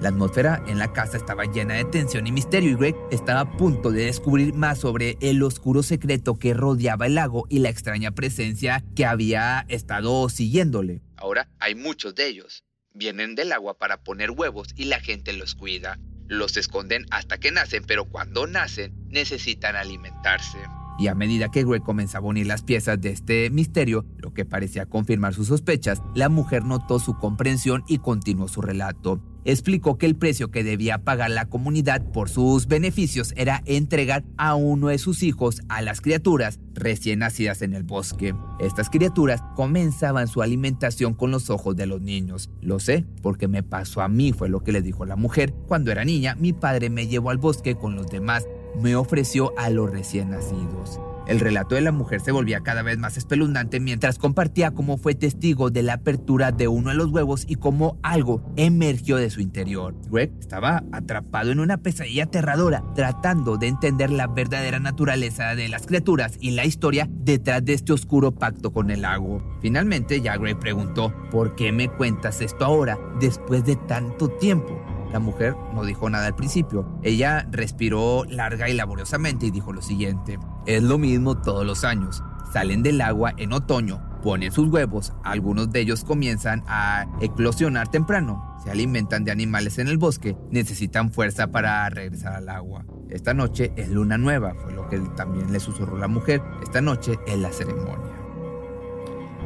La 0.00 0.08
atmósfera 0.08 0.62
en 0.66 0.78
la 0.78 0.92
casa 0.92 1.16
estaba 1.16 1.44
llena 1.44 1.74
de 1.74 1.84
tensión 1.84 2.26
y 2.26 2.32
misterio 2.32 2.70
y 2.70 2.74
Greg 2.74 2.96
estaba 3.10 3.40
a 3.40 3.56
punto 3.56 3.90
de 3.90 4.06
descubrir 4.06 4.54
más 4.54 4.78
sobre 4.80 5.16
el 5.20 5.42
oscuro 5.42 5.82
secreto 5.82 6.38
que 6.38 6.54
rodeaba 6.54 7.06
el 7.06 7.14
lago 7.14 7.46
y 7.48 7.60
la 7.60 7.70
extraña 7.70 8.10
presencia 8.10 8.84
que 8.94 9.06
había 9.06 9.64
estado 9.68 10.28
siguiéndole. 10.28 11.00
Ahora 11.16 11.48
hay 11.58 11.74
muchos 11.74 12.14
de 12.14 12.28
ellos. 12.28 12.64
Vienen 12.92 13.34
del 13.34 13.52
agua 13.52 13.78
para 13.78 14.02
poner 14.02 14.30
huevos 14.30 14.68
y 14.76 14.84
la 14.84 15.00
gente 15.00 15.32
los 15.32 15.54
cuida. 15.54 15.98
Los 16.26 16.56
esconden 16.56 17.06
hasta 17.10 17.38
que 17.38 17.50
nacen, 17.50 17.84
pero 17.84 18.04
cuando 18.04 18.46
nacen 18.46 18.92
necesitan 19.08 19.76
alimentarse. 19.76 20.58
Y 20.98 21.08
a 21.08 21.14
medida 21.14 21.50
que 21.50 21.64
Greg 21.64 21.82
comenzaba 21.82 22.26
a 22.26 22.30
unir 22.30 22.46
las 22.46 22.62
piezas 22.62 23.00
de 23.00 23.10
este 23.10 23.50
misterio, 23.50 24.04
lo 24.18 24.32
que 24.32 24.44
parecía 24.44 24.86
confirmar 24.86 25.34
sus 25.34 25.48
sospechas, 25.48 26.02
la 26.14 26.28
mujer 26.28 26.64
notó 26.64 26.98
su 26.98 27.18
comprensión 27.18 27.84
y 27.88 27.98
continuó 27.98 28.48
su 28.48 28.62
relato 28.62 29.20
explicó 29.44 29.98
que 29.98 30.06
el 30.06 30.16
precio 30.16 30.50
que 30.50 30.64
debía 30.64 30.98
pagar 30.98 31.30
la 31.30 31.46
comunidad 31.46 32.02
por 32.12 32.28
sus 32.28 32.66
beneficios 32.66 33.32
era 33.36 33.62
entregar 33.66 34.24
a 34.36 34.54
uno 34.54 34.88
de 34.88 34.98
sus 34.98 35.22
hijos 35.22 35.60
a 35.68 35.82
las 35.82 36.00
criaturas 36.00 36.60
recién 36.74 37.20
nacidas 37.20 37.62
en 37.62 37.74
el 37.74 37.82
bosque. 37.82 38.34
Estas 38.58 38.90
criaturas 38.90 39.42
comenzaban 39.54 40.28
su 40.28 40.42
alimentación 40.42 41.14
con 41.14 41.30
los 41.30 41.50
ojos 41.50 41.76
de 41.76 41.86
los 41.86 42.00
niños. 42.00 42.50
Lo 42.60 42.80
sé 42.80 43.04
porque 43.22 43.48
me 43.48 43.62
pasó 43.62 44.00
a 44.00 44.08
mí, 44.08 44.32
fue 44.32 44.48
lo 44.48 44.60
que 44.60 44.72
le 44.72 44.82
dijo 44.82 45.04
la 45.04 45.16
mujer. 45.16 45.52
Cuando 45.68 45.92
era 45.92 46.04
niña, 46.04 46.34
mi 46.36 46.52
padre 46.52 46.90
me 46.90 47.06
llevó 47.06 47.30
al 47.30 47.38
bosque 47.38 47.76
con 47.76 47.94
los 47.94 48.08
demás 48.08 48.46
me 48.80 48.96
ofreció 48.96 49.52
a 49.58 49.70
los 49.70 49.90
recién 49.90 50.30
nacidos. 50.30 51.00
El 51.26 51.40
relato 51.40 51.74
de 51.74 51.80
la 51.80 51.92
mujer 51.92 52.20
se 52.20 52.32
volvía 52.32 52.60
cada 52.60 52.82
vez 52.82 52.98
más 52.98 53.16
espeluznante 53.16 53.80
mientras 53.80 54.18
compartía 54.18 54.72
cómo 54.72 54.98
fue 54.98 55.14
testigo 55.14 55.70
de 55.70 55.82
la 55.82 55.94
apertura 55.94 56.52
de 56.52 56.68
uno 56.68 56.90
de 56.90 56.96
los 56.96 57.10
huevos 57.10 57.44
y 57.48 57.54
cómo 57.54 57.98
algo 58.02 58.42
emergió 58.56 59.16
de 59.16 59.30
su 59.30 59.40
interior. 59.40 59.94
Greg 60.10 60.32
estaba 60.38 60.84
atrapado 60.92 61.50
en 61.50 61.60
una 61.60 61.78
pesadilla 61.78 62.24
aterradora, 62.24 62.84
tratando 62.94 63.56
de 63.56 63.68
entender 63.68 64.10
la 64.10 64.26
verdadera 64.26 64.80
naturaleza 64.80 65.54
de 65.54 65.68
las 65.68 65.86
criaturas 65.86 66.36
y 66.40 66.50
la 66.50 66.66
historia 66.66 67.08
detrás 67.10 67.64
de 67.64 67.72
este 67.72 67.94
oscuro 67.94 68.32
pacto 68.32 68.72
con 68.72 68.90
el 68.90 69.02
lago. 69.02 69.42
Finalmente, 69.62 70.20
ya 70.20 70.36
Greg 70.36 70.58
preguntó, 70.58 71.14
¿por 71.30 71.56
qué 71.56 71.72
me 71.72 71.88
cuentas 71.88 72.42
esto 72.42 72.66
ahora, 72.66 72.98
después 73.18 73.64
de 73.64 73.76
tanto 73.76 74.28
tiempo? 74.28 74.78
La 75.14 75.20
mujer 75.20 75.54
no 75.72 75.84
dijo 75.84 76.10
nada 76.10 76.26
al 76.26 76.34
principio. 76.34 76.98
Ella 77.04 77.46
respiró 77.52 78.24
larga 78.24 78.68
y 78.68 78.72
laboriosamente 78.72 79.46
y 79.46 79.52
dijo 79.52 79.72
lo 79.72 79.80
siguiente. 79.80 80.40
Es 80.66 80.82
lo 80.82 80.98
mismo 80.98 81.36
todos 81.36 81.64
los 81.64 81.84
años. 81.84 82.24
Salen 82.52 82.82
del 82.82 83.00
agua 83.00 83.32
en 83.36 83.52
otoño, 83.52 84.02
ponen 84.24 84.50
sus 84.50 84.68
huevos, 84.70 85.12
algunos 85.22 85.70
de 85.70 85.82
ellos 85.82 86.02
comienzan 86.02 86.64
a 86.66 87.06
eclosionar 87.20 87.86
temprano, 87.92 88.56
se 88.64 88.72
alimentan 88.72 89.22
de 89.22 89.30
animales 89.30 89.78
en 89.78 89.86
el 89.86 89.98
bosque, 89.98 90.36
necesitan 90.50 91.12
fuerza 91.12 91.46
para 91.46 91.88
regresar 91.90 92.34
al 92.34 92.48
agua. 92.48 92.84
Esta 93.08 93.34
noche 93.34 93.72
es 93.76 93.90
luna 93.90 94.18
nueva, 94.18 94.54
fue 94.64 94.72
lo 94.72 94.88
que 94.88 94.98
también 95.14 95.52
le 95.52 95.60
susurró 95.60 95.96
la 95.96 96.08
mujer. 96.08 96.42
Esta 96.60 96.80
noche 96.80 97.20
es 97.28 97.38
la 97.38 97.52
ceremonia. 97.52 98.24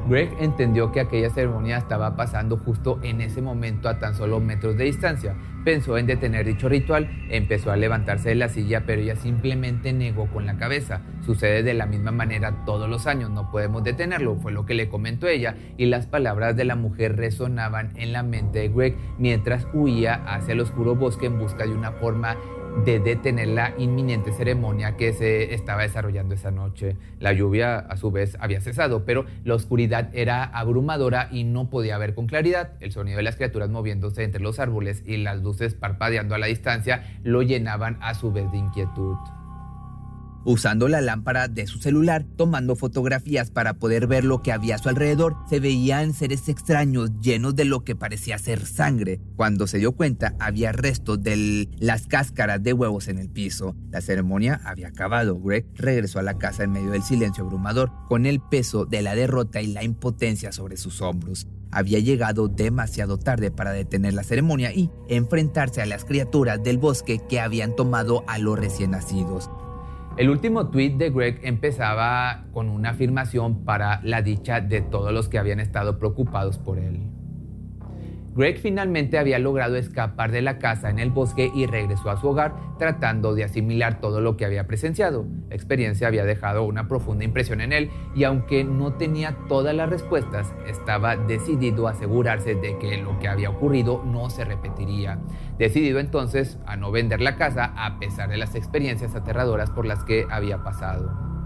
Greg 0.09 0.35
entendió 0.41 0.91
que 0.91 1.01
aquella 1.01 1.29
ceremonia 1.29 1.77
estaba 1.77 2.17
pasando 2.17 2.57
justo 2.57 2.99
en 3.03 3.21
ese 3.21 3.43
momento 3.43 3.89
a 3.89 3.99
tan 3.99 4.15
solo 4.15 4.41
metros 4.41 4.77
de 4.77 4.85
distancia. 4.85 5.37
Pensó 5.69 5.99
en 5.99 6.07
detener 6.07 6.47
dicho 6.47 6.67
ritual, 6.67 7.11
empezó 7.29 7.71
a 7.71 7.77
levantarse 7.77 8.31
de 8.31 8.37
la 8.37 8.49
silla, 8.49 8.85
pero 8.87 9.03
ella 9.03 9.17
simplemente 9.17 9.93
negó 9.93 10.27
con 10.29 10.47
la 10.47 10.57
cabeza. 10.57 11.03
Sucede 11.21 11.63
de 11.63 11.75
la 11.75 11.85
misma 11.85 12.11
manera 12.11 12.65
todos 12.65 12.89
los 12.89 13.07
años, 13.07 13.29
no 13.29 13.51
podemos 13.51 13.85
detenerlo, 13.85 14.37
fue 14.37 14.51
lo 14.51 14.65
que 14.65 14.73
le 14.73 14.89
comentó 14.89 15.29
ella, 15.29 15.57
y 15.77 15.85
las 15.85 16.07
palabras 16.07 16.57
de 16.57 16.65
la 16.65 16.75
mujer 16.75 17.17
resonaban 17.17 17.93
en 17.97 18.15
la 18.15 18.23
mente 18.23 18.61
de 18.61 18.69
Greg 18.71 18.97
mientras 19.19 19.67
huía 19.75 20.15
hacia 20.15 20.53
el 20.53 20.61
oscuro 20.61 20.95
bosque 20.95 21.27
en 21.27 21.39
busca 21.39 21.67
de 21.67 21.75
una 21.75 21.93
forma 21.93 22.39
de 22.85 23.01
detener 23.01 23.49
la 23.49 23.75
inminente 23.79 24.33
ceremonia 24.33 24.97
que 24.97 25.13
se 25.13 25.55
estaba 25.55 25.83
desarrollando 25.83 26.35
esa 26.35 26.51
noche. 26.51 26.97
La 27.21 27.33
lluvia 27.33 27.79
a 27.79 27.97
su 27.97 28.11
vez 28.11 28.37
había 28.41 28.61
cesado, 28.61 29.05
pero 29.05 29.27
la 29.45 29.55
oscuridad 29.55 30.11
era 30.13 30.45
abrumadora 30.45 31.29
y 31.31 31.45
no 31.45 31.71
podía 31.71 31.99
ver 31.99 32.15
con 32.15 32.27
claridad. 32.27 32.73
El 32.81 32.93
sonido 32.93 33.17
de 33.17 33.23
las 33.23 33.37
criaturas 33.37 33.69
moviéndose 33.71 34.25
entre 34.25 34.43
los 34.43 34.59
árboles 34.59 35.03
y 35.07 35.17
las 35.19 35.43
luces 35.43 35.75
parpadeando 35.75 36.35
a 36.35 36.39
la 36.39 36.47
distancia 36.47 37.05
lo 37.23 37.43
llenaban 37.43 37.99
a 38.01 38.15
su 38.15 38.33
vez 38.33 38.51
de 38.53 38.59
inquietud 38.59 39.17
usando 40.45 40.89
la 40.89 41.01
lámpara 41.01 41.49
de 41.49 41.67
su 41.67 41.79
celular, 41.79 42.25
tomando 42.37 42.77
fotografías 42.77 43.51
para 43.51 43.75
poder 43.75 44.07
ver 44.07 44.25
lo 44.25 44.43
que 44.43 44.53
había 44.53 44.77
a 44.77 44.79
su 44.79 44.89
alrededor. 44.89 45.37
Se 45.49 45.61
veían 45.61 46.15
seres 46.15 46.49
extraños 46.49 47.11
llenos 47.21 47.55
de 47.57 47.65
lo 47.65 47.85
que 47.85 47.97
parecía 47.97 48.39
ser 48.39 48.65
sangre. 48.67 49.21
Cuando 49.37 49.67
se 49.67 49.79
dio 49.79 49.93
cuenta, 49.93 50.35
había 50.39 50.73
restos 50.73 51.23
de 51.23 51.69
las 51.79 52.07
cáscaras 52.07 52.63
de 52.63 52.73
huevos 52.73 53.09
en 53.09 53.19
el 53.19 53.29
piso. 53.29 53.77
La 53.91 54.01
ceremonia 54.01 54.61
había 54.65 54.89
acabado. 54.89 55.39
Greg 55.41 55.67
regresó 55.75 56.19
a 56.19 56.23
la 56.23 56.39
casa 56.39 56.65
en 56.65 56.73
medio 56.73 56.91
del 56.91 57.03
silencio 57.03 57.45
abrumador, 57.45 57.91
con 58.09 58.27
el 58.27 58.41
peso 58.41 58.85
de 58.85 59.03
la 59.03 59.15
derrota 59.15 59.61
y 59.61 59.69
la 59.69 59.85
impotencia 59.85 60.53
sobre 60.53 60.77
sus 60.77 61.01
hombros 61.01 61.47
había 61.71 61.99
llegado 61.99 62.49
demasiado 62.49 63.19
tarde 63.19 63.51
para 63.51 63.73
detener 63.73 64.15
la 64.15 64.23
ceremonia 64.23 64.73
y 64.73 64.91
enfrentarse 65.09 65.83
a 65.83 65.87
las 65.87 66.05
criaturas 66.05 66.63
del 66.63 66.79
bosque 66.79 67.21
que 67.29 67.41
habían 67.41 67.77
tomado 67.77 68.25
a 68.27 68.39
los 68.39 68.59
recién 68.59 68.93
nacidos. 68.93 69.51
El 70.19 70.31
último 70.31 70.69
tweet 70.71 70.97
de 70.97 71.11
Greg 71.11 71.39
empezaba 71.45 72.47
con 72.51 72.71
una 72.71 72.91
afirmación 72.91 73.65
para 73.65 74.01
la 74.03 74.21
dicha 74.21 74.61
de 74.61 74.81
todos 74.81 75.13
los 75.13 75.29
que 75.29 75.39
habían 75.39 75.61
estado 75.61 76.01
preocupados 76.01 76.59
por 76.59 76.81
él. 76.81 77.18
Greg 78.39 78.61
finalmente 78.61 79.19
había 79.19 79.41
logrado 79.41 79.75
escapar 79.75 80.31
de 80.31 80.43
la 80.43 80.59
casa 80.59 80.91
en 80.91 81.01
el 81.01 81.11
bosque 81.11 81.51
y 81.53 81.67
regresó 81.67 82.09
a 82.09 82.21
su 82.21 82.29
hogar 82.29 82.55
tratando 82.79 83.35
de 83.35 83.43
asimilar 83.43 84.01
todo 84.01 84.21
lo 84.21 84.37
que 84.37 84.45
había 84.45 84.69
presenciado. 84.69 85.27
La 85.49 85.57
experiencia 85.57 86.07
había 86.07 86.25
dejado 86.25 86.63
una 86.63 86.87
profunda 86.87 87.25
impresión 87.25 87.61
en 87.61 87.73
él 87.73 87.91
y 88.15 88.23
aunque 88.23 88.63
no 88.63 88.93
tenía 88.93 89.37
todas 89.49 89.75
las 89.75 89.91
respuestas, 89.91 90.55
estaba 90.69 91.17
decidido 91.17 91.89
a 91.89 91.91
asegurarse 91.91 92.55
de 92.55 92.79
que 92.79 92.97
lo 92.99 93.19
que 93.19 93.27
había 93.27 93.51
ocurrido 93.51 94.05
no 94.07 94.31
se 94.31 94.45
repetiría. 94.45 95.19
Decidido 95.59 95.99
entonces 95.99 96.61
a 96.65 96.77
no 96.77 96.93
vender 96.93 97.21
la 97.21 97.35
casa 97.35 97.73
a 97.77 97.99
pesar 97.99 98.29
de 98.29 98.37
las 98.37 98.55
experiencias 98.55 99.17
aterradoras 99.17 99.71
por 99.71 99.85
las 99.85 100.05
que 100.05 100.29
había 100.31 100.63
pasado 100.63 101.38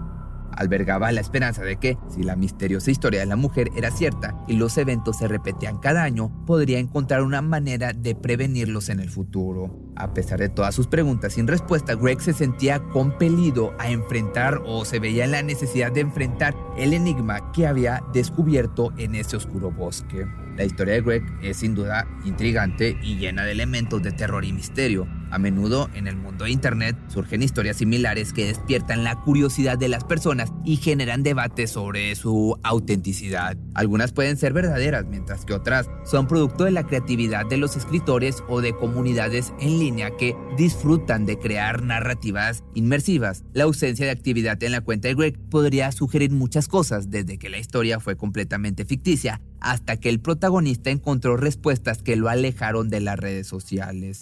albergaba 0.57 1.11
la 1.11 1.21
esperanza 1.21 1.63
de 1.63 1.77
que, 1.77 1.97
si 2.09 2.23
la 2.23 2.35
misteriosa 2.35 2.91
historia 2.91 3.21
de 3.21 3.25
la 3.25 3.35
mujer 3.35 3.69
era 3.75 3.91
cierta 3.91 4.35
y 4.47 4.53
los 4.53 4.77
eventos 4.77 5.17
se 5.17 5.27
repetían 5.27 5.77
cada 5.79 6.03
año, 6.03 6.31
podría 6.45 6.79
encontrar 6.79 7.21
una 7.23 7.41
manera 7.41 7.93
de 7.93 8.15
prevenirlos 8.15 8.89
en 8.89 8.99
el 8.99 9.09
futuro. 9.09 9.79
A 9.95 10.13
pesar 10.13 10.39
de 10.39 10.49
todas 10.49 10.73
sus 10.73 10.87
preguntas 10.87 11.33
sin 11.33 11.47
respuesta, 11.47 11.95
Greg 11.95 12.21
se 12.21 12.33
sentía 12.33 12.79
compelido 12.79 13.73
a 13.79 13.89
enfrentar 13.89 14.61
o 14.65 14.85
se 14.85 14.99
veía 14.99 15.25
en 15.25 15.31
la 15.31 15.43
necesidad 15.43 15.91
de 15.91 16.01
enfrentar 16.01 16.55
el 16.77 16.93
enigma 16.93 17.51
que 17.51 17.67
había 17.67 18.03
descubierto 18.13 18.91
en 18.97 19.15
ese 19.15 19.37
oscuro 19.37 19.71
bosque. 19.71 20.25
La 20.57 20.65
historia 20.65 20.93
de 20.93 21.01
Greg 21.01 21.23
es 21.41 21.57
sin 21.57 21.73
duda 21.73 22.07
intrigante 22.25 22.97
y 23.01 23.17
llena 23.17 23.43
de 23.43 23.51
elementos 23.51 24.01
de 24.03 24.11
terror 24.11 24.45
y 24.45 24.53
misterio, 24.53 25.07
A 25.33 25.39
menudo 25.39 25.89
en 25.95 26.05
el 26.05 26.15
mundo 26.15 26.43
de 26.43 26.51
Internet 26.51 26.95
surgen 27.07 27.41
historias 27.41 27.77
similares 27.77 28.33
que 28.33 28.45
despiertan 28.45 29.03
la 29.03 29.19
curiosidad 29.19 29.79
de 29.79 29.87
las 29.87 30.03
personas 30.03 30.53
y 30.63 30.75
generan 30.75 31.23
debates 31.23 31.71
sobre 31.71 32.13
su 32.13 32.55
autenticidad. 32.61 33.57
Algunas 33.73 34.11
pueden 34.11 34.37
ser 34.37 34.53
verdaderas, 34.53 35.07
mientras 35.07 35.43
que 35.43 35.55
otras 35.55 35.89
son 36.05 36.27
producto 36.27 36.65
de 36.65 36.71
la 36.71 36.83
creatividad 36.85 37.47
de 37.47 37.57
los 37.57 37.75
escritores 37.75 38.43
o 38.47 38.61
de 38.61 38.75
comunidades 38.75 39.53
en 39.59 39.79
línea 39.79 40.11
que 40.15 40.35
disfrutan 40.55 41.25
de 41.25 41.39
crear 41.39 41.81
narrativas 41.81 42.63
inmersivas. 42.75 43.43
La 43.53 43.63
ausencia 43.63 44.05
de 44.05 44.11
actividad 44.11 44.61
en 44.61 44.71
la 44.71 44.81
cuenta 44.81 45.07
de 45.07 45.15
Greg 45.15 45.39
podría 45.49 45.91
sugerir 45.91 46.29
muchas 46.29 46.67
cosas, 46.67 47.09
desde 47.09 47.39
que 47.39 47.49
la 47.49 47.57
historia 47.57 47.99
fue 47.99 48.15
completamente 48.15 48.85
ficticia 48.85 49.41
hasta 49.59 49.97
que 49.97 50.09
el 50.09 50.19
protagonista 50.19 50.91
encontró 50.91 51.37
respuestas 51.37 52.03
que 52.03 52.17
lo 52.17 52.29
alejaron 52.29 52.89
de 52.89 52.99
las 52.99 53.17
redes 53.17 53.47
sociales. 53.47 54.21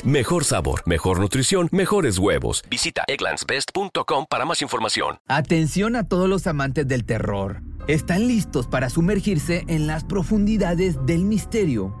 Best. 0.03 0.21
Mejor 0.21 0.43
sabor, 0.43 0.81
mejor 0.85 1.19
nutrición, 1.19 1.69
mejores 1.71 2.17
huevos. 2.17 2.63
Visita 2.69 3.03
egglandsbest.com 3.07 4.25
para 4.29 4.45
más 4.45 4.61
información. 4.61 5.17
Atención 5.27 5.95
a 5.95 6.07
todos 6.07 6.29
los 6.29 6.47
amantes 6.47 6.87
del 6.87 7.05
terror. 7.05 7.61
¿Están 7.87 8.27
listos 8.27 8.67
para 8.67 8.89
sumergirse 8.89 9.63
en 9.67 9.87
las 9.87 10.03
profundidades 10.03 10.97
del 11.05 11.25
misterio? 11.25 12.00